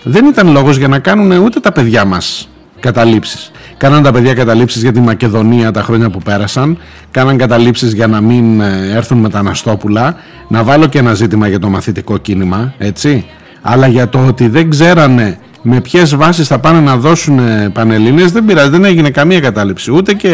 δεν 0.03 0.25
ήταν 0.25 0.51
λόγος 0.51 0.77
για 0.77 0.87
να 0.87 0.99
κάνουν 0.99 1.43
ούτε 1.43 1.59
τα 1.59 1.71
παιδιά 1.71 2.05
μας 2.05 2.49
καταλήψεις. 2.79 3.51
Κάναν 3.79 4.03
τα 4.03 4.11
παιδιά 4.11 4.33
καταλήψεις 4.33 4.81
για 4.81 4.91
τη 4.91 4.99
Μακεδονία 4.99 5.71
τα 5.71 5.81
χρόνια 5.81 6.09
που 6.09 6.19
πέρασαν, 6.19 6.77
κάναν 7.11 7.37
καταλήψεις 7.37 7.93
για 7.93 8.07
να 8.07 8.21
μην 8.21 8.61
ε, 8.61 8.91
έρθουν 8.93 9.17
μεταναστόπουλα, 9.17 10.15
να 10.47 10.63
βάλω 10.63 10.87
και 10.87 10.97
ένα 10.97 11.13
ζήτημα 11.13 11.47
για 11.47 11.59
το 11.59 11.69
μαθητικό 11.69 12.17
κίνημα, 12.17 12.73
έτσι, 12.77 13.25
αλλά 13.61 13.87
για 13.87 14.09
το 14.09 14.25
ότι 14.27 14.47
δεν 14.47 14.69
ξέρανε 14.69 15.39
με 15.61 15.81
ποιες 15.81 16.15
βάσεις 16.15 16.47
θα 16.47 16.59
πάνε 16.59 16.79
να 16.79 16.97
δώσουν 16.97 17.39
ε, 17.39 17.69
πανελλήνιες 17.73 18.31
δεν 18.31 18.45
πειράζει, 18.45 18.69
δεν 18.69 18.85
έγινε 18.85 19.09
καμία 19.09 19.39
κατάληψη, 19.39 19.91
ούτε 19.91 20.13
και 20.13 20.33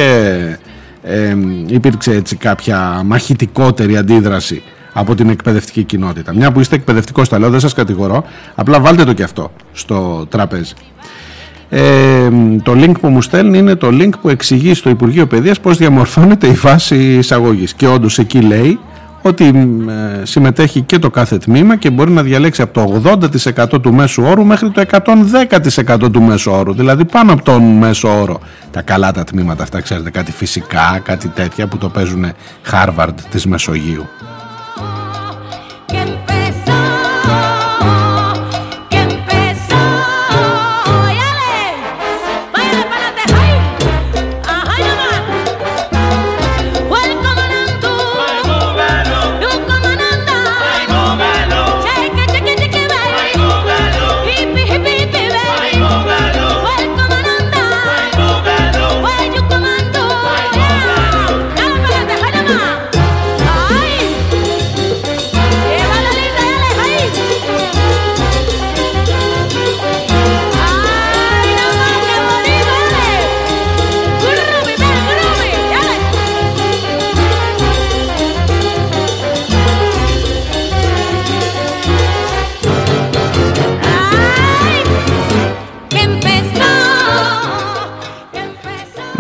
ε, 1.04 1.36
υπήρξε 1.68 2.12
έτσι 2.12 2.36
κάποια 2.36 3.02
μαχητικότερη 3.06 3.98
αντίδραση 3.98 4.64
από 4.94 5.16
την 5.16 5.30
εκπαιδευτική 5.30 5.84
κοινότητα. 5.84 6.34
Μια 6.34 6.52
που 6.52 6.60
είστε 6.60 6.76
εκπαιδευτικό, 6.76 7.22
τα 7.22 7.40
λέω, 7.40 7.50
δεν 7.50 7.60
σας 7.60 7.74
κατηγορώ. 7.74 8.24
Απλά 8.56 8.80
βάλτε 8.80 9.04
το 9.04 9.14
και 9.14 9.24
αυτό 9.24 9.52
στο 9.72 10.26
τραπέζι. 10.30 10.74
Ε, 11.78 12.30
το 12.64 12.72
link 12.76 13.00
που 13.00 13.08
μου 13.08 13.22
στέλνει 13.22 13.58
είναι 13.58 13.76
το 13.76 13.88
link 13.92 14.10
που 14.22 14.30
εξηγεί 14.30 14.74
στο 14.74 14.90
Υπουργείο 14.90 15.28
Παιδείας 15.28 15.60
πώς 15.60 15.78
διαμορφώνεται 15.78 16.48
η 16.48 16.56
φάση 16.56 16.96
εισαγωγής. 16.96 17.74
Και 17.74 17.88
όντως 17.88 18.20
εκεί 18.20 18.42
λέει 18.42 18.80
ότι 19.22 19.46
ε, 20.22 20.26
συμμετέχει 20.26 20.82
και 20.82 21.00
το 21.00 21.10
κάθε 21.10 21.38
τμήμα 21.38 21.76
και 21.76 21.90
μπορεί 21.90 22.12
να 22.12 22.24
διαλέξει 22.24 22.62
από 22.62 22.74
το 22.74 23.02
80% 23.74 23.82
του 23.82 23.94
μέσου 23.94 24.24
όρου 24.24 24.46
μέχρι 24.46 24.72
το 24.72 24.84
110% 25.98 26.12
του 26.12 26.22
μέσου 26.22 26.52
όρου. 26.52 26.74
Δηλαδή 26.74 27.06
πάνω 27.06 27.34
από 27.34 27.44
τον 27.44 27.64
μέσο 27.64 28.22
όρο. 28.22 28.40
Τα 28.72 28.82
καλά 28.82 29.12
τα 29.12 29.24
τμήματα 29.24 29.64
αυτά 29.64 29.82
ξέρετε 29.82 30.10
κάτι 30.10 30.32
φυσικά 30.32 31.00
κάτι 31.04 31.28
τέτοια 31.28 31.68
που 31.68 31.78
το 31.78 31.90
παίζουν 31.90 32.26
Harvard 32.72 33.16
της 33.32 33.46
Μεσογείου 33.46 34.06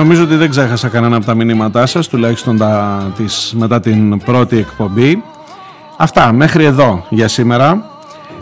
Νομίζω 0.05 0.23
ότι 0.23 0.35
δεν 0.35 0.49
ξέχασα 0.49 0.87
κανένα 0.87 1.15
από 1.15 1.25
τα 1.25 1.33
μηνύματά 1.33 1.85
σας, 1.85 2.07
τουλάχιστον 2.07 2.57
τα, 2.57 3.03
της, 3.17 3.53
μετά 3.57 3.79
την 3.79 4.17
πρώτη 4.17 4.57
εκπομπή. 4.57 5.23
Αυτά, 5.97 6.31
μέχρι 6.31 6.63
εδώ 6.63 7.05
για 7.09 7.27
σήμερα. 7.27 7.89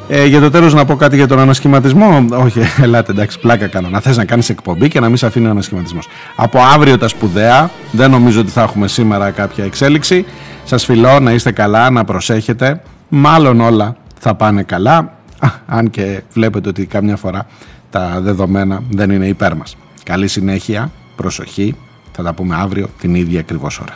Ε, 0.07 0.25
για 0.25 0.39
το 0.39 0.49
τέλος 0.49 0.73
να 0.73 0.85
πω 0.85 0.95
κάτι 0.95 1.15
για 1.15 1.27
τον 1.27 1.39
ανασχηματισμό. 1.39 2.25
Όχι, 2.31 2.59
ελάτε 2.81 3.11
εντάξει, 3.11 3.39
πλάκα 3.39 3.67
κάνω. 3.67 3.89
Να 3.89 3.99
θες 3.99 4.17
να 4.17 4.25
κάνεις 4.25 4.49
εκπομπή 4.49 4.87
και 4.87 4.99
να 4.99 5.07
μην 5.07 5.17
σε 5.17 5.25
αφήνει 5.25 5.47
ο 5.47 5.49
ανασχηματισμός. 5.49 6.07
Από 6.35 6.59
αύριο 6.73 6.97
τα 6.97 7.07
σπουδαία, 7.07 7.69
δεν 7.91 8.11
νομίζω 8.11 8.39
ότι 8.39 8.49
θα 8.49 8.61
έχουμε 8.61 8.87
σήμερα 8.87 9.31
κάποια 9.31 9.63
εξέλιξη. 9.63 10.25
Σας 10.63 10.85
φιλώ 10.85 11.19
να 11.19 11.31
είστε 11.31 11.51
καλά, 11.51 11.89
να 11.89 12.03
προσέχετε. 12.03 12.81
Μάλλον 13.09 13.61
όλα 13.61 13.95
θα 14.19 14.35
πάνε 14.35 14.63
καλά. 14.63 14.97
Α, 15.39 15.49
αν 15.65 15.89
και 15.89 16.21
βλέπετε 16.33 16.69
ότι 16.69 16.85
κάμια 16.85 17.15
φορά 17.15 17.45
τα 17.89 18.19
δεδομένα 18.21 18.83
δεν 18.89 19.09
είναι 19.09 19.27
υπέρ 19.27 19.55
μας. 19.55 19.77
Καλή 20.03 20.27
συνέχεια, 20.27 20.91
προσοχή. 21.15 21.75
Θα 22.11 22.23
τα 22.23 22.33
πούμε 22.33 22.55
αύριο 22.55 22.89
την 22.99 23.15
ίδια 23.15 23.39
ακριβώς 23.39 23.79
ώρα. 23.79 23.95